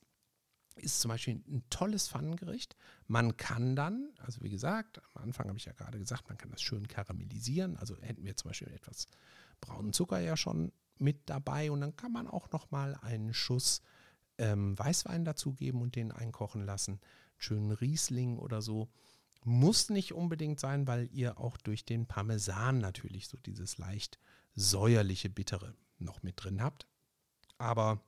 ist 0.75 1.01
zum 1.01 1.09
Beispiel 1.09 1.41
ein 1.47 1.63
tolles 1.69 2.07
Pfannengericht. 2.07 2.75
Man 3.07 3.37
kann 3.37 3.75
dann, 3.75 4.13
also 4.19 4.41
wie 4.41 4.49
gesagt, 4.49 5.01
am 5.13 5.23
Anfang 5.23 5.47
habe 5.47 5.57
ich 5.57 5.65
ja 5.65 5.73
gerade 5.73 5.99
gesagt, 5.99 6.29
man 6.29 6.37
kann 6.37 6.51
das 6.51 6.61
schön 6.61 6.87
karamellisieren. 6.87 7.77
Also 7.77 7.97
hätten 8.01 8.23
wir 8.23 8.35
zum 8.35 8.49
Beispiel 8.49 8.69
etwas 8.69 9.07
braunen 9.59 9.93
Zucker 9.93 10.19
ja 10.19 10.37
schon 10.37 10.71
mit 11.01 11.29
dabei 11.29 11.71
und 11.71 11.81
dann 11.81 11.95
kann 11.95 12.11
man 12.11 12.27
auch 12.27 12.51
noch 12.51 12.71
mal 12.71 12.95
einen 13.01 13.33
Schuss 13.33 13.81
ähm, 14.37 14.77
Weißwein 14.77 15.25
dazugeben 15.25 15.81
und 15.81 15.95
den 15.95 16.11
einkochen 16.11 16.65
lassen. 16.65 16.99
Schönen 17.37 17.71
Riesling 17.71 18.37
oder 18.37 18.61
so. 18.61 18.89
Muss 19.43 19.89
nicht 19.89 20.13
unbedingt 20.13 20.59
sein, 20.59 20.85
weil 20.87 21.09
ihr 21.11 21.39
auch 21.39 21.57
durch 21.57 21.83
den 21.83 22.05
Parmesan 22.05 22.77
natürlich 22.77 23.27
so 23.27 23.37
dieses 23.37 23.77
leicht 23.77 24.19
säuerliche 24.53 25.29
Bittere 25.29 25.73
noch 25.97 26.21
mit 26.23 26.43
drin 26.43 26.61
habt. 26.61 26.87
Aber 27.57 28.01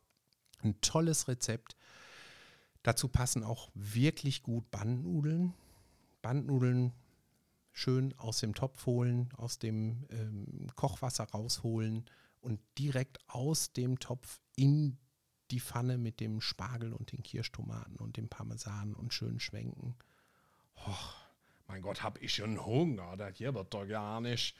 ein 0.64 0.80
tolles 0.82 1.28
Rezept. 1.28 1.76
Dazu 2.84 3.08
passen 3.08 3.44
auch 3.44 3.72
wirklich 3.74 4.44
gut 4.44 4.70
Bandnudeln. 4.70 5.54
Bandnudeln 6.22 6.94
schön 7.72 8.14
aus 8.18 8.40
dem 8.40 8.54
Topf 8.54 8.86
holen, 8.86 9.30
aus 9.36 9.58
dem 9.58 10.06
ähm, 10.12 10.68
Kochwasser 10.76 11.26
rausholen 11.26 12.06
und 12.44 12.60
direkt 12.78 13.18
aus 13.28 13.74
dem 13.74 14.00
Topf 14.00 14.40
in 14.56 14.98
die 15.52 15.60
Pfanne 15.60 15.98
mit 15.98 16.20
dem 16.20 16.42
Spargel 16.42 16.94
und 16.94 17.12
den 17.12 17.24
Kirschtomaten 17.24 17.96
und 17.98 18.18
dem 18.18 18.30
Parmesan 18.30 18.94
und 18.94 19.14
schön 19.14 19.40
schwenken. 19.40 19.96
Oh, 20.86 21.14
mein 21.68 21.82
Gott, 21.82 22.04
hab 22.04 22.22
ich 22.22 22.36
schon 22.36 22.64
Hunger, 22.66 23.16
das 23.18 23.38
hier 23.38 23.54
wird 23.54 23.74
doch 23.74 23.88
gar 23.88 24.20
nicht. 24.22 24.56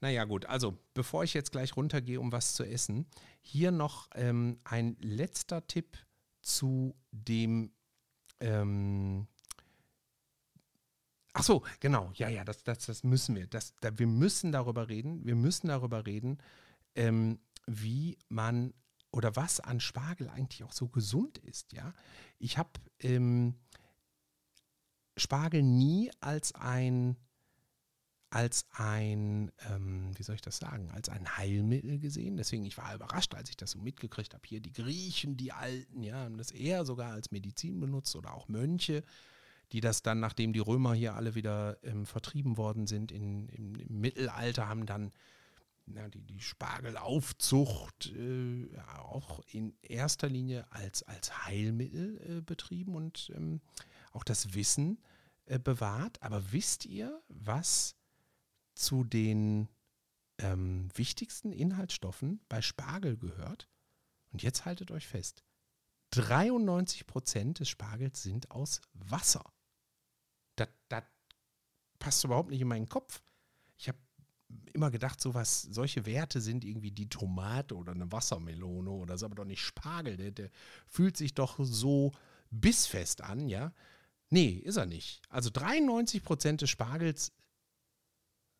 Naja 0.00 0.24
gut, 0.24 0.46
also 0.46 0.76
bevor 0.92 1.24
ich 1.24 1.34
jetzt 1.34 1.52
gleich 1.52 1.76
runtergehe, 1.76 2.20
um 2.20 2.30
was 2.30 2.54
zu 2.54 2.64
essen, 2.64 3.06
hier 3.40 3.70
noch 3.70 4.08
ähm, 4.14 4.60
ein 4.64 4.96
letzter 5.00 5.66
Tipp 5.66 5.96
zu 6.42 6.94
dem 7.10 7.72
ähm, 8.40 9.26
Ach 11.36 11.42
so, 11.42 11.64
genau. 11.80 12.12
Ja, 12.14 12.28
ja, 12.28 12.44
das, 12.44 12.62
das, 12.62 12.86
das 12.86 13.02
müssen 13.02 13.34
wir. 13.34 13.48
Das, 13.48 13.74
da, 13.80 13.98
wir 13.98 14.06
müssen 14.06 14.52
darüber 14.52 14.88
reden. 14.88 15.24
Wir 15.26 15.34
müssen 15.34 15.66
darüber 15.66 16.06
reden, 16.06 16.38
ähm, 16.94 17.38
wie 17.66 18.18
man 18.28 18.74
oder 19.10 19.36
was 19.36 19.60
an 19.60 19.80
Spargel 19.80 20.28
eigentlich 20.28 20.64
auch 20.64 20.72
so 20.72 20.88
gesund 20.88 21.38
ist. 21.38 21.72
Ja, 21.72 21.94
ich 22.38 22.58
habe 22.58 22.70
ähm, 22.98 23.54
Spargel 25.16 25.62
nie 25.62 26.10
als 26.20 26.54
ein 26.54 27.16
als 28.34 28.66
ein, 28.72 29.52
ähm, 29.70 30.10
wie 30.18 30.24
soll 30.24 30.34
ich 30.34 30.42
das 30.42 30.56
sagen, 30.56 30.90
als 30.90 31.08
ein 31.08 31.36
Heilmittel 31.36 32.00
gesehen. 32.00 32.36
Deswegen, 32.36 32.64
ich 32.64 32.76
war 32.76 32.92
überrascht, 32.92 33.32
als 33.32 33.48
ich 33.48 33.56
das 33.56 33.70
so 33.70 33.78
mitgekriegt 33.78 34.34
habe. 34.34 34.42
Hier 34.44 34.58
die 34.58 34.72
Griechen, 34.72 35.36
die 35.36 35.52
Alten, 35.52 36.02
ja, 36.02 36.24
haben 36.24 36.36
das 36.36 36.50
eher 36.50 36.84
sogar 36.84 37.12
als 37.12 37.30
Medizin 37.30 37.78
benutzt 37.78 38.16
oder 38.16 38.34
auch 38.34 38.48
Mönche, 38.48 39.04
die 39.70 39.80
das 39.80 40.02
dann, 40.02 40.18
nachdem 40.18 40.52
die 40.52 40.58
Römer 40.58 40.94
hier 40.94 41.14
alle 41.14 41.36
wieder 41.36 41.78
ähm, 41.84 42.06
vertrieben 42.06 42.56
worden 42.56 42.88
sind, 42.88 43.12
in, 43.12 43.48
im, 43.50 43.76
im 43.76 44.00
Mittelalter 44.00 44.68
haben 44.68 44.84
dann 44.84 45.12
na, 45.86 46.08
die, 46.08 46.22
die 46.22 46.40
Spargelaufzucht 46.40 48.12
äh, 48.12 48.68
auch 48.98 49.40
in 49.46 49.76
erster 49.82 50.28
Linie 50.28 50.70
als, 50.72 51.02
als 51.02 51.44
Heilmittel 51.46 52.38
äh, 52.38 52.40
betrieben 52.40 52.94
und 52.94 53.30
ähm, 53.34 53.60
auch 54.12 54.24
das 54.24 54.54
Wissen 54.54 55.00
äh, 55.46 55.58
bewahrt. 55.58 56.22
Aber 56.22 56.52
wisst 56.52 56.86
ihr, 56.86 57.22
was 57.28 57.96
zu 58.74 59.04
den 59.04 59.68
ähm, 60.38 60.88
wichtigsten 60.94 61.52
Inhaltsstoffen 61.52 62.40
bei 62.48 62.62
Spargel 62.62 63.16
gehört? 63.16 63.68
Und 64.32 64.42
jetzt 64.42 64.64
haltet 64.64 64.90
euch 64.90 65.06
fest. 65.06 65.44
93 66.10 67.06
Prozent 67.06 67.60
des 67.60 67.68
Spargels 67.68 68.22
sind 68.22 68.50
aus 68.50 68.80
Wasser. 68.92 69.44
Das, 70.56 70.68
das 70.88 71.04
passt 71.98 72.24
überhaupt 72.24 72.50
nicht 72.50 72.60
in 72.60 72.68
meinen 72.68 72.88
Kopf. 72.88 73.23
Immer 74.72 74.90
gedacht, 74.90 75.20
sowas, 75.20 75.62
solche 75.62 76.06
Werte 76.06 76.40
sind 76.40 76.64
irgendwie 76.64 76.90
die 76.90 77.08
Tomate 77.08 77.76
oder 77.76 77.92
eine 77.92 78.10
Wassermelone 78.10 78.90
oder 78.90 79.16
so, 79.16 79.26
aber 79.26 79.36
doch 79.36 79.44
nicht 79.44 79.62
Spargel. 79.62 80.16
Der, 80.16 80.30
der 80.30 80.50
fühlt 80.86 81.16
sich 81.16 81.34
doch 81.34 81.58
so 81.60 82.12
bissfest 82.50 83.22
an, 83.22 83.48
ja. 83.48 83.72
Nee, 84.30 84.50
ist 84.50 84.76
er 84.76 84.86
nicht. 84.86 85.22
Also 85.28 85.50
93 85.50 86.22
Prozent 86.22 86.60
des 86.60 86.70
Spargels 86.70 87.32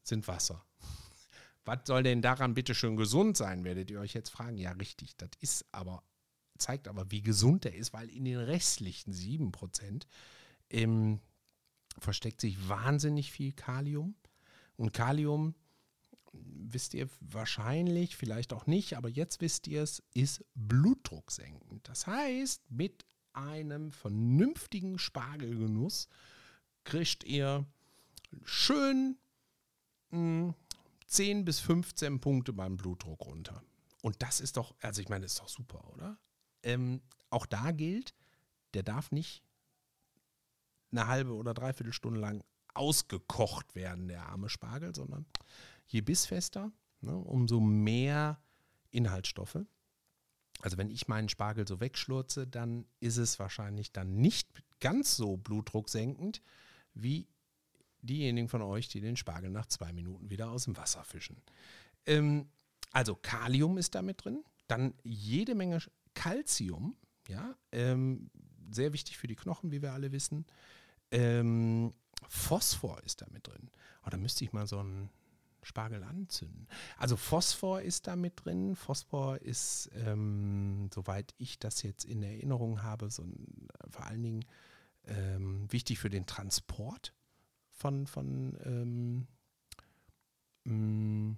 sind 0.03 0.29
Wasser. 0.29 0.65
was 1.65 1.81
soll 1.85 2.03
denn 2.03 2.23
daran 2.23 2.55
bitte 2.55 2.75
schön 2.75 2.97
gesund 2.97 3.37
sein, 3.37 3.65
werdet 3.65 3.91
ihr 3.91 4.01
euch 4.01 4.15
jetzt 4.15 4.31
fragen. 4.31 4.59
Ja, 4.59 4.73
richtig, 4.73 5.17
das 5.17 5.31
ist 5.41 5.65
aber, 5.73 6.05
zeigt 6.59 6.89
aber, 6.89 7.11
wie 7.11 7.23
gesund 7.23 7.65
der 7.65 7.75
ist, 7.75 7.93
weil 7.93 8.09
in 8.11 8.25
den 8.25 8.39
restlichen 8.39 9.13
7% 9.13 10.07
ähm, 10.71 11.21
versteckt 11.99 12.41
sich 12.41 12.69
wahnsinnig 12.69 13.33
viel 13.33 13.53
Kalium. 13.53 14.15
Und 14.77 14.93
Kalium, 14.93 15.55
wisst 16.43 16.95
ihr 16.95 17.09
wahrscheinlich, 17.20 18.16
vielleicht 18.16 18.53
auch 18.53 18.66
nicht, 18.66 18.97
aber 18.97 19.09
jetzt 19.09 19.41
wisst 19.41 19.66
ihr 19.66 19.82
es, 19.82 20.03
ist 20.14 20.45
blutdrucksenkend. 20.55 21.89
Das 21.89 22.07
heißt, 22.07 22.70
mit 22.70 23.05
einem 23.32 23.93
vernünftigen 23.93 24.99
Spargelgenuss 24.99 26.09
kriegt 26.85 27.24
ihr 27.24 27.66
schön 28.45 29.16
mh, 30.11 30.18
hm, 30.18 30.55
10 31.07 31.45
bis 31.45 31.61
15 31.61 32.20
Punkte 32.20 32.53
beim 32.53 32.76
Blutdruck 32.76 33.26
runter. 33.26 33.62
Und 34.03 34.22
das 34.22 34.41
ist 34.41 34.57
doch, 34.57 34.74
also 34.80 35.01
ich 35.01 35.09
meine, 35.09 35.22
das 35.22 35.32
ist 35.32 35.41
doch 35.41 35.49
super, 35.49 35.89
oder? 35.93 36.18
Ähm, 36.62 37.03
auch 37.30 37.47
da 37.47 37.70
gilt, 37.70 38.14
der 38.74 38.82
darf 38.82 39.12
nicht 39.12 39.43
eine 40.91 41.07
halbe 41.07 41.35
oder 41.35 41.55
dreiviertel 41.55 41.93
Stunde 41.93 42.20
lang 42.20 42.43
ausgekocht 42.74 43.74
werden, 43.74 44.09
der 44.09 44.26
arme 44.26 44.49
Spargel, 44.49 44.95
sondern 44.95 45.26
je 45.87 46.01
bissfester, 46.01 46.72
ne, 47.01 47.16
umso 47.16 47.61
mehr 47.61 48.41
Inhaltsstoffe. 48.91 49.59
Also 50.61 50.78
wenn 50.78 50.91
ich 50.91 51.09
meinen 51.09 51.28
Spargel 51.28 51.66
so 51.66 51.80
wegschlurze, 51.80 52.47
dann 52.47 52.87
ist 53.01 53.16
es 53.16 53.39
wahrscheinlich 53.39 53.93
dann 53.93 54.16
nicht 54.16 54.49
ganz 54.80 55.16
so 55.16 55.37
blutdrucksenkend 55.37 56.43
wie 56.95 57.28
diejenigen 58.01 58.49
von 58.49 58.62
euch, 58.62 58.89
die 58.89 59.01
den 59.01 59.16
Spargel 59.16 59.51
nach 59.51 59.66
zwei 59.66 59.93
Minuten 59.93 60.30
wieder 60.30 60.51
aus 60.51 60.64
dem 60.64 60.76
Wasser 60.76 61.05
fischen. 61.05 61.43
Ähm, 62.07 62.49
also 62.93 63.16
Kalium 63.16 63.78
ist 63.78 63.95
da 63.95 64.03
mit 64.03 64.24
drin, 64.24 64.45
dann 64.68 64.95
jede 65.03 65.55
Menge 65.55 65.78
Calcium, 66.14 66.97
ja, 67.28 67.57
ähm, 67.72 68.30
sehr 68.70 68.93
wichtig 68.93 69.18
für 69.18 69.26
die 69.26 69.37
Knochen, 69.37 69.72
wie 69.72 69.82
wir 69.82 69.93
alle 69.93 70.12
wissen. 70.12 70.47
Ähm, 71.11 71.93
Phosphor 72.28 73.03
ist 73.05 73.20
da 73.22 73.26
mit 73.30 73.47
drin. 73.47 73.70
Oh, 74.07 74.11
da 74.11 74.16
müsste 74.16 74.45
ich 74.45 74.53
mal 74.53 74.66
so 74.66 74.78
einen 74.78 75.11
Spargel 75.65 76.03
anzünden. 76.03 76.67
Also 76.97 77.17
Phosphor 77.17 77.83
ist 77.83 78.07
da 78.07 78.17
mit 78.17 78.45
drin. 78.45 78.77
Phosphor 78.77 79.41
ist, 79.41 79.91
ähm, 79.95 80.91
soweit 80.93 81.35
ich 81.39 81.59
das 81.59 81.83
jetzt 81.83 82.05
in 82.05 82.23
Erinnerung 82.23 82.83
habe, 82.83 83.11
so 83.11 83.23
ein, 83.23 83.69
vor 83.89 84.07
allen 84.07 84.23
Dingen 84.23 84.45
ähm, 85.07 85.71
wichtig 85.73 85.99
für 85.99 86.11
den 86.11 86.27
Transport 86.27 87.15
von, 87.71 88.07
von 88.07 88.57
ähm, 88.65 89.27
mh, 90.65 90.75
mm, 90.75 91.37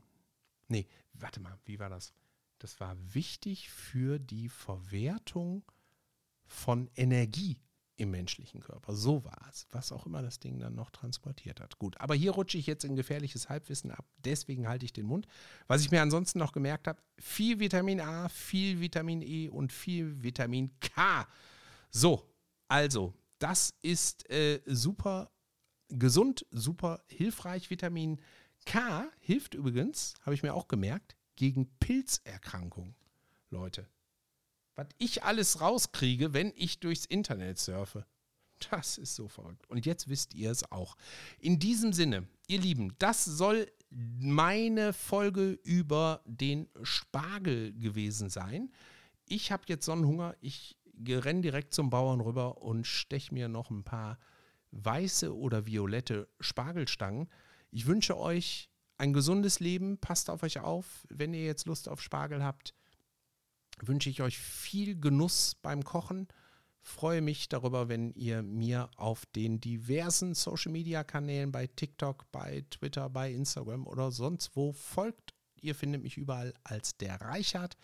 nee, 0.68 0.86
warte 1.14 1.40
mal, 1.40 1.58
wie 1.64 1.78
war 1.78 1.88
das? 1.88 2.12
Das 2.58 2.80
war 2.80 2.96
wichtig 3.14 3.70
für 3.70 4.18
die 4.18 4.48
Verwertung 4.48 5.62
von 6.46 6.88
Energie 6.94 7.58
im 7.96 8.10
menschlichen 8.10 8.60
Körper. 8.60 8.94
So 8.94 9.24
war 9.24 9.46
es, 9.50 9.66
was 9.70 9.92
auch 9.92 10.06
immer 10.06 10.22
das 10.22 10.38
Ding 10.38 10.58
dann 10.58 10.74
noch 10.74 10.90
transportiert 10.90 11.60
hat. 11.60 11.78
Gut, 11.78 11.98
aber 12.00 12.14
hier 12.14 12.32
rutsche 12.32 12.58
ich 12.58 12.66
jetzt 12.66 12.84
in 12.84 12.96
gefährliches 12.96 13.48
Halbwissen 13.48 13.90
ab, 13.90 14.04
deswegen 14.24 14.68
halte 14.68 14.84
ich 14.84 14.92
den 14.92 15.06
Mund. 15.06 15.26
Was 15.66 15.82
ich 15.82 15.90
mir 15.90 16.02
ansonsten 16.02 16.38
noch 16.38 16.52
gemerkt 16.52 16.88
habe, 16.88 17.00
viel 17.18 17.58
Vitamin 17.58 18.00
A, 18.00 18.28
viel 18.28 18.80
Vitamin 18.80 19.22
E 19.22 19.48
und 19.48 19.72
viel 19.72 20.22
Vitamin 20.22 20.70
K. 20.80 21.26
So, 21.90 22.22
also, 22.68 23.14
das 23.38 23.74
ist 23.82 24.28
äh, 24.30 24.60
super 24.66 25.30
gesund, 25.88 26.46
super 26.50 27.02
hilfreich. 27.08 27.70
Vitamin 27.70 28.20
K 28.64 29.08
hilft 29.20 29.54
übrigens, 29.54 30.14
habe 30.22 30.34
ich 30.34 30.42
mir 30.42 30.54
auch 30.54 30.68
gemerkt, 30.68 31.16
gegen 31.36 31.68
Pilzerkrankungen. 31.78 32.94
Leute, 33.50 33.88
was 34.76 34.86
ich 34.98 35.24
alles 35.24 35.60
rauskriege, 35.60 36.32
wenn 36.34 36.52
ich 36.54 36.78
durchs 36.78 37.06
Internet 37.06 37.58
surfe. 37.58 38.06
Das 38.70 38.98
ist 38.98 39.14
so 39.14 39.28
verrückt. 39.28 39.68
Und 39.68 39.84
jetzt 39.84 40.08
wisst 40.08 40.34
ihr 40.34 40.50
es 40.50 40.70
auch. 40.70 40.96
In 41.38 41.58
diesem 41.58 41.92
Sinne, 41.92 42.26
ihr 42.46 42.60
Lieben, 42.60 42.94
das 42.98 43.24
soll 43.24 43.70
meine 43.90 44.92
Folge 44.92 45.58
über 45.62 46.22
den 46.24 46.68
Spargel 46.82 47.72
gewesen 47.74 48.30
sein. 48.30 48.70
Ich 49.26 49.52
habe 49.52 49.64
jetzt 49.66 49.84
Sonnenhunger. 49.84 50.36
Ich 50.40 50.78
renne 51.06 51.42
direkt 51.42 51.74
zum 51.74 51.90
Bauern 51.90 52.20
rüber 52.20 52.62
und 52.62 52.86
steche 52.86 53.34
mir 53.34 53.48
noch 53.48 53.70
ein 53.70 53.84
paar 53.84 54.18
weiße 54.70 55.34
oder 55.34 55.66
violette 55.66 56.28
Spargelstangen. 56.40 57.28
Ich 57.70 57.86
wünsche 57.86 58.16
euch 58.16 58.70
ein 58.98 59.12
gesundes 59.12 59.60
Leben. 59.60 59.98
Passt 59.98 60.30
auf 60.30 60.42
euch 60.42 60.60
auf, 60.60 61.06
wenn 61.10 61.34
ihr 61.34 61.44
jetzt 61.44 61.66
Lust 61.66 61.88
auf 61.88 62.00
Spargel 62.02 62.42
habt 62.42 62.74
wünsche 63.80 64.10
ich 64.10 64.22
euch 64.22 64.38
viel 64.38 64.98
Genuss 64.98 65.56
beim 65.60 65.84
Kochen. 65.84 66.28
Freue 66.80 67.20
mich 67.20 67.48
darüber, 67.48 67.88
wenn 67.88 68.12
ihr 68.12 68.42
mir 68.42 68.90
auf 68.96 69.26
den 69.26 69.60
diversen 69.60 70.34
Social 70.34 70.70
Media 70.70 71.02
Kanälen 71.02 71.50
bei 71.50 71.66
TikTok, 71.66 72.30
bei 72.30 72.64
Twitter, 72.70 73.10
bei 73.10 73.32
Instagram 73.32 73.86
oder 73.86 74.12
sonst 74.12 74.54
wo 74.54 74.72
folgt. 74.72 75.34
Ihr 75.60 75.74
findet 75.74 76.02
mich 76.02 76.16
überall 76.16 76.54
als 76.62 76.96
der 76.96 77.20
Reichert 77.20 77.76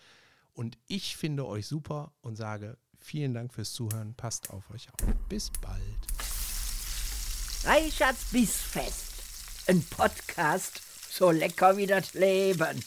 und 0.53 0.77
ich 0.87 1.17
finde 1.17 1.45
euch 1.45 1.67
super 1.67 2.13
und 2.21 2.37
sage 2.37 2.77
vielen 2.97 3.33
Dank 3.33 3.53
fürs 3.53 3.73
Zuhören. 3.73 4.15
Passt 4.15 4.49
auf 4.51 4.69
euch 4.71 4.87
auf. 4.93 5.15
Bis 5.27 5.51
bald. 5.61 5.83
Reichards 7.65 8.31
Bissfest. 8.31 9.13
Ein 9.67 9.83
Podcast 9.83 10.81
so 11.13 11.29
lecker 11.29 11.77
wie 11.77 11.85
das 11.85 12.13
Leben. 12.15 12.83